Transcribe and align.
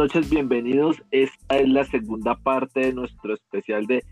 buenas 0.00 0.14
noches, 0.14 0.30
bienvenidos. 0.30 1.02
Esta 1.10 1.58
es 1.58 1.68
la 1.68 1.84
segunda 1.84 2.34
parte 2.34 2.80
de 2.80 2.92
nuestro 2.94 3.34
especial 3.34 3.84
de 3.84 4.02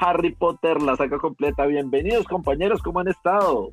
Harry 0.00 0.34
Potter, 0.34 0.80
la 0.80 0.96
saga 0.96 1.18
completa. 1.18 1.66
Bienvenidos, 1.66 2.24
compañeros, 2.24 2.80
¿cómo 2.80 3.00
han 3.00 3.08
estado? 3.08 3.68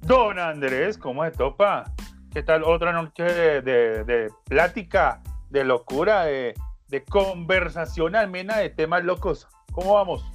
Don 0.00 0.40
Andrés, 0.40 0.98
¿cómo 0.98 1.22
se 1.22 1.30
topa? 1.30 1.84
¿Qué 2.32 2.42
tal 2.42 2.64
otra 2.64 2.90
noche 2.90 3.22
de, 3.22 4.28
plática, 4.48 5.22
de 5.50 5.62
locura, 5.62 6.24
de, 6.24 6.54
de 6.88 7.04
conversación 7.04 8.16
amena 8.16 8.56
de 8.56 8.70
temas 8.70 9.04
locos? 9.04 9.46
¿Cómo 9.70 9.94
vamos? 9.94 10.28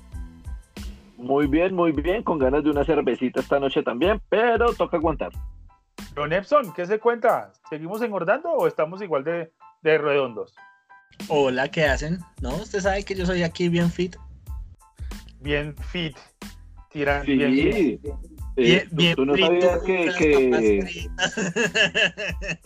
Muy 1.17 1.45
bien, 1.47 1.75
muy 1.75 1.91
bien, 1.91 2.23
con 2.23 2.39
ganas 2.39 2.63
de 2.63 2.69
una 2.69 2.85
cervecita 2.85 3.41
esta 3.41 3.59
noche 3.59 3.83
también, 3.83 4.21
pero 4.29 4.73
toca 4.73 4.95
aguantar. 4.95 5.33
Don 6.17 6.33
Epson, 6.33 6.73
¿qué 6.73 6.85
se 6.87 6.99
cuenta? 6.99 7.51
¿Seguimos 7.69 8.01
engordando 8.01 8.49
o 8.49 8.65
estamos 8.65 9.03
igual 9.03 9.23
de, 9.23 9.51
redondos? 9.95 10.53
Hola, 11.29 11.69
¿qué 11.69 11.85
hacen? 11.85 12.19
No, 12.41 12.55
usted 12.55 12.79
sabe 12.79 13.03
que 13.03 13.15
yo 13.15 13.25
soy 13.25 13.43
aquí 13.43 13.69
bien 13.69 13.89
fit. 13.89 14.15
Bien 15.39 15.75
fit. 15.77 16.17
Tiran 16.91 17.25
sí. 17.25 17.35
bien, 17.35 18.01
bien, 18.55 18.87
bien, 18.91 19.15
¿Tú, 19.15 19.25
no 19.25 19.37
sabías 19.37 19.79
que, 19.83 20.99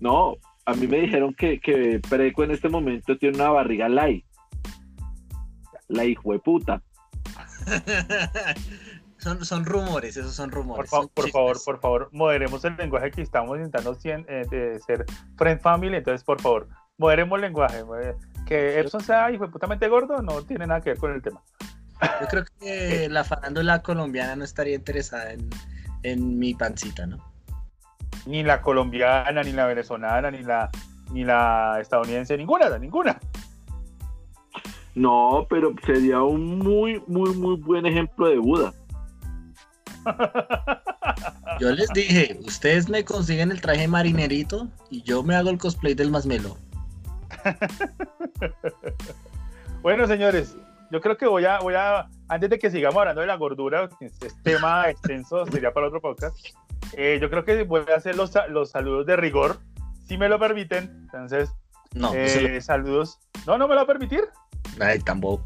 No, 0.00 0.36
a 0.64 0.74
mí 0.74 0.86
me 0.86 1.00
dijeron 1.00 1.34
que, 1.34 1.60
que 1.60 2.00
Preco 2.08 2.44
en 2.44 2.50
este 2.50 2.68
momento 2.68 3.16
tiene 3.16 3.36
una 3.36 3.50
barriga 3.50 3.88
light. 3.88 4.24
La 5.88 6.04
hijo 6.04 6.32
de 6.32 6.38
puta. 6.40 6.82
son, 9.26 9.44
son 9.44 9.64
rumores, 9.64 10.16
esos 10.16 10.34
son 10.34 10.50
rumores. 10.52 10.88
Por, 10.88 11.30
favor, 11.30 11.56
por 11.64 11.80
favor, 11.80 12.08
moderemos 12.12 12.64
el 12.64 12.76
lenguaje 12.76 13.10
que 13.10 13.22
estamos 13.22 13.58
intentando 13.58 13.98
eh, 14.04 14.46
de 14.48 14.80
ser 14.80 15.04
friend 15.36 15.60
family, 15.60 15.96
entonces 15.96 16.22
por 16.22 16.40
favor, 16.40 16.68
moderemos 16.96 17.36
el 17.36 17.42
lenguaje. 17.42 17.82
Que 18.46 18.78
Epson 18.78 19.00
sea 19.00 19.30
hijo 19.32 19.46
de 19.46 19.50
putamente 19.50 19.88
gordo 19.88 20.22
no 20.22 20.42
tiene 20.42 20.66
nada 20.66 20.80
que 20.80 20.90
ver 20.90 20.98
con 20.98 21.12
el 21.12 21.20
tema. 21.20 21.42
Yo 22.20 22.26
creo 22.28 22.44
que 22.60 23.08
la 23.08 23.24
farándula 23.24 23.82
colombiana 23.82 24.36
no 24.36 24.44
estaría 24.44 24.76
interesada 24.76 25.32
en, 25.32 25.50
en 26.04 26.38
mi 26.38 26.54
pancita, 26.54 27.06
¿no? 27.06 27.18
Ni 28.26 28.44
la 28.44 28.60
colombiana, 28.62 29.42
ni 29.42 29.52
la 29.52 29.66
venezolana, 29.66 30.30
ni 30.30 30.42
la, 30.42 30.70
ni 31.10 31.24
la 31.24 31.78
estadounidense, 31.80 32.36
ninguna, 32.36 32.78
ninguna. 32.78 33.18
No, 34.94 35.46
pero 35.50 35.74
sería 35.84 36.22
un 36.22 36.58
muy, 36.58 37.02
muy, 37.06 37.34
muy 37.34 37.56
buen 37.56 37.86
ejemplo 37.86 38.28
de 38.28 38.38
Buda. 38.38 38.72
Yo 41.60 41.72
les 41.72 41.88
dije, 41.90 42.38
ustedes 42.44 42.88
me 42.88 43.04
consiguen 43.04 43.50
el 43.50 43.60
traje 43.60 43.88
marinerito 43.88 44.68
y 44.90 45.02
yo 45.02 45.22
me 45.22 45.34
hago 45.34 45.50
el 45.50 45.58
cosplay 45.58 45.94
del 45.94 46.10
masmelo. 46.10 46.56
bueno, 49.82 50.06
señores, 50.06 50.56
yo 50.90 51.00
creo 51.00 51.16
que 51.16 51.26
voy 51.26 51.46
a, 51.46 51.58
voy 51.60 51.74
a, 51.74 52.08
antes 52.28 52.50
de 52.50 52.58
que 52.58 52.70
sigamos 52.70 52.98
hablando 52.98 53.22
de 53.22 53.26
la 53.26 53.36
gordura, 53.36 53.88
que 53.98 54.06
es 54.06 54.42
tema 54.42 54.84
extenso, 54.90 55.46
sería 55.46 55.72
para 55.72 55.88
otro 55.88 56.00
podcast, 56.00 56.36
eh, 56.96 57.18
yo 57.20 57.30
creo 57.30 57.44
que 57.44 57.64
voy 57.64 57.82
a 57.92 57.96
hacer 57.96 58.16
los, 58.16 58.32
los 58.50 58.70
saludos 58.70 59.06
de 59.06 59.16
rigor, 59.16 59.58
si 60.06 60.18
me 60.18 60.28
lo 60.28 60.38
permiten. 60.38 60.90
Entonces, 61.04 61.50
no, 61.94 62.12
eh, 62.14 62.60
saludos. 62.60 63.18
No, 63.46 63.58
no 63.58 63.66
me 63.66 63.74
lo 63.74 63.80
va 63.80 63.84
a 63.84 63.86
permitir. 63.86 64.24
Ay, 64.80 64.98
tampoco. 65.00 65.42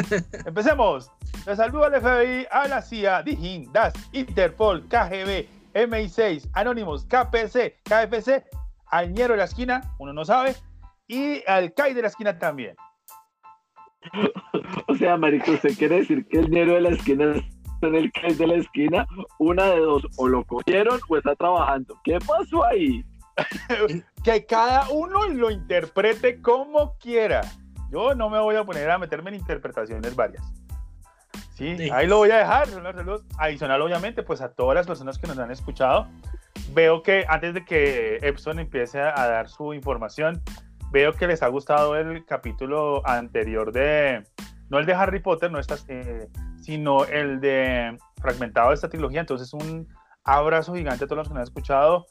Empecemos. 0.46 1.10
Les 1.46 1.56
saludo 1.56 1.84
al 1.84 2.00
FBI, 2.00 2.46
a 2.50 2.68
la 2.68 2.80
CIA, 2.80 3.22
DIGIN, 3.22 3.72
DAS, 3.72 3.92
Interpol, 4.12 4.88
KGB, 4.88 5.46
MI6, 5.74 6.48
Anonymous, 6.54 7.04
KPC, 7.04 7.82
KFC, 7.82 8.44
al 8.86 9.12
ñero 9.12 9.34
de 9.34 9.38
la 9.38 9.44
esquina, 9.44 9.82
uno 9.98 10.12
no 10.12 10.24
sabe, 10.24 10.54
y 11.06 11.42
al 11.46 11.74
CAI 11.74 11.94
de 11.94 12.02
la 12.02 12.08
esquina 12.08 12.38
también. 12.38 12.76
O 14.86 14.94
sea, 14.96 15.16
Marico, 15.16 15.50
¿usted 15.50 15.76
quiere 15.76 15.96
decir 15.96 16.26
que 16.28 16.38
el 16.38 16.50
ñero 16.50 16.74
de 16.74 16.82
la 16.82 16.90
esquina 16.90 17.34
es 17.34 17.42
en 17.82 17.94
el 17.94 18.12
CAI 18.12 18.34
de 18.34 18.46
la 18.46 18.54
esquina? 18.54 19.06
Una 19.38 19.64
de 19.64 19.80
dos, 19.80 20.06
o 20.16 20.28
lo 20.28 20.44
cogieron 20.44 21.00
o 21.08 21.16
está 21.16 21.34
trabajando. 21.34 21.98
¿Qué 22.04 22.18
pasó 22.20 22.64
ahí? 22.64 23.04
que 24.24 24.46
cada 24.46 24.88
uno 24.90 25.26
lo 25.28 25.50
interprete 25.50 26.40
como 26.40 26.96
quiera. 26.98 27.42
Yo 27.90 28.14
no 28.14 28.28
me 28.28 28.38
voy 28.38 28.56
a 28.56 28.64
poner 28.64 28.90
a 28.90 28.98
meterme 28.98 29.30
en 29.30 29.36
interpretaciones 29.36 30.14
varias. 30.14 30.44
Sí, 31.54 31.88
ahí 31.92 32.06
lo 32.06 32.18
voy 32.18 32.30
a 32.30 32.38
dejar. 32.38 32.68
Adicional, 33.38 33.80
obviamente, 33.80 34.22
pues 34.22 34.40
a 34.40 34.52
todas 34.52 34.74
las 34.74 34.86
personas 34.86 35.18
que 35.18 35.26
nos 35.28 35.38
han 35.38 35.50
escuchado. 35.50 36.08
Veo 36.72 37.02
que 37.02 37.24
antes 37.28 37.54
de 37.54 37.64
que 37.64 38.18
Epson 38.22 38.58
empiece 38.58 39.00
a 39.00 39.28
dar 39.28 39.48
su 39.48 39.72
información, 39.72 40.42
veo 40.90 41.12
que 41.12 41.26
les 41.26 41.42
ha 41.42 41.48
gustado 41.48 41.96
el 41.96 42.24
capítulo 42.24 43.06
anterior 43.06 43.72
de, 43.72 44.24
no 44.68 44.78
el 44.78 44.86
de 44.86 44.94
Harry 44.94 45.20
Potter, 45.20 45.50
no 45.50 45.58
estas, 45.58 45.84
eh, 45.88 46.28
sino 46.60 47.04
el 47.04 47.40
de 47.40 47.96
fragmentado 48.20 48.70
de 48.70 48.74
esta 48.74 48.88
trilogía. 48.88 49.20
Entonces, 49.20 49.52
un 49.52 49.88
abrazo 50.24 50.74
gigante 50.74 51.04
a 51.04 51.06
todos 51.06 51.18
los 51.18 51.28
que 51.28 51.34
nos 51.34 51.40
han 51.40 51.44
escuchado. 51.44 52.06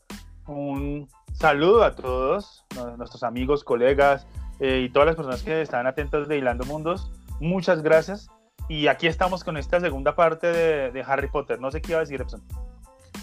Un 0.48 1.08
saludo 1.34 1.84
a 1.84 1.96
todos, 1.96 2.66
nuestros 2.98 3.24
amigos, 3.24 3.64
colegas, 3.64 4.28
eh, 4.60 4.82
y 4.86 4.90
todas 4.90 5.08
las 5.08 5.16
personas 5.16 5.44
que 5.44 5.62
están 5.62 5.88
atentas 5.88 6.28
de 6.28 6.38
Hilando 6.38 6.66
Mundos. 6.66 7.12
Muchas 7.40 7.82
gracias. 7.82 8.28
Y 8.70 8.88
aquí 8.88 9.08
estamos 9.08 9.44
con 9.44 9.58
esta 9.58 9.80
segunda 9.80 10.16
parte 10.16 10.48
de, 10.48 11.04
Harry 11.06 11.28
Potter. 11.28 11.60
No 11.60 11.72
sé 11.72 11.82
qué 11.82 11.92
iba 11.92 12.00
a 12.00 12.04
decir, 12.04 12.22
Epson. 12.22 12.42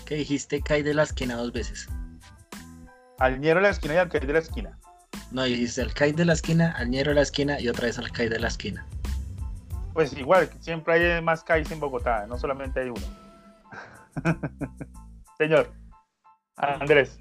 Que 0.04 0.16
dijiste 0.16 0.60
cae 0.60 0.82
de 0.82 0.94
la 0.94 1.04
esquina 1.04 1.36
dos 1.36 1.52
veces. 1.52 1.88
Al 3.18 3.40
ñero 3.40 3.56
de 3.56 3.62
la 3.62 3.70
esquina 3.70 3.94
y 3.94 3.98
al 3.98 4.08
cae 4.08 4.20
de 4.20 4.32
la 4.32 4.38
esquina. 4.38 4.78
No, 5.30 5.44
dijiste 5.44 5.80
al 5.80 5.94
cae 5.94 6.12
de 6.12 6.24
la 6.24 6.32
esquina, 6.32 6.74
al 6.76 6.90
ñero 6.90 7.10
de 7.10 7.16
la 7.16 7.22
esquina 7.22 7.60
y 7.60 7.68
otra 7.68 7.86
vez 7.86 7.98
al 7.98 8.10
cae 8.10 8.28
de 8.28 8.40
la 8.40 8.48
esquina. 8.48 8.86
Pues 9.94 10.12
igual, 10.12 10.50
siempre 10.60 10.94
hay 10.94 11.22
más 11.22 11.42
caes 11.42 11.70
en 11.70 11.80
Bogotá, 11.80 12.26
no 12.26 12.38
solamente 12.38 12.80
hay 12.80 12.88
uno. 12.90 13.06
Señor, 15.38 15.72
Andrés. 16.56 17.18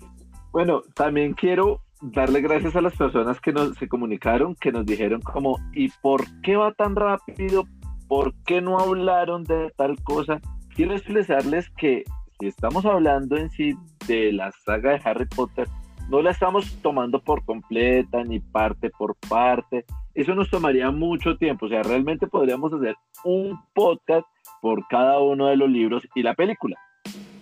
Bueno, 0.51 0.81
también 0.95 1.33
quiero 1.33 1.81
darle 2.01 2.41
gracias 2.41 2.75
a 2.75 2.81
las 2.81 2.95
personas 2.95 3.39
que 3.41 3.51
nos 3.51 3.77
se 3.77 3.87
comunicaron, 3.87 4.55
que 4.55 4.71
nos 4.71 4.85
dijeron 4.85 5.21
como, 5.21 5.59
¿y 5.73 5.89
por 6.01 6.23
qué 6.41 6.55
va 6.55 6.73
tan 6.73 6.95
rápido? 6.95 7.65
¿Por 8.07 8.33
qué 8.45 8.61
no 8.61 8.79
hablaron 8.79 9.43
de 9.43 9.71
tal 9.75 10.01
cosa? 10.03 10.39
Quiero 10.75 10.93
expresarles 10.93 11.69
que 11.71 12.03
si 12.39 12.47
estamos 12.47 12.85
hablando 12.85 13.37
en 13.37 13.49
sí 13.49 13.75
de 14.07 14.31
la 14.31 14.51
saga 14.51 14.91
de 14.91 15.01
Harry 15.03 15.25
Potter, 15.25 15.67
no 16.09 16.21
la 16.21 16.31
estamos 16.31 16.75
tomando 16.81 17.21
por 17.21 17.45
completa 17.45 18.23
ni 18.23 18.39
parte 18.39 18.89
por 18.89 19.15
parte. 19.27 19.85
Eso 20.15 20.33
nos 20.33 20.49
tomaría 20.49 20.89
mucho 20.89 21.37
tiempo. 21.37 21.67
O 21.67 21.69
sea, 21.69 21.83
realmente 21.83 22.27
podríamos 22.27 22.73
hacer 22.73 22.95
un 23.23 23.59
podcast 23.75 24.25
por 24.61 24.87
cada 24.87 25.19
uno 25.19 25.47
de 25.47 25.57
los 25.57 25.69
libros 25.69 26.07
y 26.15 26.23
la 26.23 26.33
película. 26.33 26.77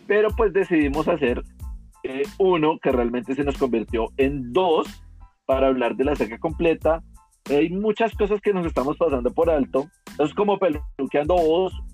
Pero 0.06 0.30
pues 0.36 0.52
decidimos 0.52 1.08
hacer 1.08 1.44
uno 2.38 2.80
que 2.82 2.92
realmente 2.92 3.36
se 3.36 3.44
nos 3.44 3.58
convirtió 3.58 4.08
en 4.18 4.54
dos 4.54 4.88
para 5.46 5.68
hablar 5.68 5.96
de 5.96 6.06
la 6.06 6.16
saga 6.16 6.38
completa. 6.38 7.04
Hay 7.50 7.70
muchas 7.70 8.14
cosas 8.14 8.42
que 8.42 8.54
nos 8.54 8.66
estamos 8.66 8.98
pasando 8.98 9.32
por 9.32 9.50
alto. 9.50 9.88
Es 10.20 10.34
como 10.34 10.60
peluqueando 10.60 11.36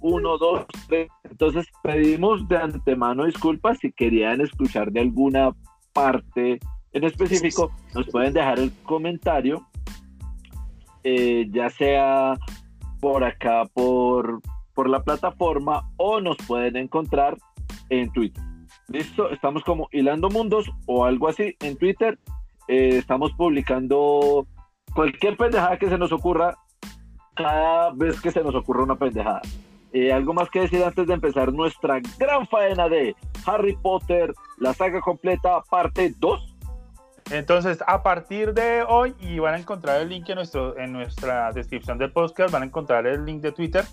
uno, 0.02 0.38
dos, 0.38 0.66
tres. 0.88 1.10
Entonces 1.24 1.68
pedimos 1.84 2.48
de 2.48 2.58
antemano 2.58 3.26
disculpas 3.26 3.78
si 3.80 3.92
querían 3.92 4.42
escuchar 4.42 4.92
de 4.92 5.02
alguna 5.02 5.52
parte 5.94 6.60
en 6.94 7.04
específico, 7.04 7.72
nos 7.96 8.08
pueden 8.08 8.34
dejar 8.34 8.60
el 8.60 8.72
comentario, 8.84 9.68
eh, 11.04 11.48
ya 11.52 11.70
sea 11.72 12.38
por 13.00 13.24
acá, 13.24 13.66
por, 13.74 14.42
por 14.76 14.90
la 14.90 15.04
plataforma, 15.04 15.90
o 15.98 16.22
nos 16.22 16.38
pueden 16.48 16.78
encontrar 16.78 17.38
en 17.90 18.12
Twitter. 18.12 18.44
Listo, 18.90 19.30
estamos 19.32 19.64
como 19.64 19.88
hilando 19.92 20.30
mundos 20.30 20.70
o 20.86 21.06
algo 21.06 21.28
así 21.30 21.56
en 21.62 21.78
Twitter. 21.78 22.20
Eh, 22.68 22.98
estamos 22.98 23.32
publicando 23.34 24.46
cualquier 24.94 25.38
pendejada 25.38 25.78
que 25.78 25.90
se 25.90 25.98
nos 25.98 26.12
ocurra 26.12 26.58
cada 27.36 27.92
vez 27.92 28.22
que 28.22 28.32
se 28.32 28.44
nos 28.44 28.56
ocurra 28.56 28.84
una 28.84 28.96
pendejada. 28.96 29.42
Eh, 29.94 30.12
algo 30.12 30.34
más 30.34 30.50
que 30.50 30.62
decir 30.62 30.84
antes 30.84 31.08
de 31.08 31.14
empezar 31.14 31.54
nuestra 31.54 32.02
gran 32.18 32.48
faena 32.48 32.90
de 32.90 33.16
Harry 33.46 33.76
Potter, 33.76 34.34
la 34.58 34.74
saga 34.74 35.02
completa, 35.02 35.62
parte 35.70 36.14
2. 36.18 36.56
Entonces, 37.32 37.80
a 37.88 38.04
partir 38.04 38.54
de 38.54 38.84
hoy, 38.84 39.16
y 39.20 39.40
van 39.40 39.54
a 39.54 39.60
encontrar 39.60 40.02
el 40.02 40.10
link 40.10 40.28
en, 40.30 40.36
nuestro, 40.36 40.78
en 40.78 40.92
nuestra 40.92 41.52
descripción 41.52 41.98
del 41.98 42.12
podcast, 42.12 42.52
van 42.52 42.64
a 42.64 42.66
encontrar 42.66 43.08
el 43.08 43.24
link 43.24 43.42
de 43.42 43.52
Twitter 43.52 43.86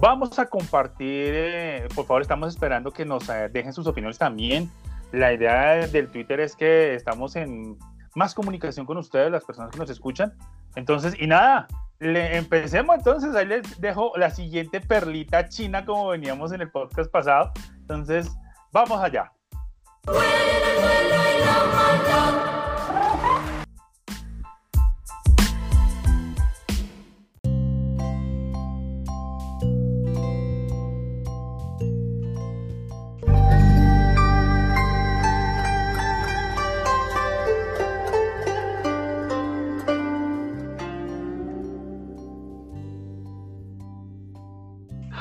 Vamos 0.00 0.38
a 0.38 0.46
compartir, 0.46 1.32
eh, 1.34 1.88
por 1.94 2.06
favor, 2.06 2.22
estamos 2.22 2.48
esperando 2.48 2.90
que 2.90 3.04
nos 3.04 3.28
eh, 3.28 3.48
dejen 3.52 3.72
sus 3.72 3.86
opiniones 3.86 4.18
también. 4.18 4.70
La 5.12 5.32
idea 5.32 5.86
del 5.86 6.08
Twitter 6.08 6.40
es 6.40 6.56
que 6.56 6.94
estamos 6.94 7.36
en 7.36 7.78
más 8.14 8.34
comunicación 8.34 8.86
con 8.86 8.96
ustedes, 8.98 9.30
las 9.30 9.44
personas 9.44 9.70
que 9.70 9.78
nos 9.78 9.90
escuchan. 9.90 10.34
Entonces, 10.74 11.14
y 11.18 11.26
nada, 11.26 11.68
empecemos 12.00 12.96
entonces, 12.96 13.34
ahí 13.34 13.46
les 13.46 13.80
dejo 13.80 14.12
la 14.16 14.30
siguiente 14.30 14.80
perlita 14.80 15.48
china 15.48 15.84
como 15.84 16.08
veníamos 16.08 16.52
en 16.52 16.62
el 16.62 16.70
podcast 16.70 17.10
pasado. 17.10 17.52
Entonces, 17.78 18.30
vamos 18.72 19.00
allá. 19.00 19.30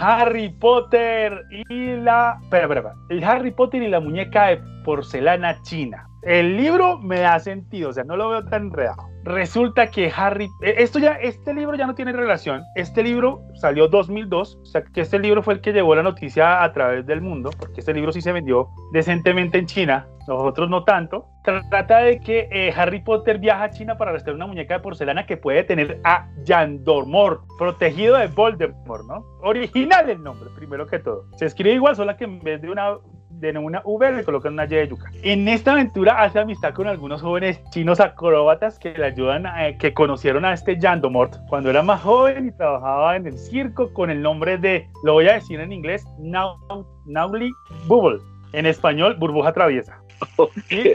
Harry 0.04 0.50
Potter 0.50 1.46
y 1.70 1.96
la. 1.96 2.38
Espera, 2.44 2.64
espera, 2.64 2.80
espera. 2.82 2.96
El 3.10 3.24
Harry 3.24 3.52
Potter 3.52 3.82
y 3.82 3.88
la 3.88 4.02
muñeca 4.02 4.48
de 4.48 4.58
porcelana 4.84 5.62
china. 5.62 6.10
El 6.24 6.58
libro 6.58 7.00
me 7.00 7.20
da 7.20 7.40
sentido, 7.40 7.90
o 7.90 7.94
sea, 7.94 8.04
no 8.04 8.18
lo 8.18 8.30
veo 8.30 8.44
tan 8.46 8.64
enredado. 8.64 9.13
Resulta 9.24 9.88
que 9.88 10.12
Harry, 10.16 10.50
eh, 10.62 10.76
esto 10.80 11.00
ya, 11.00 11.14
este 11.14 11.54
libro 11.54 11.76
ya 11.76 11.88
no 11.88 11.96
tiene 11.96 12.12
relación. 12.12 12.62
Este 12.76 13.04
libro 13.04 13.42
salió 13.56 13.88
2002, 13.88 14.60
o 14.62 14.66
sea, 14.66 14.84
que 14.84 15.02
este 15.02 15.20
libro 15.20 15.42
fue 15.42 15.56
el 15.56 15.62
que 15.62 15.72
llevó 15.72 15.96
la 15.96 16.04
noticia 16.04 16.64
a 16.64 16.74
través 16.74 17.06
del 17.06 17.22
mundo, 17.22 17.50
porque 17.58 17.80
este 17.80 17.94
libro 17.94 18.12
sí 18.12 18.22
se 18.22 18.34
vendió 18.34 18.68
decentemente 18.92 19.58
en 19.58 19.66
China, 19.66 20.08
nosotros 20.28 20.70
no 20.70 20.84
tanto. 20.84 21.28
Trata 21.44 22.00
de 22.00 22.20
que 22.20 22.48
eh, 22.52 22.74
Harry 22.76 23.02
Potter 23.02 23.38
viaja 23.38 23.64
a 23.64 23.70
China 23.70 23.98
para 23.98 24.12
rescatar 24.12 24.36
una 24.36 24.48
muñeca 24.48 24.76
de 24.76 24.80
porcelana 24.80 25.26
que 25.26 25.38
puede 25.38 25.64
tener 25.64 26.00
a 26.04 26.28
Yandormor, 26.44 27.42
protegido 27.58 28.18
de 28.18 28.28
Voldemort, 28.28 29.06
¿no? 29.06 29.26
Original 29.42 30.10
el 30.10 30.24
nombre, 30.24 30.50
primero 30.56 30.88
que 30.88 31.00
todo. 31.00 31.26
Se 31.36 31.46
escribe 31.46 31.76
igual, 31.76 31.96
solo 31.96 32.16
que 32.16 32.24
en 32.24 32.40
vez 32.40 32.62
de 32.62 32.70
una 32.70 32.98
de 33.40 33.58
una 33.58 33.82
V 33.84 34.12
le 34.12 34.24
colocan 34.24 34.54
una 34.54 34.66
Y 34.66 34.70
de 34.70 34.88
yuca. 34.88 35.12
En 35.22 35.48
esta 35.48 35.74
aventura 35.74 36.22
hace 36.22 36.40
amistad 36.40 36.74
con 36.74 36.88
algunos 36.88 37.22
jóvenes 37.22 37.62
chinos 37.72 38.00
acróbatas 38.00 38.80
que 38.80 38.94
le 38.98 39.06
ayudan, 39.06 39.46
a, 39.46 39.68
eh, 39.68 39.78
que 39.78 39.94
conocieron 39.94 40.46
a 40.46 40.54
este 40.54 40.80
Yandomort 40.80 41.36
cuando 41.50 41.70
era 41.70 41.84
más 41.84 42.02
joven 42.02 42.48
y 42.48 42.52
trabajaba 42.52 43.16
en 43.16 43.28
el 43.28 43.38
circo 43.38 43.92
con 43.94 44.10
el 44.10 44.22
nombre 44.22 44.58
de, 44.58 44.88
lo 45.04 45.14
voy 45.14 45.28
a 45.28 45.34
decir 45.34 45.60
en 45.60 45.72
inglés, 45.72 46.06
Nauli 46.20 47.52
Bubble. 47.88 48.20
En 48.54 48.66
español, 48.66 49.16
burbuja 49.20 49.52
traviesa. 49.52 50.00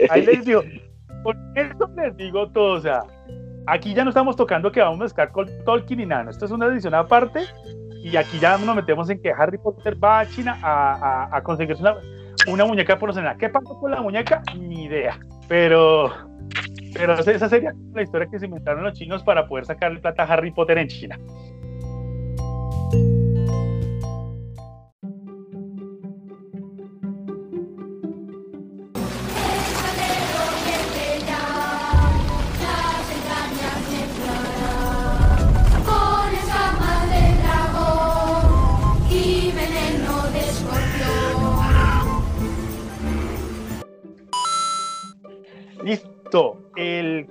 Ahí 0.09 0.25
les 0.25 0.45
digo, 0.45 0.63
por 1.23 1.35
eso 1.55 1.89
les 1.97 2.15
digo 2.17 2.49
todo, 2.51 2.77
o 2.77 2.79
sea, 2.79 3.03
aquí 3.67 3.93
ya 3.93 4.03
no 4.03 4.09
estamos 4.09 4.35
tocando 4.35 4.71
que 4.71 4.79
vamos 4.79 4.99
a 4.99 5.03
mezclar 5.03 5.31
con 5.31 5.47
Tolkien 5.65 5.99
y 5.99 6.05
nada, 6.05 6.31
esto 6.31 6.45
es 6.45 6.51
una 6.51 6.67
edición 6.67 6.95
aparte 6.95 7.41
y 8.01 8.15
aquí 8.15 8.39
ya 8.39 8.57
nos 8.57 8.75
metemos 8.75 9.09
en 9.09 9.21
que 9.21 9.31
Harry 9.31 9.57
Potter 9.57 10.01
va 10.01 10.21
a 10.21 10.25
China 10.25 10.57
a, 10.63 10.93
a, 11.25 11.37
a 11.37 11.43
conseguirse 11.43 11.81
una, 11.81 11.95
una 12.47 12.65
muñeca 12.65 12.97
por 12.97 13.09
porcelana. 13.09 13.37
¿Qué 13.37 13.49
pasó 13.49 13.79
con 13.79 13.91
la 13.91 14.01
muñeca? 14.01 14.41
Ni 14.57 14.85
idea. 14.85 15.19
Pero, 15.47 16.11
pero 16.93 17.13
esa 17.19 17.49
sería 17.49 17.73
la 17.93 18.01
historia 18.01 18.27
que 18.31 18.39
se 18.39 18.45
inventaron 18.45 18.83
los 18.83 18.93
chinos 18.93 19.23
para 19.23 19.47
poder 19.47 19.65
sacarle 19.65 19.99
plata 19.99 20.23
a 20.23 20.33
Harry 20.33 20.51
Potter 20.51 20.77
en 20.77 20.87
China. 20.87 21.19
El, 46.75 47.27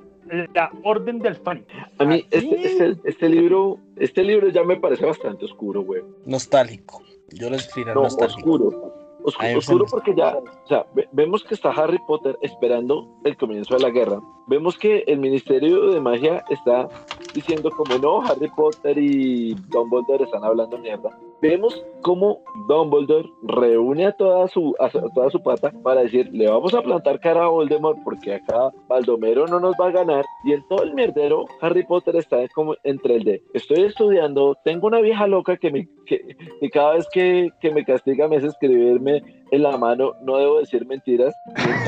la 0.55 0.70
Orden 0.84 1.19
del 1.20 1.37
Fan. 1.37 1.64
A 1.99 2.05
mí 2.05 2.26
este, 2.31 2.66
este, 2.66 2.96
este, 3.05 3.28
libro, 3.28 3.78
este 3.96 4.25
libro 4.25 4.49
ya 4.49 4.64
me 4.64 4.76
parece 4.76 5.05
bastante 5.05 5.44
oscuro, 5.44 5.82
güey. 5.82 6.02
Nostálgico. 6.25 7.02
Yo 7.31 7.50
lo 7.50 7.56
escribí 7.56 7.90
no, 7.93 8.02
oscuro. 8.02 8.94
Oscuro, 9.25 9.84
porque 9.90 10.14
ya, 10.14 10.37
o 10.38 10.66
sea, 10.66 10.87
vemos 11.12 11.44
que 11.44 11.55
está 11.55 11.70
Harry 11.70 11.99
Potter 12.06 12.38
esperando 12.40 13.19
el 13.25 13.37
comienzo 13.37 13.75
de 13.75 13.82
la 13.82 13.90
guerra. 13.90 14.20
Vemos 14.49 14.79
que 14.79 15.05
el 15.06 15.19
Ministerio 15.19 15.91
de 15.91 16.00
Magia 16.00 16.43
está 16.49 16.89
diciendo 17.35 17.71
como 17.71 17.99
no, 17.99 18.23
Harry 18.23 18.49
Potter 18.56 18.97
y 18.97 19.55
Dumbledore 19.69 20.25
están 20.25 20.43
hablando 20.43 20.79
mierda. 20.79 21.11
Vemos 21.41 21.85
cómo 22.00 22.41
Dumbledore 22.67 23.31
reúne 23.43 24.06
a 24.06 24.12
toda 24.12 24.49
su 24.49 24.75
toda 25.15 25.31
su 25.31 25.40
pata 25.43 25.73
para 25.83 26.02
decir, 26.02 26.28
le 26.33 26.49
vamos 26.49 26.75
a 26.75 26.83
plantar 26.83 27.21
cara 27.21 27.45
a 27.45 27.49
Voldemort 27.49 27.99
porque 28.02 28.35
acá 28.35 28.73
Baldomero 28.88 29.47
no 29.47 29.61
nos 29.61 29.75
va 29.81 29.88
a 29.88 29.93
ganar 29.93 30.25
y 30.45 30.52
en 30.52 30.67
todo 30.67 30.83
el 30.83 30.95
mierdero 30.95 31.45
Harry 31.61 31.85
Potter 31.85 32.17
está 32.17 32.38
como 32.55 32.75
entre 32.83 33.17
el 33.17 33.25
de 33.25 33.43
estoy 33.52 33.85
estudiando, 33.85 34.57
tengo 34.64 34.87
una 34.88 35.00
vieja 35.00 35.26
loca 35.26 35.57
que 35.59 35.71
me 35.71 35.88
que, 36.07 36.37
cada 36.73 36.95
vez 36.95 37.07
que, 37.12 37.50
que 37.61 37.71
me 37.71 37.85
castiga 37.85 38.26
me 38.26 38.37
hace 38.37 38.49
escribirme 38.49 39.23
en 39.50 39.62
la 39.62 39.76
mano, 39.76 40.14
no 40.23 40.37
debo 40.37 40.59
decir 40.59 40.87
mentiras. 40.87 41.35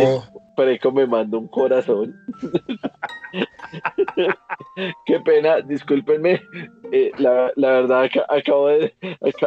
Oh. 0.00 0.23
Preco 0.57 0.93
me 0.93 1.07
manda 1.07 1.38
un 1.38 1.49
corazón. 1.49 2.14
Qué 5.07 5.21
pena, 5.21 5.61
discúlpenme. 5.61 6.40
Eh, 6.93 7.12
la, 7.19 7.52
la, 7.57 7.71
verdad, 7.71 8.09
acabo 8.29 8.69
de, 8.69 8.95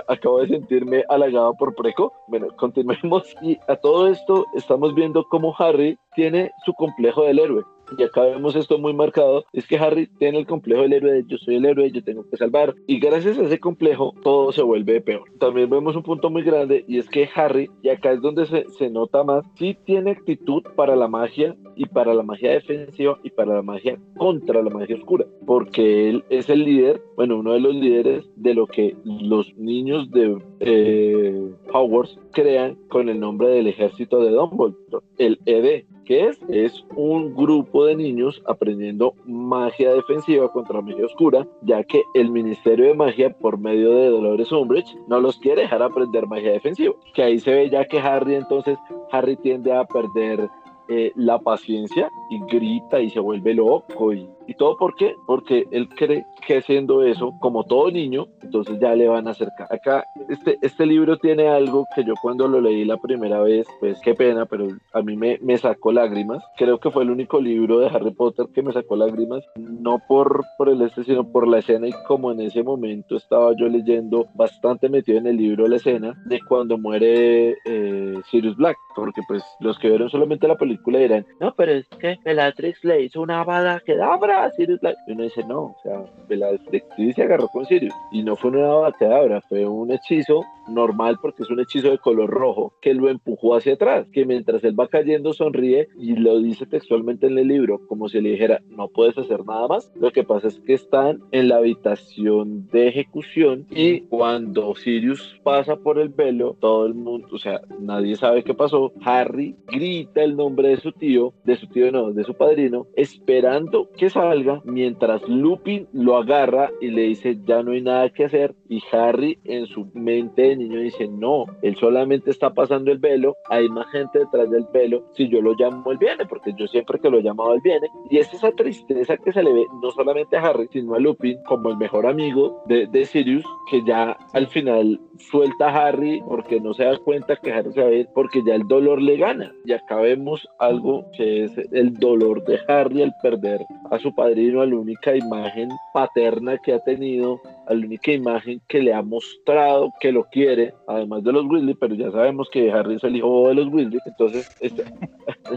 acabo 0.08 0.40
de 0.42 0.48
sentirme 0.48 1.04
halagado 1.10 1.54
por 1.56 1.76
Preco. 1.76 2.14
Bueno, 2.28 2.48
continuemos. 2.56 3.36
Y 3.42 3.60
a 3.68 3.76
todo 3.76 4.08
esto 4.08 4.46
estamos 4.56 4.96
viendo 4.96 5.26
cómo 5.30 5.54
Harry 5.60 5.98
tiene 6.16 6.52
su 6.66 6.74
complejo 6.74 7.24
del 7.24 7.40
héroe 7.40 7.64
y 7.98 8.04
acá 8.04 8.22
vemos 8.22 8.56
esto 8.56 8.78
muy 8.78 8.94
marcado, 8.94 9.46
es 9.54 9.68
que 9.68 9.78
Harry 9.78 10.08
tiene 10.18 10.40
el 10.40 10.48
complejo 10.48 10.82
del 10.82 10.94
héroe 10.94 11.24
yo 11.28 11.38
soy 11.38 11.56
el 11.56 11.66
héroe, 11.66 11.92
yo 11.92 12.04
tengo 12.04 12.26
que 12.30 12.38
salvar. 12.38 12.76
Y 12.88 13.00
gracias 13.00 13.38
a 13.38 13.44
ese 13.44 13.60
complejo, 13.60 14.14
todo 14.24 14.52
se 14.52 14.62
vuelve 14.62 15.02
peor. 15.02 15.24
También 15.40 15.70
vemos 15.70 15.96
un 15.96 16.04
punto 16.04 16.30
muy 16.30 16.44
grande 16.44 16.84
y 16.88 16.98
es 16.98 17.10
que 17.10 17.30
Harry, 17.36 17.70
y 17.82 17.90
acá 17.90 18.12
es 18.12 18.22
donde 18.22 18.46
se, 18.46 18.70
se 18.70 18.90
nota 18.90 19.24
más, 19.24 19.46
sí 19.56 19.78
tiene 19.86 20.12
actitud 20.12 20.64
para 20.76 20.96
la 20.96 21.08
magia 21.08 21.56
y 21.76 21.86
para 21.86 22.14
la 22.14 22.24
magia 22.24 22.52
defensiva 22.52 23.20
y 23.24 23.30
para 23.30 23.56
la 23.56 23.62
magia 23.62 23.98
contra 24.18 24.62
la 24.62 24.70
magia 24.70 24.96
oscura, 24.96 25.26
porque 25.46 26.10
él 26.10 26.24
es 26.30 26.50
el 26.50 26.64
líder, 26.66 27.02
bueno, 27.16 27.38
uno 27.38 27.54
de 27.54 27.60
los 27.60 27.76
líderes 27.76 28.30
de 28.36 28.54
lo 28.54 28.68
que 28.68 28.96
los 29.06 29.56
niños 29.58 30.12
de 30.12 30.38
eh, 30.60 31.52
Hogwarts 31.72 32.20
crean 32.32 32.76
con 32.90 33.10
el 33.10 33.20
nombre 33.20 33.50
del 33.50 33.68
ejército 33.68 34.22
de 34.22 34.32
Dumbledore, 34.32 35.06
el 35.18 35.40
ED. 35.46 35.86
¿Qué 36.06 36.28
es? 36.28 36.40
Es 36.50 36.86
un 36.96 37.34
grupo 37.34 37.86
de 37.86 37.96
niños 37.96 38.42
aprendiendo 38.46 39.14
magia 39.26 39.94
defensiva 39.94 40.52
contra 40.52 40.82
magia 40.82 41.06
oscura, 41.06 41.48
ya 41.62 41.84
que 41.84 42.02
el 42.14 42.30
Ministerio 42.30 42.88
de 42.88 42.94
Magia, 42.94 43.34
por 43.34 43.58
medio 43.58 43.96
de 43.96 44.10
Dolores 44.10 44.52
Umbridge, 44.52 44.98
no 45.08 45.20
los 45.20 45.38
quiere 45.40 45.62
dejar 45.62 45.82
aprender 45.82 46.28
magia 46.28 46.52
defensiva. 46.52 46.94
Que 47.14 47.24
ahí 47.24 47.40
se 47.40 47.52
ve 47.52 47.70
ya 47.70 47.86
que 47.86 48.00
Harry 48.00 48.36
entonces, 48.36 48.78
Harry 49.12 49.38
tiende 49.38 49.72
a 49.72 49.86
perder 49.86 50.50
eh, 50.90 51.14
la 51.16 51.40
paciencia 51.40 52.10
y 52.30 52.42
grita 52.42 53.00
y 53.00 53.10
se 53.10 53.22
vuelve 53.22 53.54
loco 53.54 54.14
y, 54.14 54.28
y 54.48 54.54
todo 54.56 54.78
por 54.78 54.96
qué? 54.96 55.16
Porque 55.28 55.66
él 55.72 55.90
cree 55.90 56.26
que 56.46 56.58
haciendo 56.58 57.04
eso, 57.04 57.34
como 57.40 57.64
todo 57.64 57.92
niño, 57.92 58.28
entonces 58.42 58.80
ya 58.80 58.96
le 58.96 59.08
van 59.08 59.28
a 59.28 59.32
acercar. 59.32 59.68
Acá, 59.72 60.06
este, 60.30 60.58
este 60.62 60.86
libro 60.86 61.18
tiene 61.18 61.48
algo 61.48 61.86
que 61.96 62.04
yo 62.04 62.14
cuando 62.22 62.48
lo 62.48 62.62
leí 62.62 62.86
la 62.86 62.98
primera 62.98 63.42
vez, 63.42 63.68
pues 63.80 64.00
qué 64.04 64.14
pena, 64.14 64.46
pero 64.46 64.68
a 64.94 65.02
mí 65.02 65.16
me, 65.16 65.40
me 65.42 65.58
sacó 65.58 65.92
lágrimas. 65.92 66.44
Creo 66.58 66.80
que 66.80 66.92
fue 66.92 67.04
el 67.04 67.12
único 67.12 67.40
libro 67.40 67.80
de 67.80 67.88
Harry 67.88 68.12
Potter 68.12 68.48
que 68.54 68.62
me 68.62 68.74
sacó 68.74 68.96
lágrimas, 68.96 69.44
no 69.56 70.00
por, 70.08 70.44
por 70.58 70.70
el 70.70 70.82
este, 70.82 71.04
sino 71.04 71.24
por 71.32 71.48
la 71.48 71.60
escena 71.60 71.88
y 71.88 71.94
como 72.08 72.32
en 72.32 72.42
ese 72.42 72.64
momento 72.64 73.16
estaba 73.16 73.56
yo 73.56 73.68
leyendo 73.68 74.28
bastante 74.34 74.90
metido 74.90 75.18
en 75.18 75.28
el 75.28 75.38
libro 75.38 75.68
la 75.68 75.78
escena 75.78 76.14
de 76.26 76.40
cuando 76.48 76.78
muere 76.78 77.56
eh, 77.66 78.22
Sirius 78.30 78.56
Black, 78.58 78.78
porque 78.96 79.22
pues 79.28 79.44
los 79.60 79.78
que 79.80 79.90
vieron 79.90 80.10
solamente 80.10 80.48
la 80.48 80.58
película 80.58 81.00
dirán, 81.00 81.26
no, 81.40 81.54
pero 81.56 81.74
es 81.74 81.88
que 82.00 82.18
Bellatrix 82.24 82.84
le 82.84 83.04
hizo 83.04 83.22
una 83.22 83.44
bada 83.44 83.82
que 83.86 83.96
dabra 83.96 84.33
Black. 84.82 84.98
Y 85.08 85.12
uno 85.12 85.24
dice, 85.24 85.44
no, 85.44 85.62
o 85.62 85.76
sea, 85.84 86.04
Bellatrix 86.28 86.86
se 87.16 87.24
agarró 87.24 87.48
con 87.48 87.66
Sirius. 87.66 87.94
Y 88.12 88.24
no 88.24 88.36
fue 88.36 88.52
una 88.52 88.68
batedabra, 88.68 89.42
fue 89.42 89.66
un 89.66 89.92
hechizo 89.92 90.44
normal 90.68 91.20
porque 91.22 91.44
es 91.44 91.50
un 91.50 91.60
hechizo 91.60 91.90
de 91.90 91.98
color 91.98 92.30
rojo 92.30 92.74
que 92.82 92.94
lo 92.94 93.10
empujó 93.10 93.56
hacia 93.56 93.74
atrás, 93.74 94.08
que 94.12 94.26
mientras 94.26 94.64
él 94.64 94.80
va 94.80 94.88
cayendo 94.88 95.34
sonríe 95.34 95.88
y 95.98 96.16
lo 96.16 96.40
dice 96.40 96.66
textualmente 96.66 97.28
en 97.28 97.38
el 97.38 97.48
libro, 97.48 97.82
como 97.88 98.10
si 98.10 98.22
le 98.22 98.32
dijera, 98.32 98.62
no 98.70 98.88
puedes 98.88 99.18
hacer 99.18 99.46
nada 99.46 99.68
más. 99.68 99.92
Lo 99.96 100.12
que 100.12 100.24
pasa 100.24 100.48
es 100.48 100.60
que 100.60 100.74
están 100.74 101.22
en 101.32 101.50
la 101.50 101.58
habitación 101.58 102.68
de 102.72 102.88
ejecución 102.88 103.66
y 103.70 104.02
cuando 104.02 104.74
Sirius 104.76 105.40
pasa 105.44 105.76
por 105.76 106.00
el 106.00 106.10
velo, 106.10 106.58
todo 106.60 106.86
el 106.86 106.94
mundo, 106.94 107.28
o 107.32 107.38
sea, 107.38 107.62
nadie 107.80 108.16
sabe 108.16 108.44
qué 108.44 108.54
pasó. 108.54 108.92
Harry 109.04 109.56
grita 109.68 110.24
el 110.24 110.36
nombre 110.36 110.70
de 110.70 110.78
su 110.78 110.92
tío, 110.92 111.34
de 111.44 111.56
su 111.58 111.68
tío 111.68 111.92
no, 111.92 112.12
de 112.12 112.24
su 112.24 112.34
padrino, 112.34 112.88
esperando 112.96 113.90
que 113.98 114.10
salga, 114.10 114.62
mientras 114.66 115.28
Lupin 115.28 115.88
lo 115.94 116.18
agarra 116.18 116.72
y 116.82 116.88
le 116.88 117.04
dice, 117.04 117.38
ya 117.46 117.64
no 117.64 117.72
hay 117.72 117.82
nada 117.82 118.10
que 118.10 118.26
hacer. 118.26 118.56
Y 118.70 118.82
Harry 118.92 119.40
en 119.44 119.68
su 119.68 119.88
mente 119.94 120.53
niño 120.56 120.80
dice, 120.80 121.08
no, 121.08 121.46
él 121.62 121.76
solamente 121.78 122.32
está 122.32 122.54
pasando 122.54 122.92
el 122.92 122.98
velo, 122.98 123.38
hay 123.50 123.70
más 123.70 123.90
gente 123.92 124.20
detrás 124.20 124.50
del 124.50 124.66
velo, 124.74 125.04
si 125.14 125.28
yo 125.28 125.42
lo 125.42 125.54
llamo, 125.54 125.92
él 125.92 125.98
viene, 125.98 126.26
porque 126.26 126.54
yo 126.58 126.68
siempre 126.68 127.00
que 127.00 127.10
lo 127.10 127.20
he 127.20 127.24
llamado, 127.24 127.54
él 127.54 127.62
viene. 127.64 127.88
Y 128.10 128.18
es 128.18 128.34
esa 128.34 128.52
tristeza 128.52 129.18
que 129.18 129.32
se 129.32 129.44
le 129.44 129.54
ve 129.54 129.66
no 129.82 129.92
solamente 129.92 130.38
a 130.38 130.42
Harry, 130.42 130.68
sino 130.72 130.96
a 130.96 131.00
Lupin 131.00 131.38
como 131.44 131.70
el 131.70 131.78
mejor 131.78 132.06
amigo 132.06 132.64
de, 132.66 132.88
de 132.88 133.06
Sirius, 133.06 133.46
que 133.70 133.84
ya 133.84 134.18
al 134.34 134.48
final 134.48 135.00
suelta 135.30 135.70
a 135.70 135.88
Harry 135.88 136.22
porque 136.28 136.60
no 136.60 136.74
se 136.74 136.84
da 136.84 136.98
cuenta 136.98 137.36
que 137.36 137.52
Harry 137.52 137.72
se 137.74 137.82
va 137.82 137.88
a 137.88 137.92
ir, 137.92 138.08
porque 138.14 138.44
ya 138.46 138.56
el 138.56 138.68
dolor 138.68 139.02
le 139.02 139.18
gana. 139.18 139.52
Y 139.66 139.74
acá 139.74 139.98
vemos 139.98 140.48
algo 140.60 141.06
que 141.16 141.46
es 141.46 141.58
el 141.72 141.94
dolor 141.96 142.44
de 142.46 142.60
Harry 142.68 143.04
al 143.04 143.14
perder 143.22 143.62
a 143.92 144.00
su 144.00 144.14
padrino, 144.14 144.62
a 144.62 144.66
la 144.66 144.76
única 144.76 145.16
imagen 145.16 145.70
paterna 145.94 146.58
que 146.58 146.74
ha 146.74 146.80
tenido, 146.80 147.40
a 147.68 147.74
la 147.74 147.86
única 147.86 148.12
imagen 148.12 148.62
que 148.68 148.82
le 148.82 148.94
ha 148.94 149.02
mostrado 149.02 149.92
que 150.00 150.12
lo 150.12 150.24
quiere, 150.26 150.74
además 150.88 151.24
de 151.24 151.32
los 151.32 151.46
Weasley, 151.46 151.76
pero 151.76 151.96
ya 151.96 152.12
sabemos 152.12 152.50
que 152.52 152.72
Harry 152.72 152.96
es 152.96 153.04
el 153.04 153.16
hijo 153.16 153.48
de 153.50 153.56
los 153.56 153.68
Weasley, 153.68 154.00
entonces... 154.06 154.56
Este... 154.60 154.84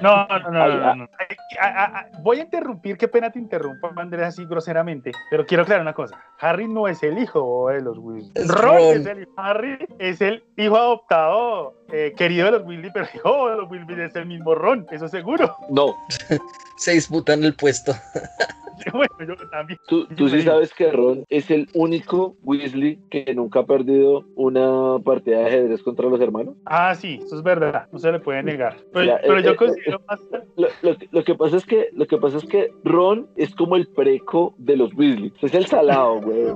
No, 0.02 0.26
no, 0.26 0.50
no, 0.50 0.94
no, 0.96 1.08
Voy 2.22 2.38
a 2.38 2.42
interrumpir, 2.42 2.98
qué 2.98 3.06
pena 3.06 3.30
te 3.30 3.38
interrumpa, 3.38 3.92
Andrés, 3.96 4.26
así 4.26 4.44
groseramente, 4.44 5.12
pero 5.30 5.46
quiero 5.46 5.62
aclarar 5.62 5.82
una 5.82 5.94
cosa. 5.94 6.20
Harry 6.40 6.66
no 6.66 6.88
es 6.88 7.02
el 7.04 7.16
hijo 7.18 7.68
de 7.70 7.80
los 7.80 7.96
Weasley. 7.98 8.46
Ron, 8.48 8.78
es 8.78 9.06
el 9.06 9.28
Harry 9.56 9.78
es 9.98 10.20
el 10.20 10.42
hijo 10.56 10.76
adoptado, 10.76 11.74
eh, 11.92 12.12
querido 12.16 12.46
de 12.46 12.52
los 12.52 12.62
Weasley, 12.64 12.90
pero 12.92 13.06
hijo 13.14 13.50
de 13.50 13.56
los 13.56 13.70
Weasley 13.70 14.00
es 14.00 14.16
el 14.16 14.26
mismo 14.26 14.54
Ron, 14.54 14.86
eso 14.90 15.08
seguro. 15.08 15.56
No. 15.70 15.94
Se 16.76 16.92
disputan 16.92 17.42
el 17.42 17.54
puesto. 17.54 17.92
bueno, 18.92 19.14
yo 19.26 19.48
también. 19.48 19.78
Tú, 19.88 20.06
tú 20.08 20.28
sí 20.28 20.42
sabes 20.42 20.74
que 20.74 20.92
Ron 20.92 21.24
es 21.30 21.50
el 21.50 21.68
único 21.72 22.36
Weasley 22.42 22.98
que 23.10 23.34
nunca 23.34 23.60
ha 23.60 23.66
perdido 23.66 24.26
una 24.34 24.98
partida 25.02 25.38
de 25.38 25.46
ajedrez 25.46 25.82
contra 25.82 26.08
los 26.08 26.20
hermanos. 26.20 26.54
Ah, 26.66 26.94
sí, 26.94 27.18
eso 27.24 27.36
es 27.36 27.42
verdad, 27.42 27.88
no 27.92 27.98
se 27.98 28.12
le 28.12 28.20
puede 28.20 28.42
negar. 28.42 28.76
Pero, 28.92 29.06
yo 29.40 29.50
eh, 29.50 29.52
eh, 29.52 29.56
considero 29.56 30.02
más... 30.06 30.20
Lo, 31.10 31.24
que 31.24 31.34
pasa 31.34 31.56
es 31.56 31.64
que, 31.64 31.88
lo 31.92 32.06
que 32.06 32.18
pasa 32.18 32.36
es 32.36 32.44
que 32.44 32.70
Ron 32.84 33.26
es 33.36 33.54
como 33.54 33.76
el 33.76 33.86
preco 33.88 34.54
de 34.58 34.76
los 34.76 34.92
Weasley. 34.94 35.32
Es 35.40 35.54
el 35.54 35.66
salado, 35.66 36.20
güey. 36.20 36.54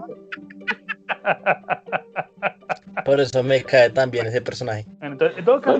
Por 3.10 3.18
eso 3.18 3.42
me 3.42 3.60
cae 3.64 3.90
tan 3.90 4.08
bien 4.08 4.28
ese 4.28 4.40
personaje. 4.40 4.86
el 5.00 5.16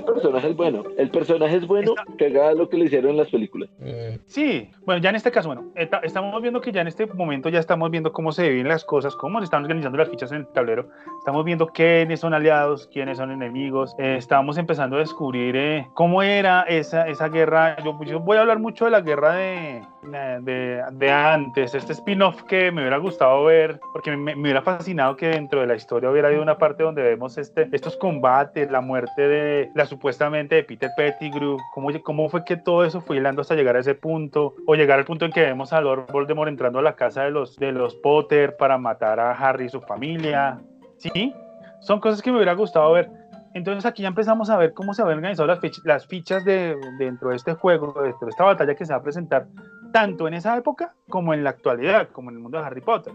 personaje 0.03 0.49
es 0.49 0.55
bueno. 0.57 0.83
El 0.97 1.09
personaje 1.09 1.55
es 1.55 1.65
bueno 1.65 1.95
que 2.17 2.25
haga 2.25 2.53
lo 2.53 2.67
que 2.67 2.75
le 2.75 2.85
hicieron 2.85 3.11
en 3.11 3.17
las 3.17 3.29
películas. 3.29 3.69
Mm. 3.79 4.19
Sí, 4.27 4.69
bueno, 4.85 5.01
ya 5.01 5.11
en 5.11 5.15
este 5.15 5.31
caso, 5.31 5.47
bueno, 5.47 5.71
estamos 6.03 6.41
viendo 6.41 6.59
que 6.59 6.73
ya 6.73 6.81
en 6.81 6.89
este 6.89 7.05
momento 7.05 7.47
ya 7.47 7.59
estamos 7.59 7.89
viendo 7.89 8.11
cómo 8.11 8.33
se 8.33 8.49
viven 8.49 8.67
las 8.67 8.83
cosas, 8.83 9.15
cómo 9.15 9.39
se 9.39 9.45
están 9.45 9.61
organizando 9.63 9.97
las 9.97 10.09
fichas 10.09 10.33
en 10.33 10.39
el 10.39 10.47
tablero. 10.47 10.89
Estamos 11.19 11.45
viendo 11.45 11.67
quiénes 11.67 12.19
son 12.19 12.33
aliados, 12.33 12.89
quiénes 12.91 13.17
son 13.17 13.31
enemigos. 13.31 13.95
Eh, 13.97 14.15
estamos 14.17 14.57
empezando 14.57 14.97
a 14.97 14.99
descubrir 14.99 15.55
eh, 15.55 15.87
cómo 15.93 16.21
era 16.23 16.63
esa, 16.63 17.07
esa 17.07 17.29
guerra. 17.29 17.81
Yo, 17.81 17.93
voy 18.19 18.35
a 18.35 18.41
hablar 18.41 18.59
mucho 18.59 18.83
de 18.83 18.91
la 18.91 18.99
guerra 18.99 19.35
de, 19.35 19.83
de, 20.03 20.83
de 20.93 21.11
antes, 21.11 21.75
este 21.75 21.93
spin-off 21.93 22.43
que 22.43 22.71
me 22.71 22.81
hubiera 22.81 22.97
gustado 22.97 23.43
ver, 23.45 23.79
porque 23.93 24.15
me, 24.15 24.35
me 24.35 24.41
hubiera 24.41 24.61
fascinado 24.61 25.15
que 25.15 25.27
dentro 25.27 25.61
de 25.61 25.67
la 25.67 25.75
historia 25.75 26.09
hubiera 26.09 26.27
habido 26.27 26.41
una 26.41 26.57
parte 26.57 26.83
donde 26.83 27.03
vemos 27.03 27.37
este, 27.37 27.69
estos 27.71 27.97
combates, 27.97 28.71
la 28.71 28.81
muerte 28.81 29.27
de 29.27 29.69
la 29.75 29.85
supuestamente 29.85 30.55
de 30.55 30.63
Peter 30.63 30.89
Pettigrew, 30.97 31.57
cómo, 31.73 31.89
cómo 32.03 32.29
fue 32.29 32.43
que 32.43 32.57
todo 32.57 32.83
eso 32.83 33.01
fue 33.01 33.17
hilando 33.17 33.41
hasta 33.41 33.55
llegar 33.55 33.75
a 33.75 33.79
ese 33.79 33.95
punto, 33.95 34.55
o 34.65 34.75
llegar 34.75 34.99
al 34.99 35.05
punto 35.05 35.25
en 35.25 35.31
que 35.31 35.41
vemos 35.41 35.73
a 35.73 35.81
Lord 35.81 36.11
Voldemort 36.11 36.49
entrando 36.49 36.79
a 36.79 36.81
la 36.81 36.95
casa 36.95 37.23
de 37.23 37.31
los, 37.31 37.55
de 37.57 37.71
los 37.71 37.95
Potter 37.95 38.55
para 38.57 38.77
matar 38.77 39.19
a 39.19 39.31
Harry 39.31 39.65
y 39.65 39.69
su 39.69 39.81
familia. 39.81 40.59
Sí, 40.97 41.33
son 41.81 41.99
cosas 41.99 42.21
que 42.21 42.31
me 42.31 42.37
hubiera 42.37 42.53
gustado 42.53 42.91
ver. 42.93 43.09
Entonces 43.53 43.85
aquí 43.85 44.01
ya 44.01 44.07
empezamos 44.07 44.49
a 44.49 44.57
ver 44.57 44.73
cómo 44.73 44.93
se 44.93 45.01
habían 45.01 45.17
organizado 45.17 45.47
las, 45.47 45.59
las 45.83 46.07
fichas 46.07 46.45
de, 46.45 46.77
dentro 46.97 47.29
de 47.29 47.35
este 47.35 47.53
juego, 47.53 47.93
dentro 48.01 48.25
de 48.27 48.29
esta 48.29 48.45
batalla 48.45 48.75
que 48.75 48.85
se 48.85 48.93
va 48.93 48.99
a 48.99 49.03
presentar, 49.03 49.47
tanto 49.91 50.27
en 50.27 50.33
esa 50.33 50.55
época 50.57 50.93
como 51.09 51.33
en 51.33 51.43
la 51.43 51.51
actualidad, 51.51 52.09
como 52.09 52.29
en 52.29 52.37
el 52.37 52.41
mundo 52.41 52.57
de 52.57 52.65
Harry 52.65 52.81
Potter. 52.81 53.13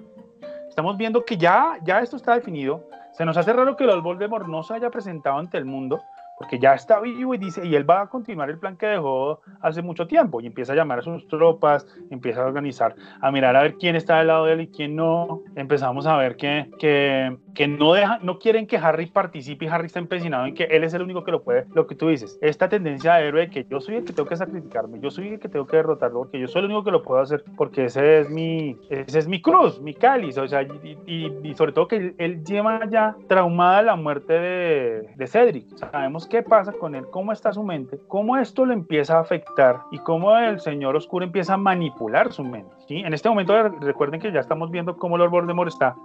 Estamos 0.68 0.97
viendo 0.97 1.25
que 1.25 1.37
ya, 1.37 1.78
ya 1.83 2.00
esto 2.00 2.16
está 2.16 2.35
definido, 2.35 2.88
se 3.12 3.25
nos 3.25 3.37
hace 3.37 3.52
raro 3.52 3.76
que 3.76 3.85
el 3.85 4.00
Voldemort 4.02 4.47
no 4.47 4.62
se 4.62 4.75
haya 4.75 4.90
presentado 4.90 5.38
ante 5.38 5.56
el 5.56 5.64
mundo, 5.64 6.02
porque 6.37 6.59
ya 6.59 6.75
está 6.75 7.00
vivo 7.00 7.35
y 7.35 7.38
dice, 7.38 7.66
y 7.66 7.75
él 7.75 7.88
va 7.88 8.02
a 8.02 8.07
continuar 8.09 8.50
el 8.50 8.59
plan 8.59 8.76
que 8.76 8.87
dejó 8.87 9.40
hace 9.61 9.83
mucho 9.83 10.07
tiempo, 10.07 10.40
y 10.40 10.47
empieza 10.47 10.73
a 10.73 10.76
llamar 10.76 10.99
a 10.99 11.02
sus 11.02 11.26
tropas, 11.28 11.87
empieza 12.11 12.43
a 12.43 12.47
organizar, 12.47 12.95
a 13.21 13.31
mirar 13.31 13.57
a 13.57 13.62
ver 13.62 13.75
quién 13.76 13.97
está 13.97 14.19
del 14.19 14.28
lado 14.28 14.47
de 14.47 14.52
él 14.52 14.61
y 14.62 14.69
quién 14.69 14.97
no. 14.97 15.43
Empezamos 15.55 16.07
a 16.07 16.16
ver 16.16 16.37
que, 16.37 16.71
que, 16.78 17.37
que 17.55 17.69
no, 17.69 17.95
deja, 17.95 18.19
no 18.23 18.38
quieren 18.38 18.66
que 18.66 18.76
Harry 18.76 19.07
participe 19.07 19.64
y 19.64 19.69
Harry 19.69 19.87
está 19.87 19.99
empecinado 19.99 20.47
en 20.47 20.55
que 20.55 20.64
él 20.64 20.85
es 20.85 20.95
el 20.95 21.02
único 21.02 21.25
que 21.25 21.31
lo 21.31 21.43
puede, 21.43 21.66
lo 21.75 21.87
que 21.87 21.95
tú 21.95 22.09
dices, 22.09 22.38
esta 22.43 22.69
tendencia 22.69 23.14
de 23.14 23.28
héroe 23.28 23.40
de 23.43 23.50
que 23.50 23.66
yo 23.69 23.81
soy 23.81 23.97
el 23.97 24.05
que 24.05 24.12
tengo 24.12 24.28
que 24.28 24.37
sacrificarme, 24.37 25.00
yo 25.00 25.11
soy 25.11 25.28
el 25.28 25.40
que 25.40 25.49
tengo 25.49 25.66
que 25.66 25.76
derrotarlo, 25.76 26.21
porque 26.21 26.40
yo 26.40 26.49
soy 26.49 26.61
el 26.61 26.66
único 26.66 26.85
que 26.85 26.90
lo 26.90 27.02
puedo 27.02 27.21
hacer, 27.21 27.45
porque 27.57 27.87
ese 27.87 28.21
es 28.21 28.31
mi, 28.31 28.76
ese 28.90 29.19
es 29.19 29.28
mi 29.28 29.40
cruz, 29.40 29.81
mi 29.81 29.95
cáliz, 29.95 30.37
o 30.38 30.47
sea, 30.47 30.62
y, 30.62 30.99
y, 31.43 31.55
sobre 31.55 31.73
todo 31.73 31.88
que 31.88 32.14
él, 32.19 32.45
lleva 32.45 32.88
ya 32.90 33.16
traumada 33.28 33.83
la 33.83 33.97
muerte 33.97 34.33
de, 34.35 35.09
de 35.16 35.26
Cedric. 35.26 35.66
Sabemos 35.76 36.25
qué 36.28 36.42
pasa 36.42 36.73
con 36.73 36.95
él, 36.95 37.06
cómo 37.11 37.33
está 37.33 37.52
su 37.52 37.62
mente, 37.62 38.00
cómo 38.09 38.37
esto 38.37 38.66
le 38.66 38.75
empieza 38.75 39.16
a 39.16 39.21
afectar 39.21 39.80
y 39.90 39.99
cómo 39.99 40.37
el 40.37 40.61
señor 40.61 40.97
oscuro 40.97 41.25
empieza 41.25 41.54
a 41.54 41.56
manipular 41.56 42.33
su 42.33 42.45
mente. 42.45 42.75
En 42.88 43.12
este 43.14 43.28
momento 43.28 43.68
recuerden 43.80 44.21
que 44.21 44.33
ya 44.33 44.40
estamos 44.40 44.71
viendo 44.71 44.97
cómo 44.97 45.18
Lord 45.18 45.30
Voldemort 45.30 45.68
está 45.68 45.97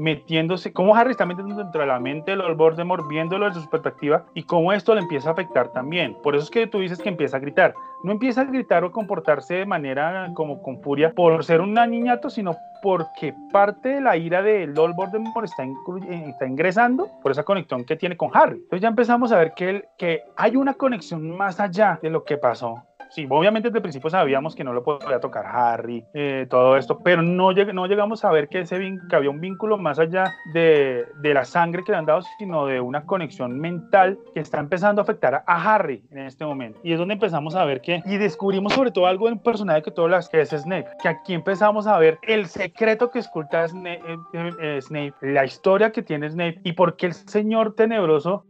metiéndose, 0.00 0.72
cómo 0.72 0.96
Harry 0.96 1.10
está 1.10 1.26
metiendo 1.26 1.54
dentro 1.54 1.82
de 1.82 1.86
la 1.86 2.00
mente 2.00 2.30
de 2.30 2.38
Lord 2.38 2.56
Voldemort, 2.56 3.06
viéndolo 3.06 3.46
desde 3.46 3.60
su 3.60 3.68
perspectiva 3.68 4.24
y 4.34 4.44
cómo 4.44 4.72
esto 4.72 4.94
le 4.94 5.02
empieza 5.02 5.28
a 5.28 5.32
afectar 5.32 5.68
también. 5.72 6.16
Por 6.22 6.34
eso 6.34 6.44
es 6.44 6.50
que 6.50 6.66
tú 6.66 6.80
dices 6.80 6.98
que 6.98 7.10
empieza 7.10 7.36
a 7.36 7.40
gritar. 7.40 7.74
No 8.02 8.12
empieza 8.12 8.40
a 8.40 8.44
gritar 8.44 8.82
o 8.82 8.90
comportarse 8.90 9.56
de 9.56 9.66
manera 9.66 10.30
como 10.34 10.62
con 10.62 10.80
furia 10.80 11.12
por 11.12 11.44
ser 11.44 11.60
un 11.60 11.74
niñato, 11.74 12.30
sino 12.30 12.56
porque 12.82 13.34
parte 13.52 13.90
de 13.90 14.00
la 14.00 14.16
ira 14.16 14.40
de 14.42 14.66
Lord 14.66 14.94
Voldemort 14.94 15.44
está, 15.44 15.64
eh, 15.64 16.24
está 16.28 16.46
ingresando 16.46 17.08
por 17.22 17.32
esa 17.32 17.42
conexión 17.42 17.84
que 17.84 17.96
tiene 17.96 18.16
con 18.16 18.30
Harry. 18.32 18.56
Entonces 18.56 18.80
ya 18.80 18.88
empezamos 18.88 19.32
a 19.32 19.38
ver 19.38 19.52
que, 19.54 19.84
que 19.98 20.22
hay 20.34 20.56
una 20.56 20.72
conexión 20.74 21.36
más 21.36 21.60
allá 21.60 21.98
de 22.00 22.08
lo 22.08 22.24
que 22.24 22.38
pasó 22.38 22.82
sí, 23.10 23.26
obviamente 23.28 23.68
desde 23.68 23.78
el 23.78 23.82
principio 23.82 24.10
sabíamos 24.10 24.54
que 24.54 24.64
no 24.64 24.72
lo 24.72 24.82
podía 24.82 25.20
tocar 25.20 25.46
Harry, 25.46 26.04
eh, 26.14 26.46
todo 26.48 26.76
esto, 26.76 26.98
pero 27.00 27.22
no, 27.22 27.52
no 27.52 27.86
llegamos 27.86 28.24
a 28.24 28.30
ver 28.30 28.48
que, 28.48 28.60
ese 28.60 28.78
que 29.08 29.16
había 29.16 29.30
un 29.30 29.40
vínculo 29.40 29.78
más 29.78 29.98
allá 29.98 30.32
de, 30.52 31.06
de, 31.20 31.34
la 31.34 31.44
sangre 31.44 31.82
que 31.84 31.92
le 31.92 31.98
han 31.98 32.06
dado, 32.06 32.22
sino 32.38 32.66
de 32.66 32.80
una 32.80 33.04
conexión 33.04 33.58
mental 33.58 34.18
que 34.34 34.40
está 34.40 34.58
empezando 34.58 35.00
a 35.00 35.04
afectar 35.04 35.42
a, 35.46 35.74
Harry 35.74 36.02
en 36.10 36.20
este 36.20 36.44
momento. 36.44 36.80
Y 36.82 36.92
es 36.92 36.98
donde 36.98 37.14
empezamos 37.14 37.54
a 37.54 37.64
ver 37.64 37.80
que, 37.80 38.02
y 38.06 38.16
descubrimos 38.16 38.72
sobre 38.72 38.90
todo 38.90 39.06
algo 39.06 39.28
en 39.28 39.34
un 39.34 39.42
personaje 39.42 39.82
que 39.82 39.90
todas 39.90 40.10
las 40.10 40.28
que 40.28 40.40
es 40.40 40.50
Snape, 40.50 40.86
que 41.02 41.08
aquí 41.08 41.34
empezamos 41.34 41.86
a 41.86 41.98
ver 41.98 42.18
el 42.22 42.46
secreto 42.46 43.10
que 43.10 43.18
esculta 43.18 43.66
Snape, 43.68 44.02
eh, 44.32 44.50
eh, 44.60 44.78
Snape 44.80 45.14
la 45.20 45.44
historia 45.44 45.92
que 45.92 46.02
tiene 46.02 46.30
Snape 46.30 46.60
y 46.64 46.72
por 46.72 46.96
qué 46.96 47.06
el 47.06 47.14
señor 47.14 47.74
tenebroso, 47.74 48.44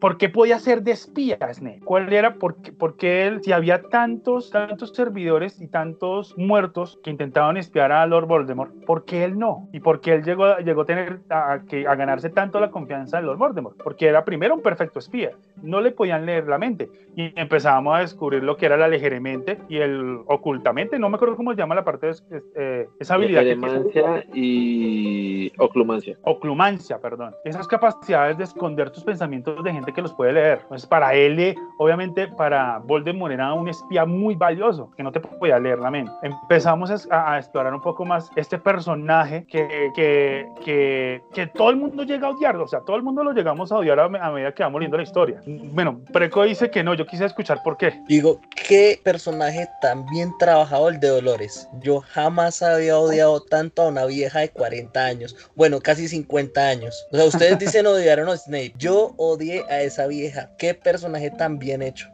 por 0.00 0.18
qué 0.18 0.28
podía 0.28 0.58
ser 0.58 0.82
de 0.82 0.92
espía 0.92 1.38
Snape, 1.52 1.80
cuál 1.84 2.12
era, 2.12 2.34
por 2.34 2.56
qué, 2.62 2.72
por 2.72 2.96
qué 2.96 3.26
él, 3.26 3.40
si 3.42 3.52
había 3.52 3.82
tan 3.82 4.01
tantos, 4.02 4.50
tantos 4.50 4.90
servidores 4.90 5.60
y 5.60 5.68
tantos 5.68 6.36
muertos 6.36 6.98
que 7.04 7.10
intentaban 7.10 7.56
espiar 7.56 7.92
a 7.92 8.04
Lord 8.04 8.26
Voldemort, 8.26 8.72
¿por 8.84 9.04
qué 9.04 9.22
él 9.22 9.38
no? 9.38 9.68
¿Y 9.72 9.78
por 9.78 10.00
qué 10.00 10.14
él 10.14 10.24
llegó, 10.24 10.56
llegó 10.58 10.82
a, 10.82 10.86
tener, 10.86 11.20
a, 11.30 11.60
que, 11.68 11.86
a 11.86 11.94
ganarse 11.94 12.28
tanto 12.30 12.58
la 12.58 12.72
confianza 12.72 13.18
de 13.18 13.22
Lord 13.22 13.38
Voldemort? 13.38 13.76
Porque 13.80 14.08
era 14.08 14.24
primero 14.24 14.56
un 14.56 14.60
perfecto 14.60 14.98
espía, 14.98 15.30
no 15.62 15.80
le 15.80 15.92
podían 15.92 16.26
leer 16.26 16.48
la 16.48 16.58
mente. 16.58 16.90
Y 17.14 17.38
empezábamos 17.38 17.94
a 17.94 18.00
descubrir 18.00 18.42
lo 18.42 18.56
que 18.56 18.66
era 18.66 18.76
la 18.76 18.88
legeremente 18.88 19.58
y 19.68 19.76
el 19.76 20.18
ocultamente, 20.26 20.98
no 20.98 21.08
me 21.08 21.14
acuerdo 21.14 21.36
cómo 21.36 21.52
se 21.52 21.58
llama 21.58 21.76
la 21.76 21.84
parte 21.84 22.08
de 22.08 22.42
eh, 22.56 22.88
esa 22.98 23.14
habilidad. 23.14 23.42
Legeremancia 23.42 24.24
y 24.34 25.52
oclumancia. 25.58 26.18
Oclumancia, 26.22 26.98
perdón. 26.98 27.36
Esas 27.44 27.68
capacidades 27.68 28.36
de 28.36 28.44
esconder 28.44 28.90
tus 28.90 29.04
pensamientos 29.04 29.62
de 29.62 29.72
gente 29.72 29.92
que 29.92 30.02
los 30.02 30.12
puede 30.14 30.32
leer. 30.32 30.60
Entonces, 30.62 30.88
para 30.88 31.14
él, 31.14 31.54
obviamente, 31.78 32.26
para 32.26 32.78
Voldemort 32.78 33.32
era 33.32 33.52
un 33.52 33.68
espía 33.68 33.91
muy 34.06 34.34
valioso, 34.34 34.90
que 34.96 35.02
no 35.02 35.12
te 35.12 35.20
podía 35.20 35.58
leer 35.58 35.78
la 35.78 35.90
mente. 35.90 36.12
Empezamos 36.22 36.90
a, 37.10 37.38
explorar 37.38 37.74
un 37.74 37.80
poco 37.80 38.04
más 38.04 38.30
este 38.36 38.58
personaje 38.58 39.46
que, 39.46 39.90
que, 39.94 40.46
que, 40.64 41.22
que, 41.32 41.46
todo 41.48 41.70
el 41.70 41.76
mundo 41.76 42.02
llega 42.02 42.28
a 42.28 42.30
odiar, 42.30 42.56
o 42.56 42.66
sea, 42.66 42.80
todo 42.80 42.96
el 42.96 43.02
mundo 43.02 43.22
lo 43.22 43.32
llegamos 43.32 43.72
a 43.72 43.76
odiar 43.76 44.00
a, 44.00 44.08
medida 44.08 44.52
que 44.52 44.62
vamos 44.62 44.80
leyendo 44.80 44.96
la 44.96 45.02
historia. 45.02 45.40
Bueno, 45.46 46.00
Preco 46.12 46.42
dice 46.44 46.70
que 46.70 46.82
no, 46.82 46.94
yo 46.94 47.06
quise 47.06 47.24
escuchar 47.24 47.62
por 47.62 47.76
qué. 47.76 48.00
Digo, 48.08 48.40
qué 48.68 49.00
personaje 49.02 49.68
tan 49.80 50.06
bien 50.06 50.32
trabajado 50.38 50.88
el 50.88 51.00
de 51.00 51.08
Dolores. 51.08 51.68
Yo 51.80 52.00
jamás 52.00 52.62
había 52.62 52.98
odiado 52.98 53.40
tanto 53.42 53.82
a 53.82 53.88
una 53.88 54.06
vieja 54.06 54.40
de 54.40 54.50
40 54.50 55.04
años, 55.04 55.36
bueno, 55.54 55.80
casi 55.80 56.08
50 56.08 56.60
años. 56.60 57.06
O 57.12 57.16
sea, 57.16 57.26
ustedes 57.26 57.58
dicen 57.58 57.86
odiaron 57.86 58.28
a 58.28 58.36
Snape, 58.36 58.74
yo 58.78 59.14
odié 59.16 59.64
a 59.68 59.82
esa 59.82 60.06
vieja. 60.06 60.50
Qué 60.58 60.74
personaje 60.74 61.30
tan 61.30 61.58
bien 61.58 61.82
hecho. 61.82 62.08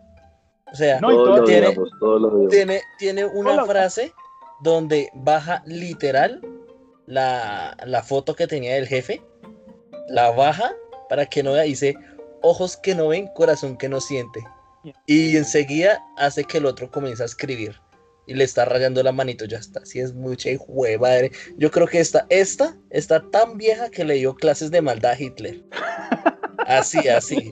O 0.72 0.76
sea, 0.76 1.00
tiene, 2.50 2.82
tiene, 2.98 3.24
una 3.24 3.64
frase 3.64 4.12
donde 4.60 5.10
baja 5.14 5.62
literal 5.66 6.40
la, 7.06 8.02
foto 8.06 8.34
que 8.34 8.46
tenía 8.46 8.74
del 8.74 8.86
jefe, 8.86 9.22
la 10.08 10.30
baja 10.30 10.74
para 11.08 11.26
que 11.26 11.42
no 11.42 11.52
vea, 11.52 11.62
dice 11.62 11.96
ojos 12.42 12.76
que 12.76 12.94
no 12.94 13.08
ven, 13.08 13.28
corazón 13.34 13.76
que 13.76 13.88
no 13.88 14.00
siente. 14.00 14.44
Y 15.06 15.36
enseguida 15.36 16.04
hace 16.16 16.44
que 16.44 16.58
el 16.58 16.66
otro 16.66 16.90
comience 16.90 17.22
a 17.22 17.26
escribir. 17.26 17.80
Y 18.26 18.34
le 18.34 18.44
está 18.44 18.66
rayando 18.66 19.02
la 19.02 19.10
manito, 19.10 19.46
ya 19.46 19.56
está. 19.56 19.84
Si 19.86 20.00
es 20.00 20.12
mucha 20.12 20.50
madre. 21.00 21.32
Yo 21.56 21.70
creo 21.70 21.86
que 21.86 21.98
esta, 21.98 22.26
esta 22.28 22.76
está 22.90 23.22
tan 23.30 23.56
vieja 23.56 23.90
que 23.90 24.04
le 24.04 24.14
dio 24.14 24.34
clases 24.34 24.70
de 24.70 24.82
maldad 24.82 25.12
a 25.12 25.20
Hitler. 25.20 25.64
Así, 26.66 27.08
así. 27.08 27.50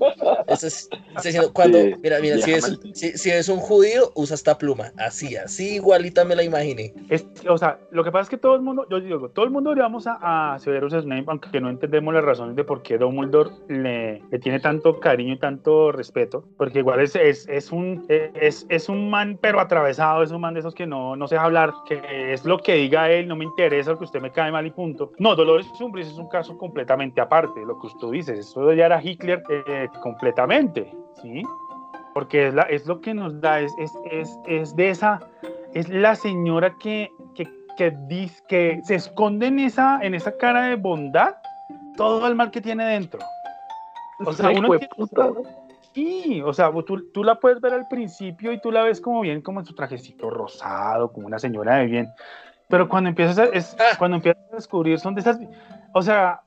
Eso 0.48 0.66
es, 0.66 0.88
diciendo, 1.22 1.52
cuando, 1.52 1.76
Sí, 1.86 1.94
mira, 2.02 2.20
mira, 2.20 2.38
si 2.38 2.52
es, 2.52 2.80
si, 2.94 3.18
si 3.18 3.30
es 3.30 3.48
un 3.48 3.58
judío, 3.58 4.10
usa 4.14 4.34
esta 4.34 4.56
pluma. 4.58 4.92
Así, 4.96 5.36
así, 5.36 5.76
igualita 5.76 6.24
me 6.24 6.34
la 6.34 6.42
imaginé. 6.42 6.94
Es, 7.08 7.26
o 7.48 7.58
sea, 7.58 7.78
lo 7.90 8.02
que 8.02 8.10
pasa 8.10 8.22
es 8.22 8.28
que 8.30 8.38
todo 8.38 8.54
el 8.54 8.62
mundo, 8.62 8.86
yo 8.90 9.00
digo, 9.00 9.28
todo 9.30 9.44
el 9.44 9.50
mundo 9.50 9.74
le 9.74 9.82
vamos 9.82 10.06
a, 10.06 10.54
a 10.54 10.58
Severus 10.58 10.94
Snape, 10.94 11.24
aunque 11.26 11.60
no 11.60 11.68
entendemos 11.68 12.14
las 12.14 12.24
razones 12.24 12.56
de 12.56 12.64
por 12.64 12.82
qué 12.82 12.98
Dumbledore 12.98 13.50
le, 13.68 14.22
le 14.30 14.38
tiene 14.38 14.60
tanto 14.60 14.98
cariño 15.00 15.34
y 15.34 15.38
tanto 15.38 15.92
respeto, 15.92 16.44
porque 16.56 16.80
igual 16.80 17.00
es, 17.00 17.14
es, 17.16 17.48
es 17.48 17.72
un, 17.72 18.04
es, 18.08 18.66
es 18.68 18.88
un 18.88 19.10
man 19.10 19.38
pero 19.40 19.60
atravesado, 19.60 20.22
es 20.22 20.30
un 20.30 20.40
man 20.40 20.54
de 20.54 20.60
esos 20.60 20.74
que 20.74 20.86
no, 20.86 21.16
no 21.16 21.28
se 21.28 21.34
deja 21.34 21.44
hablar, 21.44 21.72
que 21.86 22.32
es 22.32 22.44
lo 22.44 22.58
que 22.58 22.74
diga 22.74 23.10
él, 23.10 23.28
no 23.28 23.36
me 23.36 23.44
interesa 23.44 23.92
lo 23.92 23.98
que 23.98 24.04
usted 24.04 24.20
me 24.20 24.32
cae 24.32 24.50
mal 24.50 24.66
y 24.66 24.70
punto. 24.70 25.12
No, 25.18 25.34
Dolores 25.36 25.66
Umbris 25.80 26.08
es 26.08 26.18
un 26.18 26.28
caso 26.28 26.56
completamente 26.56 27.20
aparte, 27.20 27.60
lo 27.64 27.78
que 27.78 27.86
usted 27.86 28.08
dice, 28.08 28.32
eso 28.34 28.72
ya 28.72 28.86
era 28.86 29.00
Hitler 29.06 29.42
eh, 29.48 29.88
completamente, 30.02 30.92
¿sí? 31.22 31.42
Porque 32.14 32.48
es, 32.48 32.54
la, 32.54 32.62
es 32.62 32.86
lo 32.86 33.00
que 33.00 33.14
nos 33.14 33.40
da, 33.40 33.60
es, 33.60 33.72
es, 33.78 33.92
es, 34.10 34.38
es 34.46 34.74
de 34.76 34.90
esa, 34.90 35.20
es 35.74 35.88
la 35.88 36.14
señora 36.14 36.74
que, 36.80 37.10
que, 37.34 37.46
que, 37.76 37.94
dice, 38.08 38.42
que 38.48 38.80
se 38.84 38.94
esconde 38.94 39.46
en 39.48 39.58
esa, 39.58 40.00
en 40.02 40.14
esa 40.14 40.36
cara 40.36 40.62
de 40.68 40.76
bondad 40.76 41.34
todo 41.96 42.26
el 42.26 42.34
mal 42.34 42.50
que 42.50 42.60
tiene 42.60 42.84
dentro. 42.86 43.20
O 44.24 44.32
sea, 44.32 44.50
uno 44.50 44.68
tiene- 44.70 44.88
puta. 44.96 45.30
Sí, 45.92 46.42
o 46.44 46.52
sea, 46.52 46.70
tú, 46.86 47.10
tú 47.12 47.24
la 47.24 47.36
puedes 47.40 47.58
ver 47.60 47.72
al 47.72 47.88
principio 47.88 48.52
y 48.52 48.60
tú 48.60 48.70
la 48.70 48.82
ves 48.82 49.00
como 49.00 49.22
bien, 49.22 49.40
como 49.40 49.60
en 49.60 49.66
su 49.66 49.74
trajecito 49.74 50.28
rosado, 50.28 51.10
como 51.10 51.26
una 51.26 51.38
señora 51.38 51.76
de 51.76 51.86
bien. 51.86 52.08
Pero 52.68 52.86
cuando 52.88 53.08
empiezas 53.08 53.38
a, 53.38 53.44
es, 53.44 53.74
Ah. 53.78 53.96
cuando 53.98 54.16
empiezas 54.16 54.42
a 54.52 54.56
descubrir, 54.56 54.98
son 54.98 55.14
de 55.14 55.22
esas. 55.22 55.38
O 55.94 56.02
sea, 56.02 56.42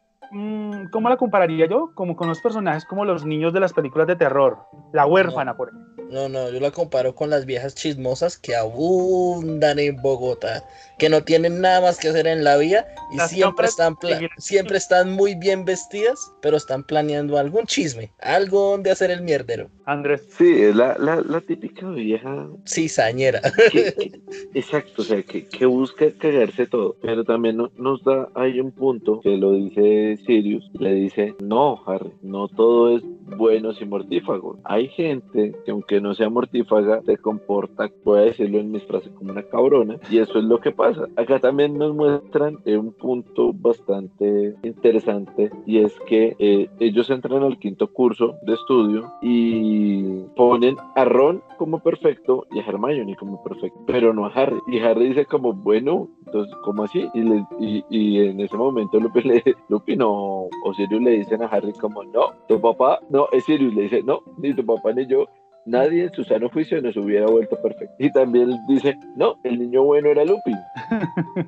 ¿cómo 0.92 1.10
la 1.10 1.18
compararía 1.18 1.66
yo? 1.68 1.92
Como 1.96 2.16
con 2.16 2.28
los 2.28 2.42
personajes 2.42 2.86
como 2.86 3.06
los 3.06 3.26
niños 3.26 3.54
de 3.54 3.60
las 3.60 3.74
películas 3.74 4.08
de 4.08 4.16
terror. 4.16 4.60
La 4.94 5.06
huérfana, 5.06 5.56
por 5.56 5.70
ejemplo. 5.70 5.89
No, 6.10 6.28
no, 6.28 6.50
yo 6.50 6.60
la 6.60 6.72
comparo 6.72 7.14
con 7.14 7.30
las 7.30 7.46
viejas 7.46 7.76
chismosas 7.76 8.38
que 8.38 8.56
abundan 8.56 9.78
en 9.80 10.02
Bogotá, 10.02 10.64
que 10.98 11.08
no 11.10 11.24
tienen 11.24 11.62
nada 11.62 11.82
más 11.82 12.00
que 12.00 12.10
hacer 12.10 12.26
en 12.28 12.44
la 12.44 12.58
vida 12.58 12.88
y 13.14 13.18
Las 13.18 13.30
siempre 13.30 13.68
están, 13.68 13.96
siempre 14.38 14.78
están 14.78 15.12
muy 15.12 15.36
bien 15.36 15.66
vestidas, 15.66 16.18
pero 16.42 16.58
están 16.58 16.84
planeando 16.84 17.38
algún 17.38 17.66
chisme, 17.66 18.12
algo 18.20 18.72
donde 18.72 18.92
hacer 18.92 19.12
el 19.12 19.22
mierdero. 19.22 19.70
Andrés. 19.86 20.22
Sí, 20.38 20.46
es 20.62 20.76
la, 20.76 20.96
la, 21.00 21.22
la 21.22 21.42
típica 21.42 21.90
vieja 21.90 22.48
Cizañera. 22.68 23.42
que- 23.72 23.94
que- 23.94 24.22
exacto, 24.54 25.02
o 25.02 25.06
sea, 25.06 25.22
que, 25.24 25.48
que 25.48 25.66
busca 25.66 26.06
cagarse 26.18 26.68
todo, 26.68 26.96
pero 27.02 27.24
también 27.24 27.58
no- 27.58 27.72
nos 27.78 28.04
da, 28.04 28.30
hay 28.36 28.60
un 28.60 28.72
punto 28.72 29.20
que 29.22 29.38
lo 29.38 29.54
dice 29.54 30.18
Sirius, 30.26 30.70
le 30.74 30.94
dice, 30.94 31.36
no, 31.40 31.82
Harry, 31.88 32.12
no 32.22 32.48
todo 32.48 32.96
es 32.98 33.04
bueno 33.38 33.72
y 33.80 33.86
mortífago. 33.86 34.58
Hay 34.64 34.88
gente 34.90 35.54
que 35.66 35.72
aunque 35.72 35.99
no 36.02 36.14
sea 36.14 36.30
mortífaga, 36.30 37.02
se 37.04 37.18
comporta, 37.18 37.90
voy 38.04 38.20
a 38.20 38.24
decirlo 38.24 38.60
en 38.60 38.72
mis 38.72 38.84
frases, 38.84 39.12
como 39.14 39.32
una 39.32 39.44
cabrona, 39.44 39.98
y 40.10 40.18
eso 40.20 40.40
es 40.40 40.46
lo 40.46 40.60
que 40.60 40.72
pasa. 40.72 41.06
Acá 41.16 41.40
también 41.40 41.78
nos 41.78 41.94
muestran 41.96 42.58
eh, 42.66 42.78
un 42.78 42.92
punto 42.94 43.52
bastante 43.54 44.56
interesante, 44.64 45.52
y 45.66 45.80
es 45.80 45.94
que 46.08 46.36
eh, 46.40 46.70
ellos 46.80 47.10
entran 47.10 47.44
al 47.44 47.58
quinto 47.60 47.88
curso 47.92 48.36
de 48.44 48.54
estudio 48.54 49.12
y 49.22 50.04
ponen 50.36 50.78
a 50.96 51.06
Ron 51.06 51.42
como 51.58 51.80
perfecto 51.80 52.46
y 52.52 52.60
a 52.60 52.64
Hermione 52.66 53.16
como 53.16 53.44
perfecto, 53.44 53.80
pero 53.86 54.14
no 54.14 54.26
a 54.26 54.30
Harry. 54.30 54.60
Y 54.68 54.80
Harry 54.80 55.10
dice 55.10 55.26
como, 55.26 55.54
bueno, 55.54 56.08
entonces, 56.26 56.56
¿cómo 56.64 56.84
así? 56.84 57.08
Y, 57.14 57.22
le- 57.22 57.46
y, 57.60 57.84
y 57.90 58.20
en 58.28 58.40
ese 58.40 58.56
momento 58.56 59.00
Lupin, 59.00 59.28
le, 59.28 59.44
Lupin 59.68 60.02
o, 60.02 60.48
o 60.64 60.74
Sirius 60.74 61.02
le 61.02 61.12
dicen 61.12 61.42
a 61.44 61.48
Harry 61.48 61.74
como, 61.74 62.04
no, 62.04 62.32
tu 62.48 62.60
papá, 62.62 63.00
no, 63.10 63.28
es 63.32 63.44
Sirius, 63.46 63.74
le 63.74 63.84
dice, 63.84 64.04
no, 64.04 64.22
ni 64.38 64.54
tu 64.54 64.66
papá 64.66 64.94
ni 64.94 65.06
yo, 65.08 65.26
nadie 65.70 66.04
en 66.04 66.14
su 66.14 66.24
sano 66.24 66.50
juicio 66.50 66.82
nos 66.82 66.96
hubiera 66.98 67.28
vuelto 67.28 67.56
perfecto. 67.62 67.96
Y 68.00 68.12
también 68.12 68.52
dice, 68.68 68.96
no, 69.16 69.36
el 69.44 69.60
niño 69.60 69.84
bueno 69.84 70.10
era 70.10 70.26
Lupin. 70.26 70.58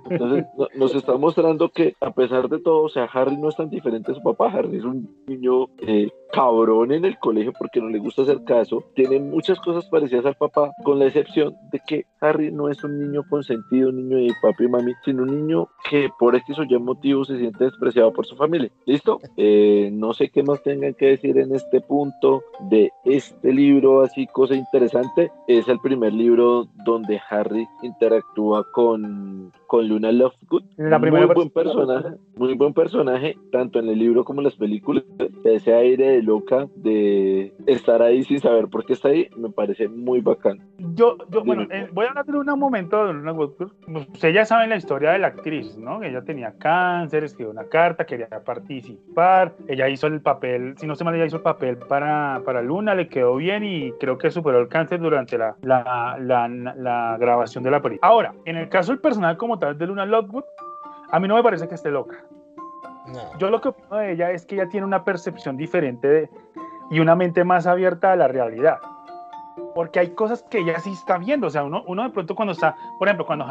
Entonces 0.10 0.45
no- 0.57 0.67
nos 0.75 0.95
está 0.95 1.17
mostrando 1.17 1.69
que 1.69 1.95
a 1.99 2.12
pesar 2.12 2.47
de 2.49 2.60
todo, 2.60 2.84
o 2.84 2.89
sea, 2.89 3.05
Harry 3.05 3.38
no 3.38 3.49
es 3.49 3.55
tan 3.55 3.69
diferente 3.69 4.12
a 4.12 4.15
su 4.15 4.21
papá. 4.21 4.51
Harry 4.51 4.77
es 4.77 4.84
un 4.84 5.10
niño 5.27 5.65
eh, 5.79 6.10
cabrón 6.32 6.91
en 6.91 7.06
el 7.06 7.17
colegio 7.20 7.54
porque 7.58 7.82
no 7.82 7.89
le 7.89 8.00
gusta 8.00 8.24
hacer 8.24 8.44
caso. 8.44 8.84
Tiene 8.96 9.20
muchas 9.20 9.60
cosas 9.60 9.88
parecidas 9.89 10.26
al 10.26 10.36
papá, 10.36 10.72
con 10.84 11.00
la 11.00 11.06
excepción 11.06 11.56
de 11.72 11.80
que 11.86 12.06
Harry 12.20 12.52
no 12.52 12.70
es 12.70 12.84
un 12.84 13.00
niño 13.00 13.24
consentido, 13.30 13.89
un 13.89 13.98
niño 13.98 14.17
de 14.17 14.34
papi 14.41 14.65
y 14.65 14.67
mami, 14.67 14.94
sino 15.04 15.24
un 15.24 15.48
niño 15.48 15.67
que 15.89 16.10
por 16.20 16.36
X 16.36 16.60
o 16.60 16.63
Y 16.63 16.78
motivo 16.80 17.26
se 17.26 17.38
siente 17.38 17.65
despreciado 17.65 18.13
por 18.13 18.26
su 18.26 18.36
familia. 18.36 18.72
¿Listo? 18.86 19.20
Eh, 19.38 19.89
no 19.91 20.13
sé 20.13 20.30
qué 20.30 20.44
más 20.44 20.62
tengan 20.63 20.94
que 20.94 21.08
decir 21.08 21.38
en 21.38 21.54
este 21.56 21.82
punto 21.82 22.44
de 22.70 22.91
este 23.06 23.54
libro, 23.54 24.02
así 24.02 24.28
cosa 24.28 24.56
interesante. 24.56 25.32
Es 25.48 25.67
el 25.67 25.80
primer 25.80 26.13
libro 26.13 26.67
donde 26.86 27.20
Harry 27.30 27.67
interactúa 27.82 28.65
con, 28.72 29.52
con 29.67 29.88
Luna 29.88 30.12
Lovegood. 30.12 30.63
La 30.78 31.00
primera 31.00 31.26
muy 31.26 31.36
buen 31.36 31.50
persona. 31.50 31.94
personaje, 31.96 32.22
muy 32.36 32.54
buen 32.54 32.74
personaje, 32.74 33.38
tanto 33.52 33.80
en 33.80 33.89
el 33.89 34.00
libro 34.00 34.24
como 34.24 34.41
en 34.41 34.46
las 34.46 34.56
películas. 34.56 35.04
Ese 35.44 35.74
aire 35.74 36.10
de 36.12 36.20
loca 36.21 36.67
de 36.75 37.53
estar 37.65 38.01
ahí 38.01 38.23
sin 38.23 38.39
saber 38.39 38.67
por 38.67 38.86
qué 38.86 38.93
está 38.93 39.10
ahí, 39.10 39.27
me 39.38 39.49
parece 39.49 39.88
muy 39.88 40.21
bacán. 40.21 40.60
Yo, 40.77 41.17
yo 41.29 41.43
bueno, 41.43 41.67
eh, 41.69 41.89
voy 41.91 42.05
a 42.05 42.10
hablar 42.10 42.25
de 42.25 42.38
un 42.38 42.60
momento 42.60 43.05
de 43.05 43.13
Luna 43.13 43.34
Woodcourt. 43.34 43.73
Ustedes 44.13 44.36
ya 44.36 44.45
saben 44.45 44.69
la 44.69 44.75
historia 44.75 45.12
de 45.12 45.19
la 45.19 45.27
actriz, 45.27 45.77
¿no? 45.77 46.03
Ella 46.03 46.21
tenía 46.23 46.53
cáncer, 46.57 47.23
escribió 47.23 47.51
una 47.51 47.65
carta, 47.65 48.05
quería 48.05 48.27
participar. 48.45 49.53
Ella 49.67 49.89
hizo 49.89 50.07
el 50.07 50.21
papel, 50.21 50.75
si 50.77 50.88
no 50.88 50.95
se 50.95 51.03
mal, 51.03 51.15
ella 51.15 51.25
hizo 51.25 51.38
el 51.38 51.43
papel 51.43 51.77
para, 51.77 52.41
para 52.45 52.62
Luna, 52.62 52.95
le 52.95 53.07
quedó 53.07 53.36
bien 53.36 53.63
y 53.63 53.91
creo 53.93 54.17
que 54.17 54.31
superó 54.31 54.60
el 54.60 54.67
cáncer 54.67 54.99
durante 54.99 55.38
la, 55.38 55.55
la, 55.62 56.17
la, 56.19 56.47
la 56.47 57.17
grabación 57.19 57.63
de 57.63 57.71
la 57.71 57.81
película. 57.81 58.07
Ahora, 58.07 58.34
en 58.45 58.57
el 58.57 58.69
caso 58.69 58.91
del 58.91 59.01
personal 59.01 59.38
como 59.38 59.60
tal 59.60 59.77
de 59.77 59.88
Luna 59.88 60.05
Lovegood, 60.05 60.43
a 61.12 61.19
mí 61.19 61.27
no 61.27 61.36
me 61.36 61.43
parece 61.43 61.67
que 61.67 61.75
esté 61.75 61.91
loca. 61.91 62.23
Yo 63.38 63.50
lo 63.50 63.62
que 63.62 63.69
opino 63.69 63.97
de 63.97 64.13
ella 64.13 64.32
es 64.32 64.45
que 64.45 64.56
ella 64.56 64.69
tiene 64.69 64.86
una 64.86 65.04
percepción 65.04 65.58
diferente 65.58 66.30
y 66.89 67.00
una 67.00 67.15
mente 67.15 67.43
más 67.43 67.67
abierta 67.67 68.12
a 68.12 68.15
la 68.15 68.28
realidad. 68.28 68.80
Porque 69.76 70.00
hay 70.00 70.10
cosas 70.12 70.43
que 70.43 70.60
ella 70.60 70.80
sí 70.80 70.91
está 70.91 71.17
viendo. 71.17 71.47
O 71.47 71.50
sea, 71.50 71.63
uno, 71.63 71.84
uno 71.88 72.04
de 72.04 72.10
pronto 72.10 72.36
cuando 72.36 72.54
está, 72.54 72.76
por 73.00 73.08
ejemplo, 73.08 73.26
cuando 73.26 73.45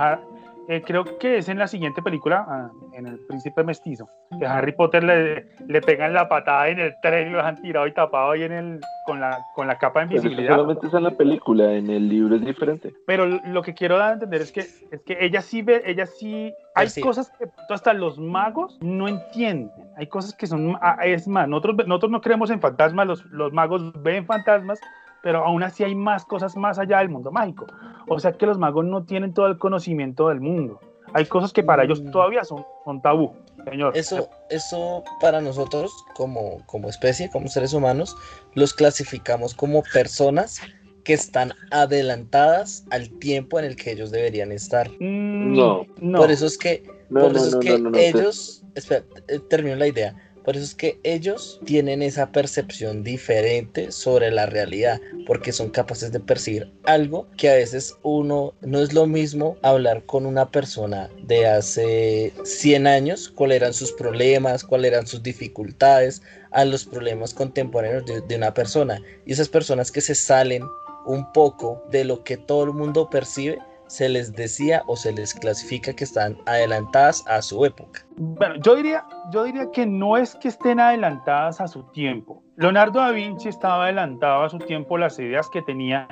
eh, 0.71 0.83
creo 0.87 1.19
que 1.19 1.39
es 1.39 1.49
en 1.49 1.59
la 1.59 1.67
siguiente 1.67 2.01
película, 2.01 2.47
ah, 2.49 2.71
en 2.97 3.07
El 3.09 3.19
Príncipe 3.27 3.65
Mestizo, 3.65 4.09
que 4.39 4.47
a 4.47 4.59
Harry 4.59 4.71
Potter 4.71 5.03
le, 5.03 5.49
le 5.67 5.81
pegan 5.81 6.15
la 6.15 6.29
patada 6.29 6.69
en 6.69 6.79
el 6.79 6.95
tren 7.03 7.27
y 7.27 7.31
lo 7.33 7.39
dejan 7.39 7.61
tirado 7.61 7.89
y 7.89 7.93
tapado 7.93 8.31
ahí 8.31 8.45
en 8.45 8.53
el, 8.53 8.81
con, 9.05 9.19
la, 9.19 9.37
con 9.57 9.67
la 9.67 9.77
capa 9.79 10.01
de 10.01 10.07
Pero 10.07 10.19
invisibilidad. 10.19 10.55
solamente 10.55 10.87
está 10.87 10.99
en 10.99 11.05
la 11.05 11.11
película, 11.11 11.73
en 11.73 11.91
el 11.91 12.09
libro 12.09 12.37
es 12.37 12.43
diferente. 12.45 12.95
Pero 13.05 13.27
lo 13.27 13.63
que 13.63 13.75
quiero 13.75 13.99
dar 13.99 14.11
a 14.11 14.13
entender 14.13 14.43
es 14.43 14.53
que, 14.53 14.61
es 14.61 15.03
que 15.05 15.19
ella 15.21 15.43
sí 15.43 15.63
ve, 15.63 15.83
ella 15.85 16.07
sí, 16.07 16.55
hay 16.77 16.87
Percibe. 16.87 17.07
cosas 17.07 17.33
que 17.37 17.47
hasta 17.69 17.93
los 17.93 18.19
magos 18.19 18.79
no 18.81 19.09
entienden. 19.09 19.73
Hay 19.97 20.07
cosas 20.07 20.35
que 20.35 20.47
son, 20.47 20.77
ah, 20.81 20.99
es 21.05 21.27
más, 21.27 21.49
nosotros, 21.49 21.77
nosotros 21.89 22.13
no 22.13 22.21
creemos 22.21 22.49
en 22.51 22.61
fantasmas, 22.61 23.09
los, 23.09 23.25
los 23.27 23.53
magos 23.53 23.93
ven 24.03 24.25
fantasmas, 24.25 24.79
pero 25.23 25.45
aún 25.45 25.63
así 25.63 25.85
hay 25.85 25.95
más 25.95 26.25
cosas 26.25 26.57
más 26.57 26.79
allá 26.79 26.99
del 26.99 27.09
mundo 27.09 27.31
mágico. 27.31 27.67
O 28.09 28.19
sea 28.19 28.33
que 28.33 28.47
los 28.47 28.59
magos 28.59 28.85
no 28.85 29.05
tienen 29.05 29.33
todo 29.35 29.47
el 29.47 29.59
conocimiento 29.59 30.29
del 30.29 30.41
mundo. 30.41 30.81
Hay 31.13 31.27
cosas 31.27 31.53
que 31.53 31.63
para 31.63 31.85
ellos 31.85 32.01
Mm. 32.03 32.11
todavía 32.13 32.45
son, 32.45 32.65
son 32.85 33.03
tabú, 33.03 33.33
señor. 33.69 33.97
Eso, 33.97 34.29
eso 34.49 35.03
para 35.21 35.41
nosotros 35.41 35.93
como, 36.15 36.65
como 36.67 36.89
especie, 36.89 37.29
como 37.31 37.49
seres 37.49 37.73
humanos, 37.75 38.17
los 38.55 38.73
clasificamos 38.75 39.55
como 39.55 39.83
personas 39.93 40.61
que 41.05 41.15
están 41.15 41.53
adelantadas 41.71 42.85
al 42.91 43.11
tiempo 43.19 43.59
en 43.59 43.65
el 43.65 43.77
que 43.77 43.93
ellos 43.93 44.11
deberían 44.11 44.53
estar. 44.53 44.89
Mm, 45.01 45.57
No. 45.57 45.87
no. 46.01 46.19
Por 46.19 46.31
eso 46.31 46.47
es 46.47 46.57
que, 46.59 46.83
No, 47.09 47.23
por 47.23 47.33
no, 47.33 47.39
eso 47.39 47.47
es 47.49 47.55
no, 47.55 47.61
que 47.61 47.71
no, 47.71 47.79
no, 47.79 47.85
no, 47.85 47.91
te- 47.93 48.09
ellos, 48.09 48.63
espera, 48.75 49.05
eh, 49.29 49.41
termino 49.49 49.77
la 49.77 49.87
idea. 49.89 50.15
Por 50.45 50.57
eso 50.57 50.65
es 50.65 50.75
que 50.75 50.99
ellos 51.03 51.61
tienen 51.65 52.03
esa 52.03 52.33
percepción 52.33 53.03
diferente 53.05 53.93
sobre 53.93 54.31
la 54.31 54.47
realidad, 54.47 55.01
porque 55.27 55.53
son 55.53 55.71
capaces 55.71 56.13
de 56.13 56.21
percibir 56.21 56.73
algo 56.85 57.29
que 57.37 57.51
a 57.51 57.55
veces 57.55 57.95
uno 58.03 58.55
no 58.61 58.81
es 58.81 58.93
lo 58.93 59.07
mismo 59.07 59.57
hablar 59.63 60.05
con 60.07 60.27
una 60.27 60.51
persona 60.51 61.11
de 61.23 61.47
hace 61.47 62.33
100 62.45 62.87
años, 62.87 63.29
cuáles 63.29 63.57
eran 63.57 63.75
sus 63.75 63.93
problemas, 63.93 64.65
cuáles 64.65 64.93
eran 64.93 65.07
sus 65.07 65.23
dificultades, 65.23 66.23
a 66.53 66.65
los 66.65 66.85
problemas 66.85 67.35
contemporáneos 67.35 68.05
de, 68.07 68.21
de 68.23 68.37
una 68.37 68.55
persona. 68.55 69.01
Y 69.27 69.33
esas 69.33 69.49
personas 69.49 69.93
que 69.93 70.01
se 70.01 70.15
salen 70.15 70.65
un 71.07 71.33
poco 71.33 71.83
de 71.91 72.05
lo 72.05 72.25
que 72.25 72.37
todo 72.37 72.65
el 72.65 72.73
mundo 72.73 73.09
percibe, 73.09 73.59
se 73.91 74.09
les 74.09 74.33
decía 74.33 74.85
o 74.87 74.95
se 74.95 75.11
les 75.11 75.35
clasifica 75.35 75.93
que 75.93 76.05
están 76.05 76.39
adelantadas 76.47 77.27
a 77.27 77.43
su 77.43 77.65
época. 77.65 78.07
Bueno, 78.17 78.55
yo 78.63 78.77
diría, 78.77 79.05
yo 79.33 79.43
diría 79.43 79.69
que 79.73 79.85
no 79.85 80.17
es 80.17 80.37
que 80.37 80.47
estén 80.47 80.79
adelantadas 80.79 81.61
a 81.61 81.67
su 81.67 81.83
tiempo. 81.91 82.41
Leonardo 82.57 83.01
da 83.01 83.11
Vinci 83.11 83.49
estaba 83.49 83.85
adelantado 83.85 84.45
a 84.45 84.49
su 84.49 84.59
tiempo, 84.59 84.97
las 84.97 85.19
ideas 85.19 85.49
que 85.51 85.61
tenía 85.63 86.07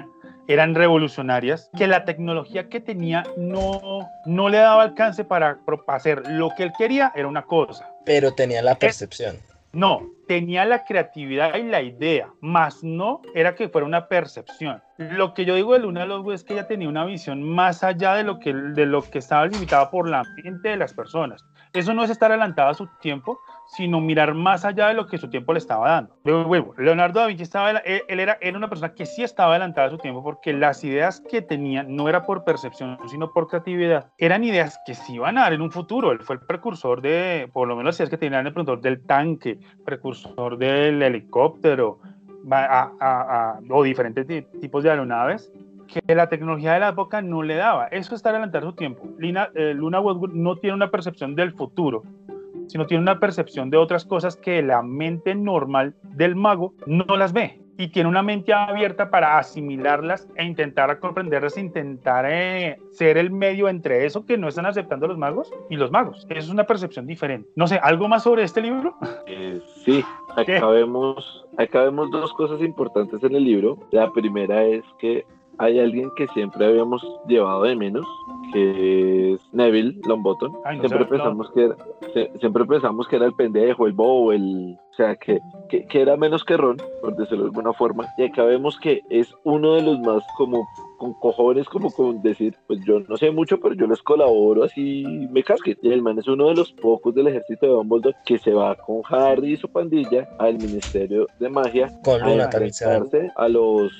eran 0.48 0.74
revolucionarias, 0.74 1.70
que 1.76 1.86
la 1.86 2.04
tecnología 2.04 2.68
que 2.68 2.80
tenía 2.80 3.22
no, 3.36 4.08
no 4.26 4.48
le 4.48 4.58
daba 4.58 4.82
alcance 4.82 5.22
para 5.22 5.60
hacer 5.86 6.22
lo 6.26 6.50
que 6.56 6.64
él 6.64 6.72
quería, 6.76 7.12
era 7.14 7.28
una 7.28 7.44
cosa. 7.44 7.88
Pero 8.04 8.34
tenía 8.34 8.60
la 8.60 8.74
percepción. 8.74 9.36
No, 9.78 10.10
tenía 10.26 10.64
la 10.64 10.82
creatividad 10.82 11.54
y 11.54 11.62
la 11.62 11.80
idea, 11.80 12.32
más 12.40 12.82
no 12.82 13.22
era 13.32 13.54
que 13.54 13.68
fuera 13.68 13.86
una 13.86 14.08
percepción. 14.08 14.82
Lo 14.96 15.34
que 15.34 15.44
yo 15.44 15.54
digo 15.54 15.72
de 15.72 15.78
Luna 15.78 16.04
Lovegood 16.04 16.34
es 16.34 16.42
que 16.42 16.54
ella 16.54 16.66
tenía 16.66 16.88
una 16.88 17.04
visión 17.04 17.44
más 17.44 17.84
allá 17.84 18.14
de 18.14 18.24
lo 18.24 18.40
que, 18.40 18.52
de 18.52 18.86
lo 18.86 19.08
que 19.08 19.20
estaba 19.20 19.46
limitada 19.46 19.88
por 19.88 20.08
la 20.08 20.24
mente 20.42 20.70
de 20.70 20.78
las 20.78 20.92
personas. 20.92 21.46
Eso 21.72 21.94
no 21.94 22.04
es 22.04 22.10
estar 22.10 22.30
adelantado 22.30 22.70
a 22.70 22.74
su 22.74 22.86
tiempo, 23.00 23.40
sino 23.68 24.00
mirar 24.00 24.34
más 24.34 24.64
allá 24.64 24.88
de 24.88 24.94
lo 24.94 25.06
que 25.06 25.18
su 25.18 25.28
tiempo 25.28 25.52
le 25.52 25.58
estaba 25.58 25.90
dando. 25.90 26.14
Leonardo 26.78 27.20
da 27.20 27.26
Vinci 27.26 27.42
estaba, 27.42 27.70
él, 27.70 28.02
era, 28.08 28.38
era 28.40 28.56
una 28.56 28.68
persona 28.68 28.94
que 28.94 29.06
sí 29.06 29.22
estaba 29.22 29.52
adelantada 29.52 29.88
a 29.88 29.90
su 29.90 29.98
tiempo 29.98 30.22
porque 30.22 30.52
las 30.52 30.82
ideas 30.84 31.20
que 31.20 31.42
tenía 31.42 31.82
no 31.82 32.08
era 32.08 32.24
por 32.24 32.44
percepción, 32.44 32.98
sino 33.08 33.32
por 33.32 33.48
creatividad. 33.48 34.10
Eran 34.18 34.44
ideas 34.44 34.78
que 34.86 34.94
sí 34.94 35.14
iban 35.14 35.38
a 35.38 35.42
dar 35.42 35.52
en 35.52 35.62
un 35.62 35.70
futuro. 35.70 36.12
Él 36.12 36.20
fue 36.20 36.36
el 36.36 36.42
precursor 36.42 37.02
de, 37.02 37.48
por 37.52 37.68
lo 37.68 37.76
menos 37.76 37.90
las 37.90 38.00
ideas 38.00 38.10
que 38.10 38.18
tenían 38.18 38.46
el 38.46 38.52
precursor 38.52 38.80
del 38.80 39.04
tanque, 39.04 39.58
precursor 39.84 40.56
del 40.56 41.02
helicóptero, 41.02 41.98
o 43.70 43.82
diferentes 43.82 44.26
tipos 44.60 44.82
de 44.82 44.90
aeronaves 44.90 45.52
que 45.88 46.14
la 46.14 46.28
tecnología 46.28 46.74
de 46.74 46.80
la 46.80 46.90
época 46.90 47.22
no 47.22 47.42
le 47.42 47.56
daba. 47.56 47.86
Eso 47.88 48.14
es 48.14 48.18
estar 48.18 48.34
adelantado 48.34 48.68
a 48.68 48.70
su 48.70 48.76
tiempo. 48.76 49.08
Lina, 49.18 49.50
eh, 49.54 49.74
Luna 49.74 50.00
Woodward 50.00 50.32
no 50.34 50.56
tiene 50.56 50.76
una 50.76 50.90
percepción 50.90 51.34
del 51.34 51.52
futuro, 51.52 52.02
sino 52.68 52.86
tiene 52.86 53.02
una 53.02 53.18
percepción 53.18 53.70
de 53.70 53.78
otras 53.78 54.04
cosas 54.04 54.36
que 54.36 54.62
la 54.62 54.82
mente 54.82 55.34
normal 55.34 55.94
del 56.02 56.36
mago 56.36 56.74
no 56.86 57.16
las 57.16 57.32
ve 57.32 57.60
y 57.78 57.88
tiene 57.88 58.08
una 58.08 58.24
mente 58.24 58.52
abierta 58.52 59.08
para 59.08 59.38
asimilarlas 59.38 60.28
e 60.34 60.44
intentar 60.44 60.98
comprenderlas, 60.98 61.56
intentar 61.56 62.26
eh, 62.28 62.76
ser 62.90 63.16
el 63.16 63.30
medio 63.30 63.68
entre 63.68 64.04
eso 64.04 64.26
que 64.26 64.36
no 64.36 64.48
están 64.48 64.66
aceptando 64.66 65.06
los 65.06 65.16
magos 65.16 65.52
y 65.70 65.76
los 65.76 65.92
magos. 65.92 66.26
Eso 66.28 66.40
es 66.40 66.48
una 66.48 66.64
percepción 66.64 67.06
diferente. 67.06 67.48
No 67.54 67.68
sé, 67.68 67.78
¿algo 67.80 68.08
más 68.08 68.24
sobre 68.24 68.42
este 68.42 68.60
libro? 68.60 68.96
Eh, 69.26 69.60
sí, 69.84 70.04
acá 70.36 70.66
vemos, 70.66 71.46
acá 71.56 71.84
vemos 71.84 72.10
dos 72.10 72.32
cosas 72.32 72.60
importantes 72.62 73.22
en 73.22 73.36
el 73.36 73.44
libro. 73.44 73.78
La 73.92 74.10
primera 74.10 74.64
es 74.64 74.82
que 74.98 75.24
hay 75.58 75.78
alguien 75.80 76.10
que 76.16 76.26
siempre 76.28 76.66
habíamos 76.66 77.04
llevado 77.26 77.64
de 77.64 77.76
menos, 77.76 78.06
que 78.52 79.34
es 79.34 79.40
Neville 79.52 80.00
Longbottom. 80.06 80.52
siempre, 80.80 81.04
pensamos 81.04 81.50
que 81.50 81.64
era, 81.64 81.76
siempre 82.38 82.64
pensamos 82.64 83.08
que 83.08 83.16
era 83.16 83.26
el 83.26 83.34
pendejo, 83.34 83.86
el 83.86 83.92
bobo, 83.92 84.32
el, 84.32 84.78
o 84.90 84.94
sea, 84.94 85.16
que, 85.16 85.40
que, 85.68 85.86
que, 85.86 86.00
era 86.00 86.16
menos 86.16 86.44
que 86.44 86.56
Ron, 86.56 86.76
por 87.00 87.16
decirlo 87.16 87.44
de 87.44 87.50
alguna 87.50 87.72
forma. 87.72 88.06
Y 88.16 88.24
acá 88.24 88.44
vemos 88.44 88.78
que 88.78 89.02
es 89.10 89.34
uno 89.44 89.74
de 89.74 89.82
los 89.82 89.98
más 90.00 90.24
como 90.36 90.66
con 90.98 91.14
cojones 91.14 91.68
como 91.68 91.90
con 91.90 92.20
decir, 92.20 92.54
pues 92.66 92.80
yo 92.84 93.00
no 93.00 93.16
sé 93.16 93.30
mucho, 93.30 93.58
pero 93.60 93.74
yo 93.74 93.86
les 93.86 94.02
colaboro 94.02 94.64
así 94.64 95.04
me 95.30 95.42
casque. 95.42 95.76
Y 95.82 95.92
el 95.92 96.02
man 96.02 96.18
es 96.18 96.28
uno 96.28 96.48
de 96.48 96.54
los 96.54 96.72
pocos 96.72 97.14
del 97.14 97.28
ejército 97.28 97.66
de 97.66 97.72
Dumbledore 97.72 98.16
que 98.26 98.38
se 98.38 98.52
va 98.52 98.74
con 98.74 99.02
Harry 99.08 99.52
y 99.52 99.56
su 99.56 99.68
pandilla 99.68 100.28
al 100.38 100.58
Ministerio 100.58 101.26
de 101.38 101.48
Magia 101.48 101.90
con 102.02 102.22
a 102.22 102.32
enfrentarse 102.32 103.30
a 103.36 103.48
los, 103.48 103.92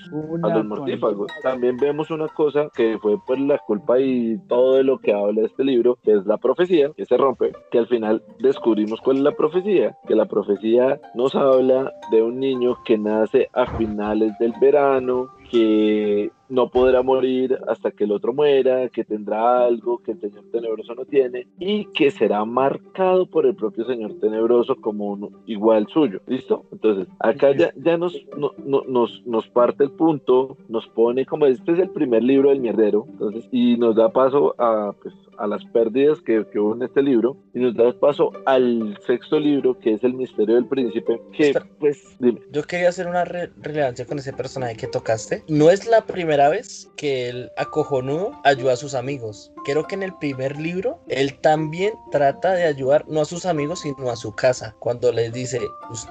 a 0.42 0.48
los 0.48 0.64
mortífagos. 0.64 1.30
También 1.42 1.76
vemos 1.76 2.10
una 2.10 2.28
cosa 2.28 2.68
que 2.74 2.98
fue 2.98 3.16
por 3.24 3.38
la 3.38 3.58
culpa 3.58 3.98
y 4.00 4.38
todo 4.48 4.74
de 4.74 4.84
lo 4.84 4.98
que 4.98 5.12
habla 5.12 5.42
este 5.42 5.64
libro, 5.64 5.98
que 6.02 6.12
es 6.12 6.26
la 6.26 6.36
profecía, 6.36 6.90
que 6.96 7.04
se 7.04 7.16
rompe, 7.16 7.52
que 7.70 7.78
al 7.78 7.86
final 7.86 8.22
descubrimos 8.40 9.00
cuál 9.00 9.18
es 9.18 9.22
la 9.22 9.32
profecía, 9.32 9.96
que 10.06 10.14
la 10.14 10.26
profecía 10.26 11.00
nos 11.14 11.34
habla 11.34 11.92
de 12.10 12.22
un 12.22 12.40
niño 12.40 12.76
que 12.84 12.98
nace 12.98 13.48
a 13.52 13.66
finales 13.76 14.32
del 14.38 14.52
verano, 14.60 15.28
que 15.50 16.30
no 16.48 16.70
podrá 16.70 17.02
morir 17.02 17.58
hasta 17.68 17.90
que 17.90 18.04
el 18.04 18.12
otro 18.12 18.32
muera, 18.32 18.88
que 18.88 19.04
tendrá 19.04 19.64
algo 19.64 19.98
que 19.98 20.12
el 20.12 20.20
Señor 20.20 20.44
Tenebroso 20.50 20.94
no 20.94 21.04
tiene 21.04 21.46
y 21.58 21.86
que 21.86 22.10
será 22.10 22.44
marcado 22.44 23.26
por 23.26 23.46
el 23.46 23.54
propio 23.54 23.84
Señor 23.84 24.14
Tenebroso 24.20 24.76
como 24.76 25.12
uno 25.12 25.30
igual 25.46 25.86
suyo. 25.88 26.20
¿Listo? 26.26 26.64
Entonces, 26.72 27.06
acá 27.18 27.52
ya, 27.52 27.72
ya 27.76 27.96
nos, 27.96 28.14
nos, 28.66 29.26
nos 29.26 29.48
parte 29.48 29.84
el 29.84 29.90
punto, 29.90 30.56
nos 30.68 30.86
pone 30.88 31.26
como 31.26 31.46
este 31.46 31.72
es 31.72 31.78
el 31.78 31.90
primer 31.90 32.22
libro 32.22 32.50
del 32.50 32.60
mierdero, 32.60 33.06
entonces, 33.08 33.48
y 33.50 33.76
nos 33.76 33.96
da 33.96 34.10
paso 34.10 34.54
a, 34.58 34.92
pues, 35.02 35.14
a 35.38 35.46
las 35.46 35.64
pérdidas 35.66 36.20
que, 36.20 36.44
que, 36.50 36.58
hubo 36.58 36.74
en 36.74 36.82
este 36.82 37.02
libro 37.02 37.36
y 37.54 37.60
nos 37.60 37.74
da 37.74 37.92
paso 37.92 38.32
al 38.44 38.98
sexto 39.06 39.38
libro 39.38 39.78
que 39.78 39.94
es 39.94 40.04
El 40.04 40.14
Misterio 40.14 40.56
del 40.56 40.66
Príncipe 40.66 41.20
que 41.32 41.54
pues 41.78 42.16
dime. 42.18 42.40
Yo 42.50 42.62
quería 42.64 42.88
hacer 42.88 43.06
una 43.06 43.24
relevancia 43.24 44.04
con 44.04 44.18
ese 44.18 44.32
personaje 44.32 44.76
que 44.76 44.86
tocaste. 44.86 45.44
No 45.48 45.70
es 45.70 45.86
la 45.86 46.04
primera 46.04 46.37
vez 46.46 46.88
que 46.96 47.28
el 47.28 47.50
acojonudo 47.56 48.40
ayuda 48.44 48.74
a 48.74 48.76
sus 48.76 48.94
amigos. 48.94 49.50
Creo 49.64 49.84
que 49.88 49.96
en 49.96 50.04
el 50.04 50.14
primer 50.14 50.56
libro 50.60 51.00
él 51.08 51.36
también 51.40 51.94
trata 52.12 52.52
de 52.52 52.64
ayudar 52.64 53.04
no 53.08 53.22
a 53.22 53.24
sus 53.24 53.46
amigos 53.46 53.80
sino 53.80 54.10
a 54.10 54.16
su 54.16 54.32
casa. 54.36 54.76
Cuando 54.78 55.10
les 55.10 55.32
dice, 55.32 55.58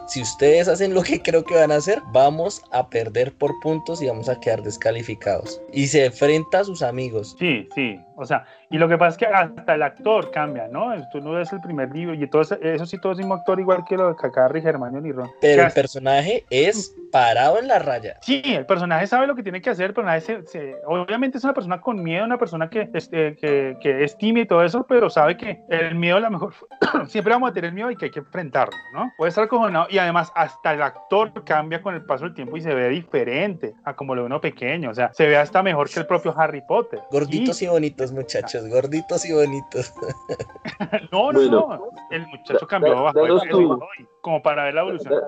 si 0.07 0.21
ustedes 0.21 0.67
hacen 0.67 0.93
lo 0.93 1.03
que 1.03 1.21
creo 1.23 1.45
que 1.45 1.55
van 1.55 1.71
a 1.71 1.75
hacer, 1.75 2.01
vamos 2.11 2.61
a 2.71 2.89
perder 2.89 3.33
por 3.37 3.57
puntos 3.61 4.01
y 4.01 4.07
vamos 4.07 4.27
a 4.27 4.39
quedar 4.39 4.63
descalificados. 4.63 5.61
Y 5.71 5.87
se 5.87 6.05
enfrenta 6.05 6.59
a 6.59 6.63
sus 6.65 6.81
amigos. 6.81 7.35
Sí, 7.39 7.69
sí. 7.75 7.99
O 8.17 8.25
sea, 8.25 8.45
y 8.69 8.77
lo 8.77 8.87
que 8.87 8.97
pasa 8.97 9.09
es 9.11 9.17
que 9.17 9.25
hasta 9.27 9.75
el 9.75 9.83
actor 9.83 10.31
cambia, 10.31 10.67
¿no? 10.67 10.91
Tú 11.11 11.21
no 11.21 11.33
ves 11.33 11.53
el 11.53 11.61
primer 11.61 11.91
libro 11.93 12.15
y 12.15 12.27
todo 12.27 12.41
eso, 12.41 12.85
sí, 12.85 12.97
todo 12.99 13.11
es 13.11 13.19
mismo 13.19 13.35
actor, 13.35 13.59
igual 13.59 13.83
que 13.87 13.95
lo 13.95 14.09
de 14.09 14.15
Kakarri, 14.15 14.61
Germán 14.61 15.05
y 15.05 15.11
Ron. 15.11 15.29
Pero 15.39 15.63
el 15.63 15.71
personaje 15.71 16.43
es 16.49 16.95
parado 17.11 17.59
en 17.59 17.67
la 17.67 17.79
raya. 17.79 18.17
Sí, 18.21 18.41
el 18.43 18.65
personaje 18.65 19.05
sabe 19.05 19.27
lo 19.27 19.35
que 19.35 19.43
tiene 19.43 19.61
que 19.61 19.69
hacer, 19.69 19.87
el 19.87 19.93
personaje 19.93 20.43
obviamente 20.85 21.37
es 21.37 21.43
una 21.43 21.53
persona 21.53 21.79
con 21.79 22.01
miedo, 22.01 22.25
una 22.25 22.37
persona 22.37 22.69
que, 22.69 22.89
este, 22.93 23.35
que, 23.35 23.77
que, 23.81 24.03
es 24.03 24.17
tímida 24.17 24.43
y 24.43 24.47
todo 24.47 24.63
eso, 24.63 24.85
pero 24.87 25.09
sabe 25.09 25.37
que 25.37 25.61
el 25.69 25.95
miedo, 25.95 26.17
a 26.17 26.21
lo 26.21 26.31
mejor, 26.31 26.53
siempre 27.07 27.33
vamos 27.33 27.51
a 27.51 27.53
tener 27.53 27.71
miedo 27.71 27.91
y 27.91 27.95
que 27.95 28.05
hay 28.05 28.11
que 28.11 28.19
enfrentarlo, 28.19 28.75
¿no? 28.93 29.11
Puede 29.17 29.29
estar 29.29 29.47
cojonado 29.47 29.87
y 29.89 29.99
además 29.99 30.31
hasta 30.35 30.73
el 30.73 30.81
actor 30.81 31.31
cambia 31.43 31.81
con 31.81 31.93
el 31.93 32.03
paso 32.03 32.25
del 32.25 32.33
tiempo 32.33 32.57
y 32.57 32.61
se 32.61 32.73
ve 32.73 32.89
diferente 32.89 33.75
a 33.83 33.95
como 33.95 34.15
lo 34.15 34.23
ve 34.23 34.27
uno 34.27 34.41
pequeño, 34.41 34.89
o 34.89 34.93
sea, 34.93 35.13
se 35.13 35.27
ve 35.27 35.37
hasta 35.37 35.61
mejor 35.61 35.89
que 35.89 35.99
el 35.99 36.07
propio 36.07 36.33
Harry 36.37 36.61
Potter. 36.67 36.99
Gorditos 37.11 37.61
y 37.61 37.67
bonitos, 37.67 38.06
muchachos, 38.11 38.67
gorditos 38.67 39.25
y 39.25 39.33
bonitos. 39.33 39.93
no, 41.11 41.31
no, 41.31 41.49
no, 41.49 41.89
el 42.11 42.27
muchacho 42.27 42.67
cambió 42.67 43.03
bajo 43.03 43.79
como 44.21 44.41
para 44.41 44.65
ver 44.65 44.73
la 44.73 44.81
evolución. 44.81 45.21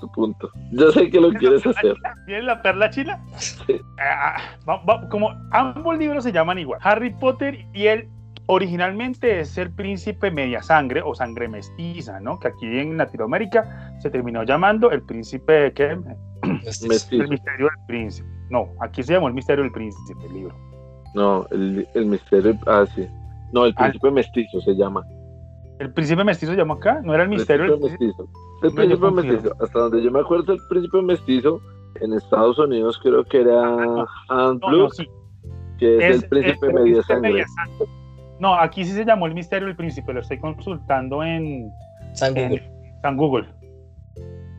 Tu 0.00 0.12
punto. 0.12 0.50
Yo 0.72 0.90
sé 0.92 1.10
que 1.10 1.20
lo 1.20 1.30
quieres 1.32 1.66
hacer. 1.66 1.96
¿Tienes 2.26 2.44
la 2.44 2.62
perla 2.62 2.90
china? 2.90 3.20
Ah, 3.98 4.36
ah, 4.66 5.08
como 5.10 5.30
ambos 5.52 5.98
libros 5.98 6.24
se 6.24 6.32
llaman 6.32 6.58
igual. 6.58 6.80
Harry 6.82 7.10
Potter 7.10 7.64
y 7.72 7.86
él 7.86 8.08
originalmente 8.46 9.40
es 9.40 9.56
el 9.56 9.72
príncipe 9.72 10.30
media 10.30 10.62
sangre 10.62 11.02
o 11.02 11.14
sangre 11.14 11.48
mestiza, 11.48 12.20
¿no? 12.20 12.38
Que 12.38 12.48
aquí 12.48 12.66
en 12.66 12.96
Latinoamérica 12.96 13.94
se 14.00 14.10
terminó 14.10 14.42
llamando 14.42 14.90
el 14.90 15.02
príncipe 15.02 15.72
¿qué? 15.74 15.98
El 16.42 17.28
misterio 17.28 17.66
del 17.66 17.86
príncipe. 17.86 18.28
No, 18.50 18.68
aquí 18.80 19.02
se 19.02 19.12
llamó 19.12 19.28
el 19.28 19.34
misterio 19.34 19.62
del 19.62 19.72
príncipe, 19.72 20.26
el 20.26 20.34
libro. 20.34 20.54
No, 21.14 21.46
el, 21.52 21.88
el 21.94 22.06
misterio, 22.06 22.58
ah, 22.66 22.84
sí. 22.94 23.06
No, 23.52 23.64
el 23.64 23.74
príncipe 23.74 24.10
mestizo 24.10 24.60
se 24.60 24.74
llama. 24.74 25.02
¿El 25.82 25.92
príncipe 25.92 26.22
mestizo 26.22 26.52
se 26.52 26.58
llama 26.58 26.74
acá? 26.74 27.00
¿No 27.02 27.12
era 27.12 27.24
el 27.24 27.28
misterio 27.28 27.72
del 27.72 27.80
príncipe? 27.80 28.04
Mestizo. 28.06 28.28
El 28.62 28.72
príncipe 28.72 29.10
mestizo, 29.10 29.56
hasta 29.60 29.78
donde 29.80 30.00
yo 30.00 30.12
me 30.12 30.20
acuerdo, 30.20 30.52
el 30.52 30.60
príncipe 30.68 31.02
mestizo 31.02 31.60
en 32.00 32.12
Estados 32.12 32.56
Unidos 32.56 33.00
creo 33.02 33.24
que 33.24 33.40
era 33.40 34.06
Hans 34.28 34.60
que 35.78 35.96
es, 35.96 36.22
el 36.22 36.28
príncipe 36.28 36.72
media 36.72 37.02
sangre. 37.02 37.44
No, 38.38 38.54
aquí 38.54 38.84
sí 38.84 38.92
se 38.92 39.04
llamó 39.04 39.26
el 39.26 39.34
misterio 39.34 39.66
del 39.66 39.74
príncipe, 39.74 40.12
lo 40.12 40.20
estoy 40.20 40.38
consultando 40.38 41.24
en 41.24 41.68
San 42.14 42.32
Google. 42.32 42.70
San 43.02 43.16
Google. 43.16 43.48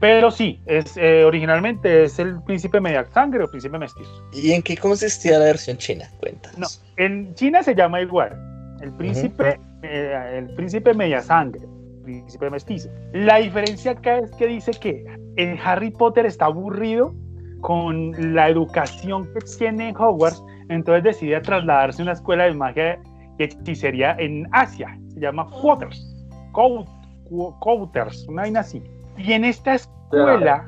Pero 0.01 0.29
sí, 0.29 0.59
es, 0.65 0.97
eh, 0.97 1.23
originalmente 1.23 2.03
es 2.03 2.19
el 2.19 2.43
príncipe 2.43 2.81
media 2.81 3.05
sangre 3.13 3.45
o 3.45 3.47
príncipe 3.49 3.79
mestizo. 3.79 4.11
¿Y 4.33 4.51
en 4.51 4.61
qué 4.61 4.75
consistía 4.75 5.39
la 5.39 5.45
versión 5.45 5.77
china? 5.77 6.09
Cuéntanos. 6.19 6.59
No, 6.59 6.67
en 7.01 7.33
China 7.35 7.63
se 7.63 7.73
llama 7.73 8.01
igual. 8.01 8.37
El 8.81 8.91
príncipe, 8.91 9.57
eh, 9.83 10.37
el 10.39 10.55
príncipe 10.55 10.93
media 10.93 11.21
sangre 11.21 11.67
príncipe 12.03 12.49
mestizo. 12.49 12.89
La 13.13 13.37
diferencia 13.37 13.91
acá 13.91 14.19
es 14.19 14.31
que 14.31 14.47
dice 14.47 14.71
que 14.71 15.05
en 15.37 15.57
Harry 15.63 15.89
Potter 15.89 16.25
está 16.25 16.45
aburrido 16.45 17.13
con 17.61 18.35
la 18.35 18.49
educación 18.49 19.25
que 19.33 19.39
tiene 19.57 19.89
en 19.89 19.95
Hogwarts, 19.95 20.43
entonces 20.69 21.03
decide 21.03 21.39
trasladarse 21.41 22.01
a 22.01 22.03
una 22.03 22.11
escuela 22.11 22.43
de 22.43 22.53
magia 22.53 22.99
y 23.39 23.43
hechicería 23.43 24.15
en 24.19 24.47
Asia, 24.51 24.97
se 25.13 25.21
llama 25.21 25.49
Potters, 25.49 26.05
Couters, 26.51 28.27
una 28.27 28.43
vaina 28.43 28.59
así. 28.59 28.83
Y 29.17 29.31
en 29.31 29.45
esta 29.45 29.75
escuela, 29.75 30.65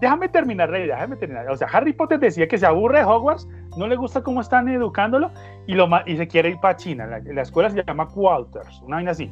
déjame 0.00 0.28
terminar, 0.28 0.70
déjame 0.70 1.16
terminar. 1.16 1.48
O 1.50 1.56
sea, 1.56 1.68
Harry 1.72 1.92
Potter 1.92 2.18
decía 2.18 2.48
que 2.48 2.58
se 2.58 2.66
aburre 2.66 2.98
de 2.98 3.04
Hogwarts, 3.04 3.48
no 3.76 3.86
le 3.86 3.96
gusta 3.96 4.22
cómo 4.22 4.40
están 4.40 4.68
educándolo 4.68 5.30
y, 5.66 5.74
lo, 5.74 5.88
y 6.06 6.16
se 6.16 6.28
quiere 6.28 6.50
ir 6.50 6.60
para 6.60 6.76
China. 6.76 7.06
La, 7.06 7.42
escuela 7.42 7.70
se 7.70 7.82
llama 7.84 8.08
Walters, 8.14 8.80
una 8.82 8.96
vaina 8.96 9.12
así, 9.12 9.30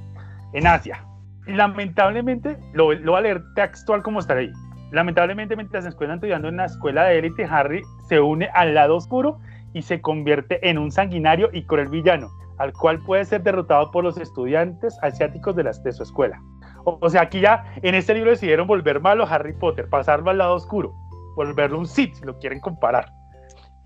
en 0.52 0.66
Asia. 0.66 1.04
Lamentablemente, 1.46 2.56
lo, 2.72 2.92
lo 2.92 3.12
voy 3.12 3.18
a 3.18 3.22
leer 3.22 3.42
textual 3.54 4.02
como 4.02 4.20
está 4.20 4.34
ahí. 4.34 4.50
Lamentablemente, 4.92 5.56
mientras 5.56 5.84
se 5.84 5.90
encuentra 5.90 6.14
estudiando 6.14 6.48
en 6.48 6.54
una 6.54 6.66
escuela 6.66 7.04
de 7.04 7.18
élite, 7.18 7.44
Harry 7.44 7.82
se 8.08 8.20
une 8.20 8.48
al 8.54 8.74
lado 8.74 8.96
oscuro 8.96 9.40
y 9.72 9.82
se 9.82 10.00
convierte 10.00 10.68
en 10.68 10.78
un 10.78 10.92
sanguinario 10.92 11.50
y 11.52 11.64
cruel 11.64 11.88
villano, 11.88 12.30
al 12.58 12.72
cual 12.72 13.00
puede 13.04 13.24
ser 13.24 13.42
derrotado 13.42 13.90
por 13.90 14.04
los 14.04 14.16
estudiantes 14.18 14.96
asiáticos 15.02 15.56
de, 15.56 15.64
las, 15.64 15.82
de 15.82 15.92
su 15.92 16.04
escuela. 16.04 16.40
O, 16.84 17.08
sea, 17.08 17.22
aquí 17.22 17.40
ya 17.40 17.64
en 17.82 17.94
este 17.94 18.14
libro 18.14 18.30
decidieron 18.30 18.66
volver 18.66 19.00
malo 19.00 19.24
a 19.24 19.34
Harry 19.34 19.54
Potter, 19.54 19.88
pasarlo 19.88 20.30
al 20.30 20.38
lado 20.38 20.54
oscuro, 20.54 20.94
volverlo 21.36 21.78
un 21.78 21.86
Sith, 21.86 22.14
si 22.14 22.24
lo 22.24 22.38
quieren 22.38 22.60
comparar. 22.60 23.12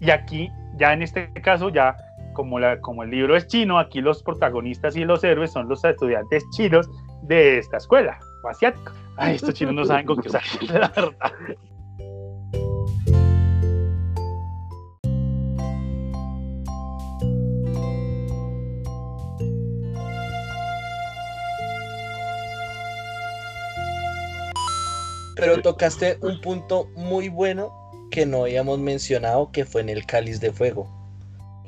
Y 0.01 0.11
aquí, 0.11 0.51
ya 0.77 0.93
en 0.93 1.03
este 1.03 1.33
caso, 1.43 1.69
ya 1.69 1.97
como, 2.33 2.59
la, 2.59 2.81
como 2.81 3.03
el 3.03 3.11
libro 3.11 3.37
es 3.37 3.47
chino, 3.47 3.79
aquí 3.79 4.01
los 4.01 4.23
protagonistas 4.23 4.97
y 4.97 5.05
los 5.05 5.25
héroes 5.25 5.53
son 5.53 5.69
los 5.69 5.85
estudiantes 5.85 6.45
chinos 6.51 6.89
de 7.23 7.59
esta 7.59 7.79
escuela, 7.79 8.19
o 8.45 8.49
asiáticos. 8.49 8.95
Ay, 9.17 9.37
estos 9.37 9.55
chinos 9.55 9.75
no 9.75 9.85
saben 9.85 10.07
con 10.07 10.21
qué 10.21 10.29
usar, 10.29 10.43
la 10.69 10.89
verdad. 10.89 11.33
Pero 25.39 25.63
tocaste 25.63 26.19
un 26.23 26.41
punto 26.41 26.89
muy 26.97 27.29
bueno 27.29 27.73
que 28.11 28.27
no 28.27 28.43
habíamos 28.43 28.79
mencionado, 28.79 29.51
que 29.53 29.65
fue 29.65 29.81
en 29.81 29.89
el 29.89 30.05
cáliz 30.07 30.41
de 30.41 30.53
fuego. 30.53 30.89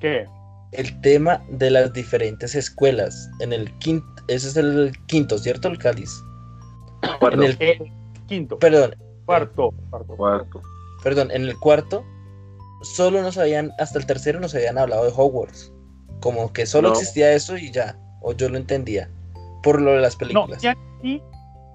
¿Qué? 0.00 0.26
El 0.72 1.00
tema 1.00 1.42
de 1.50 1.70
las 1.70 1.92
diferentes 1.92 2.54
escuelas. 2.54 3.30
En 3.40 3.52
el 3.52 3.72
quinto, 3.78 4.06
ese 4.28 4.48
es 4.48 4.56
el 4.56 4.92
quinto, 5.06 5.38
¿cierto? 5.38 5.68
El 5.68 5.78
cáliz. 5.78 6.10
En 7.32 7.42
el, 7.42 7.58
quinto. 8.26 8.58
Perdón. 8.58 8.94
Cuarto, 9.24 9.72
cuarto. 10.16 10.62
Perdón, 11.02 11.30
en 11.30 11.42
el 11.42 11.56
cuarto 11.58 12.04
solo 12.82 13.22
nos 13.22 13.38
habían, 13.38 13.72
hasta 13.78 13.98
el 13.98 14.06
tercero 14.06 14.40
nos 14.40 14.54
habían 14.54 14.78
hablado 14.78 15.04
de 15.04 15.12
Hogwarts. 15.14 15.72
Como 16.20 16.52
que 16.52 16.66
solo 16.66 16.90
existía 16.90 17.32
eso 17.32 17.56
y 17.56 17.70
ya. 17.70 17.96
O 18.22 18.32
yo 18.32 18.48
lo 18.48 18.56
entendía. 18.56 19.08
Por 19.62 19.80
lo 19.80 19.92
de 19.92 20.00
las 20.00 20.16
películas. 20.16 20.62
No, 20.62 20.72
y 21.02 21.14
y 21.14 21.22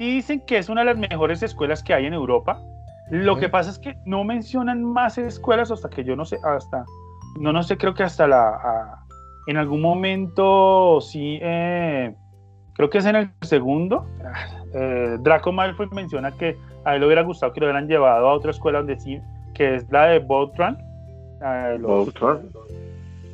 dicen 0.03 0.41
que 0.41 0.57
es 0.57 0.69
una 0.69 0.81
de 0.81 0.93
las 0.93 0.97
mejores 0.97 1.41
escuelas 1.43 1.83
que 1.83 1.93
hay 1.93 2.05
en 2.05 2.13
Europa. 2.13 2.59
Lo 3.09 3.37
que 3.37 3.49
pasa 3.49 3.69
es 3.69 3.79
que 3.79 3.95
no 4.05 4.23
mencionan 4.23 4.83
más 4.83 5.17
escuelas 5.17 5.71
hasta 5.71 5.89
que 5.89 6.03
yo 6.03 6.15
no 6.15 6.25
sé, 6.25 6.39
hasta, 6.43 6.83
no, 7.39 7.53
no 7.53 7.61
sé, 7.61 7.77
creo 7.77 7.93
que 7.93 8.03
hasta 8.03 8.27
la, 8.27 9.05
en 9.45 9.57
algún 9.57 9.81
momento 9.81 10.99
sí, 11.01 11.37
eh, 11.41 12.15
creo 12.73 12.89
que 12.89 12.97
es 12.97 13.05
en 13.05 13.15
el 13.15 13.29
segundo, 13.41 14.07
eh, 14.73 15.17
Draco 15.19 15.51
Malfoy 15.51 15.87
menciona 15.91 16.31
que 16.31 16.57
a 16.83 16.95
él 16.95 17.01
le 17.01 17.07
hubiera 17.07 17.21
gustado 17.21 17.53
que 17.53 17.59
lo 17.59 17.67
hubieran 17.67 17.87
llevado 17.87 18.27
a 18.27 18.33
otra 18.33 18.51
escuela 18.51 18.79
donde 18.79 18.99
sí, 18.99 19.19
que 19.53 19.75
es 19.75 19.91
la 19.91 20.07
de 20.07 20.19
Boltran. 20.19 20.77
Eh, 21.43 21.79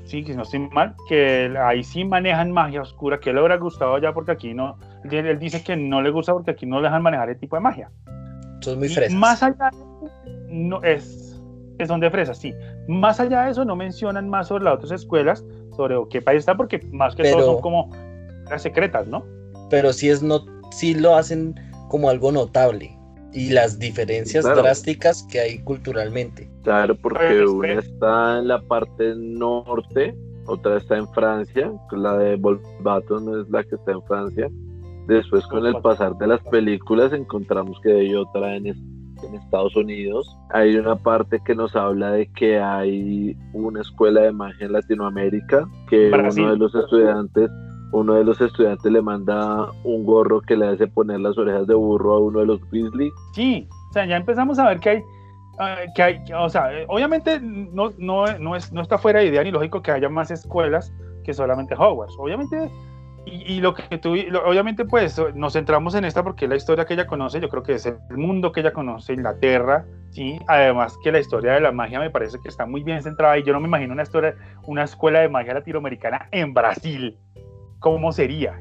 sí, 0.04 0.24
que 0.24 0.36
no 0.36 0.44
estoy 0.44 0.60
mal, 0.70 0.96
que 1.08 1.54
ahí 1.58 1.84
sí 1.84 2.04
manejan 2.04 2.52
magia 2.52 2.82
oscura, 2.82 3.20
que 3.20 3.32
le 3.32 3.40
hubiera 3.40 3.56
gustado 3.56 3.98
ya 4.00 4.14
porque 4.14 4.32
aquí 4.32 4.54
no, 4.54 4.78
él 5.10 5.40
dice 5.40 5.64
que 5.64 5.76
no 5.76 6.02
le 6.02 6.10
gusta 6.12 6.34
porque 6.34 6.52
aquí 6.52 6.66
no 6.66 6.80
le 6.80 6.88
dejan 6.88 7.02
manejar 7.02 7.30
el 7.30 7.38
tipo 7.38 7.56
de 7.56 7.62
magia. 7.62 7.90
Son 8.62 8.78
muy 8.78 8.90
fresas. 8.90 9.18
Más 9.18 9.42
allá 9.42 9.72
no 10.50 10.82
es, 10.84 11.42
es 11.78 11.88
son 11.88 12.00
de 12.00 12.10
fresas, 12.10 12.38
sí. 12.38 12.54
Más 12.88 13.20
allá 13.20 13.46
de 13.46 13.52
eso, 13.52 13.66
no 13.66 13.76
mencionan 13.76 14.30
más 14.30 14.48
sobre 14.48 14.66
las 14.66 14.76
otras 14.76 14.92
escuelas, 14.92 15.44
sobre 15.76 15.96
qué 16.10 16.22
país 16.22 16.40
está, 16.40 16.56
porque 16.56 16.80
más 16.92 17.16
que 17.16 17.32
todo 17.32 17.46
son 17.46 17.62
como 17.62 17.90
las 18.50 18.62
secretas, 18.62 19.08
¿no? 19.08 19.26
Pero 19.70 19.94
sí, 19.94 20.10
es 20.10 20.22
no, 20.22 20.46
sí 20.72 20.94
lo 20.94 21.16
hacen 21.16 21.56
como 21.90 22.10
algo 22.10 22.32
notable 22.32 22.98
y 23.34 23.50
las 23.50 23.80
diferencias 23.80 24.44
drásticas 24.44 25.24
que 25.24 25.40
hay 25.40 25.60
culturalmente. 25.60 26.50
Claro, 26.64 26.96
porque 26.96 27.46
una 27.46 27.74
está 27.74 28.40
en 28.40 28.48
la 28.48 28.62
parte 28.62 29.14
norte, 29.16 30.16
otra 30.46 30.78
está 30.78 30.98
en 30.98 31.08
Francia, 31.14 31.72
la 31.92 32.18
de 32.18 32.36
Volvato 32.36 33.20
no 33.20 33.42
es 33.42 33.50
la 33.50 33.64
que 33.64 33.76
está 33.76 33.92
en 33.92 34.04
Francia, 34.04 34.50
Después 35.08 35.46
con 35.48 35.66
el 35.66 35.76
pasar 35.82 36.16
de 36.18 36.28
las 36.28 36.42
películas 36.44 37.12
encontramos 37.14 37.80
que 37.82 37.92
hay 37.92 38.16
otra 38.16 38.56
en, 38.56 38.68
en 38.68 39.36
Estados 39.36 39.76
Unidos. 39.76 40.28
Hay 40.52 40.76
una 40.76 40.96
parte 40.96 41.42
que 41.44 41.56
nos 41.56 41.76
habla 41.76 42.12
de 42.12 42.28
que 42.34 42.60
hay 42.60 43.36
una 43.54 43.82
escuela 43.82 44.22
de 44.22 44.32
magia 44.32 44.66
en 44.66 44.74
Latinoamérica, 44.74 45.68
que 45.90 46.10
uno 46.10 46.52
de 46.52 46.58
los 46.58 46.76
estudiantes 46.76 47.50
uno 47.92 48.14
de 48.14 48.24
los 48.24 48.40
estudiantes 48.40 48.92
le 48.92 49.02
manda 49.02 49.70
un 49.84 50.06
gorro 50.06 50.42
que 50.42 50.56
le 50.56 50.68
hace 50.68 50.88
poner 50.88 51.20
las 51.20 51.38
orejas 51.38 51.68
de 51.68 51.76
burro 51.76 52.14
a 52.14 52.20
uno 52.20 52.40
de 52.40 52.46
los 52.46 52.62
Weasley. 52.72 53.12
Sí, 53.34 53.68
o 53.90 53.94
sea, 53.94 54.06
ya 54.06 54.18
empezamos 54.18 54.60
a 54.60 54.70
ver 54.70 54.80
que 54.80 54.90
hay, 54.90 55.04
ah, 55.60 55.76
que 55.94 56.04
hay, 56.04 56.24
o 56.34 56.50
sea, 56.50 56.70
obviamente 56.88 57.40
no, 57.42 57.92
no, 57.98 58.26
no, 58.40 58.56
es, 58.56 58.72
no 58.72 58.82
está 58.82 58.98
fuera 58.98 59.20
de 59.20 59.28
idea 59.28 59.44
ni 59.44 59.52
lógico 59.52 59.82
que 59.82 59.92
haya 59.92 60.10
más 60.10 60.32
escuelas 60.32 60.94
que 61.24 61.34
solamente 61.34 61.76
Hogwarts. 61.76 62.16
Obviamente 62.18 62.72
y, 63.26 63.62
lo 63.62 63.76
que 63.76 63.98
tú, 64.00 64.16
obviamente, 64.46 64.84
pues 64.84 65.22
nos 65.36 65.54
centramos 65.54 65.94
en 65.94 66.06
esta 66.06 66.24
porque 66.24 66.46
es 66.46 66.50
la 66.50 66.56
historia 66.56 66.86
que 66.86 66.96
ella 66.96 67.06
conoce, 67.06 67.40
yo 67.40 67.50
creo 67.50 67.62
que 67.62 67.74
es 67.74 67.86
el 67.86 68.18
mundo 68.18 68.52
que 68.52 68.62
ella 68.62 68.74
conoce, 68.74 69.14
Inglaterra, 69.14 69.86
¿sí? 70.10 70.40
Además 70.48 70.98
que 71.04 71.12
la 71.12 71.20
historia 71.20 71.54
de 71.54 71.62
la 71.62 71.72
magia 71.72 72.00
me 72.00 72.10
parece 72.10 72.40
que 72.42 72.50
está 72.50 72.66
muy 72.66 72.82
bien 72.82 73.04
centrada 73.04 73.38
y 73.38 73.44
yo 73.44 73.54
no 73.54 73.60
me 73.60 73.68
imagino 73.68 73.94
una 73.94 74.04
historia, 74.04 74.36
una 74.64 74.84
escuela 74.84 75.20
de 75.20 75.30
magia 75.30 75.54
latinoamericana 75.54 76.30
en 76.32 76.54
Brasil, 76.54 77.18
¿cómo 77.80 78.12
sería? 78.12 78.60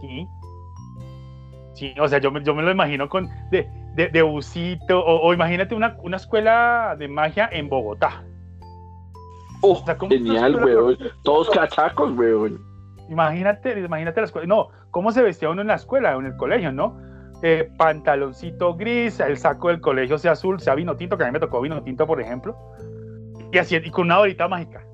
¿Sí? 0.00 0.26
Sí, 1.74 1.94
o 2.00 2.08
sea, 2.08 2.18
yo 2.18 2.32
me, 2.32 2.42
yo 2.42 2.52
me 2.52 2.62
lo 2.62 2.72
imagino 2.72 3.08
con 3.08 3.28
de, 3.52 3.68
de, 3.94 4.08
de 4.08 4.22
busito, 4.22 5.04
o, 5.04 5.32
imagínate 5.32 5.74
una, 5.74 5.96
una, 6.02 6.16
escuela 6.16 6.96
de 6.98 7.06
magia 7.06 7.48
en 7.52 7.68
Bogotá. 7.68 8.24
Oh, 9.62 9.84
genial, 10.08 10.56
weón. 10.56 10.98
Todos 11.22 11.48
cachacos, 11.50 12.10
weón. 12.18 12.69
Imagínate, 13.10 13.78
imagínate 13.78 14.20
la 14.20 14.26
escuela. 14.26 14.46
No, 14.46 14.68
¿cómo 14.90 15.10
se 15.10 15.22
vestía 15.22 15.50
uno 15.50 15.60
en 15.60 15.66
la 15.66 15.74
escuela 15.74 16.14
en 16.14 16.26
el 16.26 16.36
colegio, 16.36 16.72
no? 16.72 16.96
Eh, 17.42 17.70
pantaloncito 17.76 18.74
gris, 18.76 19.18
el 19.18 19.36
saco 19.36 19.68
del 19.68 19.80
colegio 19.80 20.16
sea 20.16 20.32
azul, 20.32 20.60
sea 20.60 20.74
vino 20.74 20.96
tinto, 20.96 21.18
que 21.18 21.24
a 21.24 21.26
mí 21.26 21.32
me 21.32 21.40
tocó 21.40 21.60
vino 21.60 21.82
tinto, 21.82 22.06
por 22.06 22.20
ejemplo. 22.20 22.56
Y 23.52 23.58
así, 23.58 23.76
y 23.76 23.90
con 23.90 24.06
una 24.06 24.18
varita 24.18 24.46
mágica. 24.46 24.84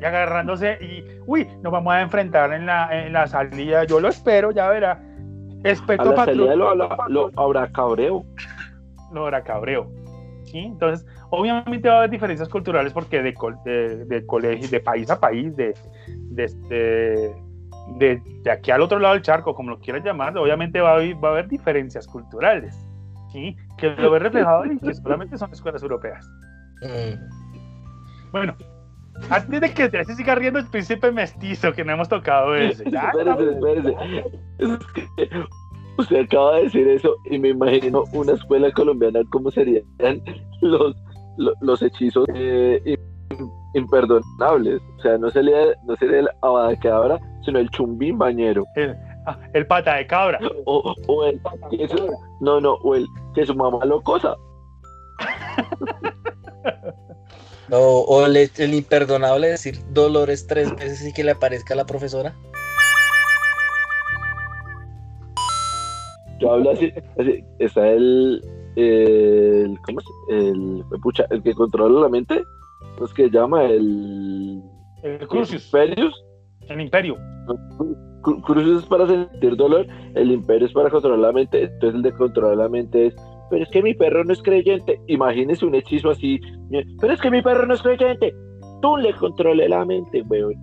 Y 0.00 0.04
agarrándose, 0.04 0.78
y 0.80 1.04
uy, 1.26 1.46
nos 1.62 1.72
vamos 1.72 1.94
a 1.94 2.00
enfrentar 2.00 2.52
en 2.52 2.66
la, 2.66 2.88
en 2.90 3.12
la 3.12 3.28
salida. 3.28 3.84
Yo 3.84 4.00
lo 4.00 4.08
espero, 4.08 4.50
ya 4.50 4.68
verá. 4.68 5.00
Espeto 5.62 6.02
a 6.02 6.06
la 6.06 6.24
salida 6.24 6.56
lo, 6.56 6.74
lo, 6.74 7.30
habrá 7.36 7.70
cabreo. 7.70 8.24
Lo 9.12 9.22
habrá 9.22 9.44
cabreo. 9.44 9.88
¿Sí? 10.44 10.58
Entonces, 10.58 11.06
obviamente 11.30 11.88
va 11.88 11.94
a 11.94 11.98
haber 11.98 12.10
diferencias 12.10 12.48
culturales 12.48 12.92
porque 12.92 13.22
de, 13.22 13.34
de, 14.06 14.26
colegio, 14.26 14.68
de 14.68 14.80
país 14.80 15.10
a 15.10 15.18
país, 15.18 15.56
de, 15.56 15.74
de, 16.30 17.34
de, 17.96 18.50
aquí 18.50 18.70
al 18.70 18.82
otro 18.82 18.98
lado 18.98 19.14
del 19.14 19.22
charco, 19.22 19.54
como 19.54 19.70
lo 19.70 19.80
quieras 19.80 20.04
llamar, 20.04 20.36
obviamente 20.36 20.80
va 20.80 20.90
a, 20.90 20.94
haber, 20.96 21.48
diferencias 21.48 22.06
culturales, 22.06 22.76
¿sí? 23.32 23.56
Que 23.78 23.90
lo 23.90 24.10
ve 24.10 24.18
reflejado 24.18 24.64
en 24.64 24.78
que 24.78 24.94
solamente 24.94 25.38
son 25.38 25.52
escuelas 25.52 25.82
europeas. 25.82 26.28
Bueno, 28.32 28.54
antes 29.30 29.60
de 29.60 29.72
que 29.72 29.88
te 29.88 30.04
siga 30.04 30.34
riendo 30.34 30.58
el 30.58 30.66
príncipe 30.66 31.10
mestizo, 31.12 31.72
que 31.72 31.84
no 31.84 31.92
hemos 31.92 32.08
tocado 32.08 32.54
ese. 32.54 32.84
espérese, 32.88 33.50
espérese. 33.50 33.96
Usted 35.96 36.24
acaba 36.24 36.56
de 36.56 36.64
decir 36.64 36.88
eso 36.88 37.14
y 37.30 37.38
me 37.38 37.50
imagino 37.50 38.04
una 38.12 38.32
escuela 38.32 38.70
colombiana, 38.72 39.20
¿cómo 39.30 39.50
serían 39.50 39.84
los, 40.60 40.96
los, 41.60 41.82
hechizos 41.82 42.26
eh, 42.34 42.96
imperdonables. 43.74 44.80
O 44.98 45.02
sea, 45.02 45.18
no 45.18 45.30
sería, 45.30 45.58
no 45.84 45.94
sería 45.96 46.20
el 46.20 46.28
abadacabra, 46.40 47.20
sino 47.44 47.58
el 47.58 47.68
chumbín 47.70 48.16
bañero. 48.16 48.64
El, 48.76 48.96
ah, 49.26 49.38
el 49.52 49.66
pata 49.66 49.96
de 49.96 50.06
cabra. 50.06 50.38
O, 50.64 50.94
o 51.06 51.24
el 51.26 51.40
que 51.70 51.88
no, 52.40 52.60
no, 52.60 52.74
o 52.74 52.94
el 52.94 53.06
que 53.34 53.44
su 53.44 53.54
mamá 53.54 53.84
lo 53.84 54.00
cosa. 54.02 54.36
o, 57.70 58.04
o 58.08 58.26
el, 58.26 58.36
el, 58.36 58.74
imperdonable 58.74 59.48
decir 59.48 59.78
dolores 59.90 60.46
tres 60.46 60.74
veces 60.76 61.06
y 61.06 61.12
que 61.12 61.24
le 61.24 61.32
aparezca 61.32 61.74
a 61.74 61.76
la 61.76 61.86
profesora. 61.86 62.34
Yo 66.40 66.52
hablo 66.52 66.70
así, 66.70 66.92
así 67.18 67.44
está 67.58 67.88
el, 67.90 68.40
el, 68.76 69.78
¿cómo 69.82 70.00
es? 70.00 70.06
El, 70.30 70.84
pucha, 71.02 71.24
el 71.30 71.42
que 71.42 71.54
controla 71.54 72.00
la 72.00 72.08
mente, 72.08 72.42
es 73.02 73.14
que 73.14 73.30
llama? 73.30 73.64
El. 73.64 74.62
El 75.02 75.26
Crucius. 75.28 75.66
Imperius. 75.66 76.24
El 76.68 76.80
Imperio. 76.80 77.16
Crucius 78.22 78.82
es 78.82 78.88
para 78.88 79.06
sentir 79.06 79.56
dolor, 79.56 79.86
el 80.14 80.32
Imperio 80.32 80.66
es 80.66 80.72
para 80.72 80.90
controlar 80.90 81.18
la 81.18 81.32
mente. 81.32 81.62
Entonces, 81.62 81.96
el 81.96 82.02
de 82.02 82.12
controlar 82.12 82.56
la 82.56 82.68
mente 82.68 83.06
es 83.06 83.16
pero 83.50 83.62
es 83.62 83.70
que 83.70 83.82
mi 83.82 83.94
perro 83.94 84.24
no 84.24 84.32
es 84.32 84.42
creyente. 84.42 85.00
Imagínese 85.06 85.64
un 85.64 85.74
hechizo 85.74 86.10
así, 86.10 86.40
pero 87.00 87.12
es 87.12 87.20
que 87.20 87.30
mi 87.30 87.42
perro 87.42 87.66
no 87.66 87.74
es 87.74 87.82
creyente. 87.82 88.34
Tú 88.80 88.96
le 88.96 89.14
controle 89.14 89.68
la 89.68 89.84
mente, 89.84 90.22
weón. 90.22 90.54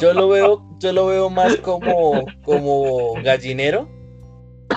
Yo 0.00 0.14
lo 0.14 0.28
veo, 0.28 0.64
yo 0.78 0.92
lo 0.92 1.06
veo 1.06 1.30
más 1.30 1.56
como, 1.58 2.24
como 2.44 3.14
gallinero, 3.22 3.88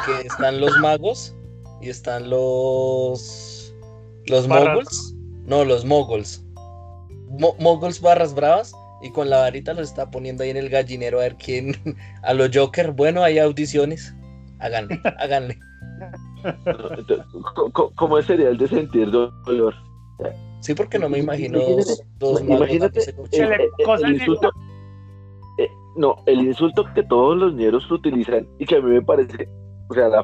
que 0.05 0.27
están 0.27 0.61
los 0.61 0.77
magos 0.79 1.35
y 1.81 1.89
están 1.89 2.29
los 2.29 3.73
los 4.27 4.47
moguls. 4.47 5.15
No, 5.45 5.65
los 5.65 5.85
moguls. 5.85 6.45
moguls 7.59 8.01
barras 8.01 8.33
bravas 8.33 8.73
y 9.01 9.09
con 9.11 9.29
la 9.29 9.37
varita 9.39 9.73
los 9.73 9.89
está 9.89 10.11
poniendo 10.11 10.43
ahí 10.43 10.51
en 10.51 10.57
el 10.57 10.69
gallinero 10.69 11.19
a 11.19 11.23
ver 11.23 11.35
quién 11.35 11.75
a 12.23 12.33
los 12.33 12.49
Joker. 12.53 12.91
Bueno, 12.91 13.23
hay 13.23 13.39
audiciones. 13.39 14.13
Háganle, 14.59 15.01
háganle. 15.19 15.57
¿Cómo 17.95 18.21
sería 18.21 18.49
el 18.49 18.57
de 18.57 18.67
sentir 18.67 19.09
dolor? 19.11 19.73
Sí, 20.61 20.75
porque 20.75 20.99
no 20.99 21.09
me 21.09 21.17
imagino 21.17 21.59
dos, 22.19 22.41
Imagínate 22.41 22.99
el, 23.31 24.13
insulto. 24.13 24.51
Eh, 25.57 25.67
no, 25.95 26.17
el 26.27 26.41
insulto 26.41 26.85
que 26.93 27.03
todos 27.03 27.35
los 27.35 27.53
ñeros 27.55 27.89
utilizan 27.91 28.47
y 28.59 28.65
que 28.65 28.75
a 28.75 28.81
mí 28.81 28.91
me 28.91 29.01
parece, 29.01 29.49
o 29.89 29.93
sea, 29.93 30.07
la, 30.07 30.23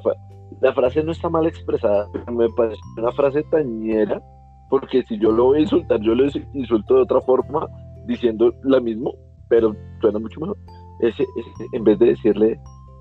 la 0.61 0.73
frase 0.73 1.03
no 1.03 1.11
está 1.11 1.27
mal 1.27 1.47
expresada, 1.47 2.07
pero 2.13 2.31
me 2.31 2.47
parece 2.49 2.79
una 2.97 3.11
frase 3.13 3.43
tañera, 3.49 4.21
porque 4.69 5.03
si 5.03 5.17
yo 5.17 5.31
lo 5.31 5.45
voy 5.45 5.57
a 5.57 5.61
insultar, 5.61 5.99
yo 6.01 6.13
lo 6.13 6.25
insulto 6.53 6.95
de 6.95 7.01
otra 7.01 7.21
forma, 7.21 7.67
diciendo 8.05 8.53
la 8.63 8.79
mismo, 8.79 9.15
pero 9.49 9.75
suena 10.01 10.19
mucho 10.19 10.39
mejor. 10.39 10.57
Ese, 10.99 11.25
en 11.73 11.83
vez 11.83 11.97
de 11.97 12.07
decirle, 12.07 12.59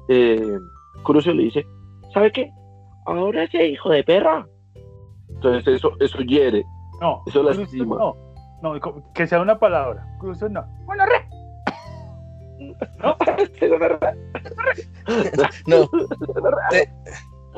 eh, 0.08 0.58
Crucio 1.04 1.34
le 1.34 1.44
dice, 1.44 1.66
¿sabe 2.14 2.32
qué? 2.32 2.50
Ahora 3.04 3.44
ese 3.44 3.66
hijo 3.66 3.90
de 3.90 4.02
perra. 4.04 4.46
Entonces 5.28 5.76
eso, 5.76 5.92
eso 6.00 6.18
hiere, 6.20 6.64
no, 7.00 7.22
eso 7.26 7.42
lastima. 7.42 7.96
No, 7.96 8.14
no, 8.62 8.74
que 9.14 9.26
sea 9.26 9.40
una 9.40 9.58
palabra. 9.58 10.06
Crucio 10.18 10.48
no. 10.48 10.64
Bueno, 10.84 11.04
re. 11.06 11.28
No, 12.98 13.16
no. 15.66 15.90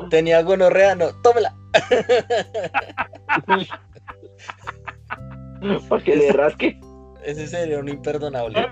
tenía 0.09 0.41
gonorrea, 0.41 0.95
no, 0.95 1.07
tómela. 1.21 1.53
Para 5.89 6.03
que 6.03 6.15
le 6.15 6.31
rasque. 6.31 6.79
Ese 7.23 7.47
sería 7.47 7.79
un 7.79 7.89
imperdonable. 7.89 8.67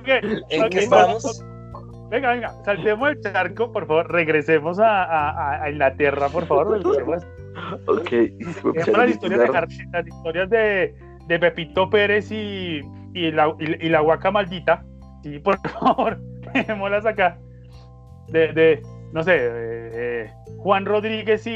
¿En 0.50 0.70
qué 0.70 0.80
estamos? 0.80 1.44
Venga, 2.10 2.32
venga, 2.32 2.54
saltemos 2.64 3.10
el 3.10 3.20
charco, 3.22 3.74
por 3.74 3.86
favor, 3.86 4.10
regresemos 4.10 4.80
a, 4.80 5.04
a, 5.04 5.64
a 5.64 5.70
Inglaterra, 5.70 6.30
por 6.30 6.48
favor. 6.48 6.82
Ok. 7.88 8.12
las 8.96 9.10
historias, 9.10 9.40
de, 9.40 9.48
las 9.92 10.08
historias 10.08 10.50
de, 10.50 10.96
de, 11.28 11.40
Pepito 11.40 11.90
Pérez 11.90 12.32
y, 12.32 12.82
y, 13.14 13.32
la, 13.32 13.54
y, 13.60 13.90
la 13.90 14.02
huaca 14.02 14.32
maldita. 14.32 14.84
Sí, 15.24 15.40
por 15.40 15.58
favor, 15.70 16.20
dejémoslas 16.54 17.06
acá. 17.06 17.40
De, 18.30 18.52
de 18.54 18.82
no 19.14 19.24
sé, 19.24 19.38
eh, 19.40 20.32
Juan 20.58 20.86
Rodríguez 20.86 21.48
y, 21.48 21.52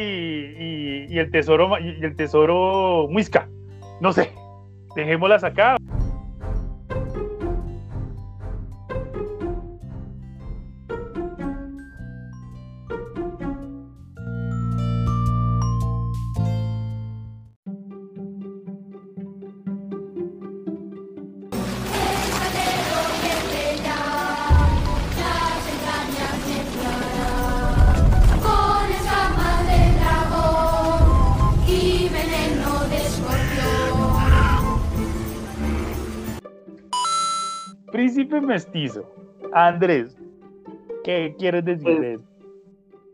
y, 1.09 1.19
el 1.19 1.31
tesoro 1.31 1.77
y 1.79 2.03
el 2.03 2.15
tesoro 2.15 3.07
Muisca. 3.09 3.47
No 3.99 4.13
sé, 4.13 4.31
dejémoslas 4.95 5.43
acá. 5.43 5.77
Andrés, 39.53 40.17
¿qué 41.03 41.35
quieres 41.37 41.65
decir 41.65 41.83
pues, 41.83 42.01
de 42.01 42.13
eso? 42.13 42.23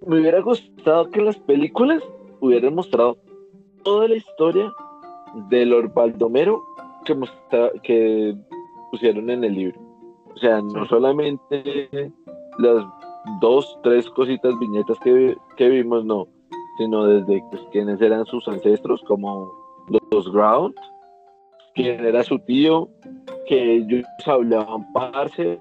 Me 0.05 0.19
hubiera 0.19 0.41
gustado 0.41 1.09
que 1.09 1.21
las 1.21 1.37
películas 1.39 2.03
hubieran 2.39 2.75
mostrado 2.75 3.17
toda 3.83 4.07
la 4.07 4.15
historia 4.15 4.71
del 5.49 5.69
Lord 5.69 5.93
Baldomero 5.93 6.63
que, 7.05 7.15
que 7.83 8.35
pusieron 8.91 9.29
en 9.29 9.43
el 9.43 9.53
libro. 9.53 9.79
O 10.33 10.37
sea, 10.37 10.61
no 10.61 10.85
solamente 10.85 11.89
las 12.59 12.85
dos, 13.41 13.77
tres 13.83 14.09
cositas, 14.11 14.57
viñetas 14.59 14.99
que, 14.99 15.35
que 15.55 15.69
vimos, 15.69 16.05
no, 16.05 16.27
sino 16.77 17.05
desde 17.05 17.43
pues, 17.49 17.61
quiénes 17.71 17.99
eran 18.01 18.25
sus 18.25 18.47
ancestros, 18.47 19.01
como 19.07 19.51
los 20.11 20.31
Ground, 20.31 20.75
quién 21.73 22.05
era 22.05 22.23
su 22.23 22.37
tío, 22.39 22.89
que 23.47 23.77
ellos 23.77 24.05
hablaban 24.25 24.91
parcel, 24.93 25.59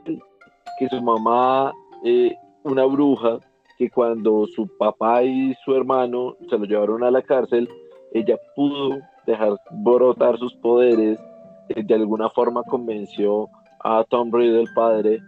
que 0.78 0.88
su 0.88 1.00
mamá, 1.02 1.72
eh, 2.04 2.34
una 2.64 2.84
bruja, 2.84 3.38
que 3.78 3.90
cuando 3.90 4.46
su 4.46 4.68
papá 4.78 5.22
y 5.22 5.54
su 5.64 5.74
hermano 5.74 6.36
se 6.48 6.58
lo 6.58 6.64
llevaron 6.64 7.04
a 7.04 7.10
la 7.10 7.22
cárcel, 7.22 7.68
ella 8.12 8.36
pudo 8.54 8.98
dejar 9.26 9.56
brotar 9.70 10.38
sus 10.38 10.54
poderes, 10.54 11.18
eh, 11.68 11.82
de 11.82 11.94
alguna 11.94 12.30
forma 12.30 12.62
convenció 12.62 13.48
a 13.84 14.04
Tom 14.08 14.32
Riddle, 14.32 14.62
el 14.62 14.74
padre, 14.74 15.20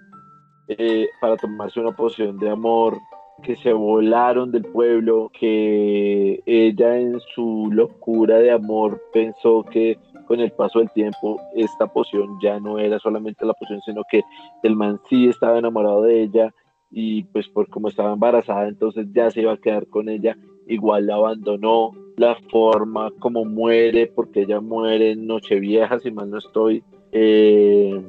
eh, 0.68 1.06
para 1.20 1.36
tomarse 1.36 1.80
una 1.80 1.92
poción 1.92 2.38
de 2.38 2.50
amor, 2.50 2.96
que 3.42 3.56
se 3.56 3.72
volaron 3.72 4.50
del 4.50 4.64
pueblo, 4.64 5.30
que 5.38 6.42
ella 6.44 6.98
en 6.98 7.20
su 7.34 7.68
locura 7.72 8.38
de 8.38 8.50
amor 8.50 9.00
pensó 9.12 9.62
que 9.62 9.98
con 10.28 10.40
el 10.40 10.52
paso 10.52 10.78
del 10.78 10.90
tiempo 10.90 11.40
esta 11.54 11.86
poción 11.86 12.38
ya 12.40 12.60
no 12.60 12.78
era 12.78 12.98
solamente 12.98 13.46
la 13.46 13.54
poción, 13.54 13.80
sino 13.80 14.02
que 14.10 14.22
el 14.62 14.76
man 14.76 15.00
sí 15.08 15.26
estaba 15.26 15.58
enamorado 15.58 16.02
de 16.02 16.22
ella 16.22 16.54
y 16.90 17.24
pues 17.24 17.48
por 17.48 17.68
como 17.68 17.88
estaba 17.88 18.12
embarazada, 18.12 18.68
entonces 18.68 19.06
ya 19.12 19.30
se 19.30 19.40
iba 19.40 19.52
a 19.52 19.56
quedar 19.56 19.86
con 19.88 20.08
ella, 20.08 20.36
igual 20.66 21.06
la 21.06 21.16
abandonó, 21.16 21.92
la 22.16 22.36
forma 22.50 23.10
como 23.18 23.44
muere, 23.44 24.06
porque 24.06 24.42
ella 24.42 24.60
muere 24.60 25.12
en 25.12 25.26
Nochevieja, 25.26 25.98
si 25.98 26.10
mal 26.10 26.30
no 26.30 26.38
estoy, 26.38 26.82
eh, 27.12 28.02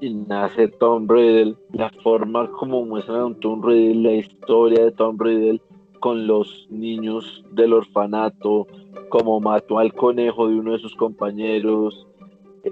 y 0.00 0.14
nace 0.14 0.68
Tom 0.68 1.08
Riddle, 1.08 1.56
la 1.72 1.90
forma 2.02 2.50
como 2.52 2.84
muestra 2.84 3.24
a 3.24 3.34
Tom 3.40 3.62
Riddle, 3.62 4.02
la 4.02 4.12
historia 4.12 4.84
de 4.84 4.92
Tom 4.92 5.18
Riddle 5.18 5.60
con 6.00 6.26
los 6.26 6.66
niños 6.70 7.44
del 7.52 7.72
orfanato, 7.72 8.66
como 9.08 9.40
mató 9.40 9.78
al 9.78 9.92
conejo 9.92 10.48
de 10.48 10.56
uno 10.56 10.72
de 10.72 10.78
sus 10.78 10.94
compañeros, 10.96 12.06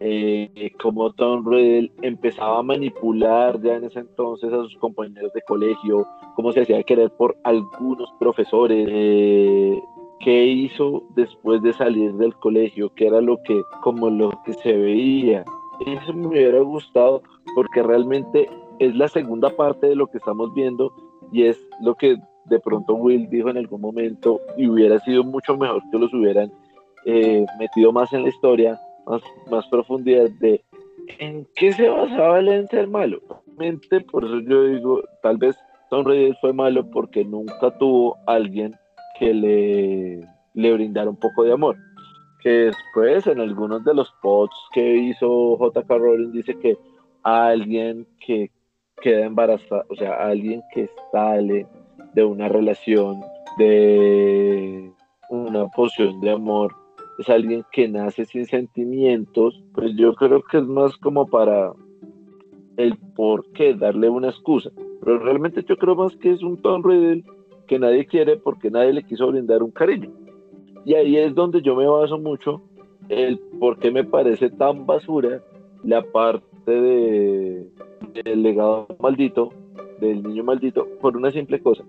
eh, 0.01 0.71
como 0.83 1.13
Tom 1.13 1.47
Riddle 1.47 1.91
empezaba 2.03 2.59
a 2.59 2.63
manipular 2.63 3.61
ya 3.63 3.77
en 3.77 3.85
ese 3.85 4.01
entonces 4.01 4.53
a 4.53 4.63
sus 4.63 4.77
compañeros 4.77 5.33
de 5.33 5.43
colegio, 5.43 6.07
cómo 6.37 6.53
se 6.53 6.63
hacía 6.63 6.83
querer 6.83 7.11
por 7.11 7.37
algunos 7.45 8.13
profesores, 8.19 8.87
eh, 8.91 9.81
qué 10.21 10.45
hizo 10.45 11.05
después 11.15 11.63
de 11.63 11.73
salir 11.73 12.13
del 12.15 12.35
colegio, 12.37 12.93
qué 12.95 13.07
era 13.07 13.21
lo 13.21 13.39
que, 13.43 13.63
como 13.83 14.11
lo 14.11 14.31
que 14.45 14.53
se 14.55 14.77
veía. 14.77 15.45
Eso 15.87 16.13
me 16.13 16.27
hubiera 16.27 16.61
gustado 16.61 17.23
porque 17.55 17.83
realmente 17.83 18.51
es 18.79 18.95
la 18.95 19.09
segunda 19.09 19.49
parte 19.51 19.87
de 19.87 19.97
lo 19.97 20.07
que 20.09 20.19
estamos 20.19 20.53
viendo 20.55 20.93
y 21.33 21.45
es 21.45 21.59
lo 21.81 21.95
que 21.95 22.17
de 22.49 22.61
pronto 22.61 22.95
Will 22.95 23.29
dijo 23.29 23.49
en 23.49 23.59
algún 23.59 23.81
momento 23.81 24.41
y 24.57 24.69
hubiera 24.69 24.99
sido 25.01 25.25
mucho 25.25 25.57
mejor 25.57 25.83
que 25.91 25.99
los 25.99 26.13
hubieran 26.13 26.53
eh, 27.05 27.47
metido 27.59 27.93
más 27.93 28.13
en 28.13 28.23
la 28.23 28.29
historia, 28.29 28.79
más, 29.07 29.23
más 29.51 29.67
profundidad 29.69 30.29
de 30.41 30.63
en 31.19 31.47
qué 31.55 31.73
se 31.73 31.89
basaba 31.89 32.39
el 32.39 32.49
en 32.49 32.69
ser 32.69 32.89
malo. 32.89 33.21
Por 34.11 34.25
eso 34.25 34.41
yo 34.41 34.65
digo, 34.65 35.03
tal 35.23 35.37
vez 35.37 35.57
Tom 35.91 36.05
Reyes 36.05 36.37
fue 36.41 36.53
malo 36.53 36.89
porque 36.91 37.25
nunca 37.25 37.77
tuvo 37.79 38.17
alguien 38.27 38.77
que 39.19 39.35
le, 39.35 40.21
le 40.55 40.73
brindara 40.73 41.11
un 41.11 41.17
poco 41.17 41.45
de 41.45 41.53
amor. 41.53 41.77
Que 42.41 42.71
después 42.71 43.27
en 43.27 43.41
algunos 43.41 43.85
de 43.85 43.95
los 43.95 44.13
pods 44.23 44.55
que 44.73 44.97
hizo 44.97 45.59
JK 45.59 45.89
Rowling 45.89 46.33
dice 46.33 46.57
que 46.59 46.77
alguien 47.25 48.07
que 48.25 48.51
queda 49.01 49.27
embarazada, 49.27 49.85
o 49.89 49.97
sea, 49.97 50.15
alguien 50.15 50.63
que 50.73 50.89
sale 51.11 51.67
de 52.19 52.25
una 52.25 52.49
relación, 52.49 53.21
de 53.59 54.91
una 55.31 55.69
poción 55.69 56.21
de 56.21 56.33
amor, 56.33 56.75
es 57.21 57.29
alguien 57.29 57.65
que 57.71 57.87
nace 57.87 58.25
sin 58.25 58.45
sentimientos, 58.45 59.63
pues 59.73 59.95
yo 59.95 60.15
creo 60.15 60.43
que 60.43 60.59
es 60.59 60.65
más 60.65 60.97
como 60.97 61.29
para 61.29 61.73
el 62.77 62.97
por 63.15 63.49
qué, 63.53 63.75
darle 63.75 64.09
una 64.09 64.31
excusa. 64.31 64.71
Pero 65.01 65.21
realmente 65.21 65.63
yo 65.63 65.77
creo 65.77 65.95
más 65.95 66.17
que 66.17 66.33
es 66.33 66.43
un 66.43 66.57
Tom 66.57 66.83
Riddle 66.83 67.23
que 67.69 67.79
nadie 67.79 68.05
quiere 68.05 68.37
porque 68.37 68.69
nadie 68.69 68.95
le 68.95 69.05
quiso 69.05 69.29
brindar 69.29 69.63
un 69.63 69.71
cariño. 69.71 70.11
Y 70.85 70.95
ahí 70.95 71.19
es 71.19 71.37
donde 71.37 71.63
yo 71.63 71.77
me 71.77 71.87
baso 71.87 72.19
mucho 72.19 72.63
el 73.09 73.39
por 73.61 73.79
qué 73.79 73.93
me 73.93 74.03
parece 74.03 74.51
tan 74.51 74.87
basura 74.87 75.41
la 75.85 76.03
parte 76.03 76.73
de, 76.73 77.69
del 78.13 78.43
legado 78.43 78.89
maldito, 78.99 79.51
del 80.01 80.25
niño 80.25 80.43
maldito, 80.43 80.89
por 81.01 81.17
una 81.17 81.31
simple 81.31 81.61
cosa. 81.61 81.85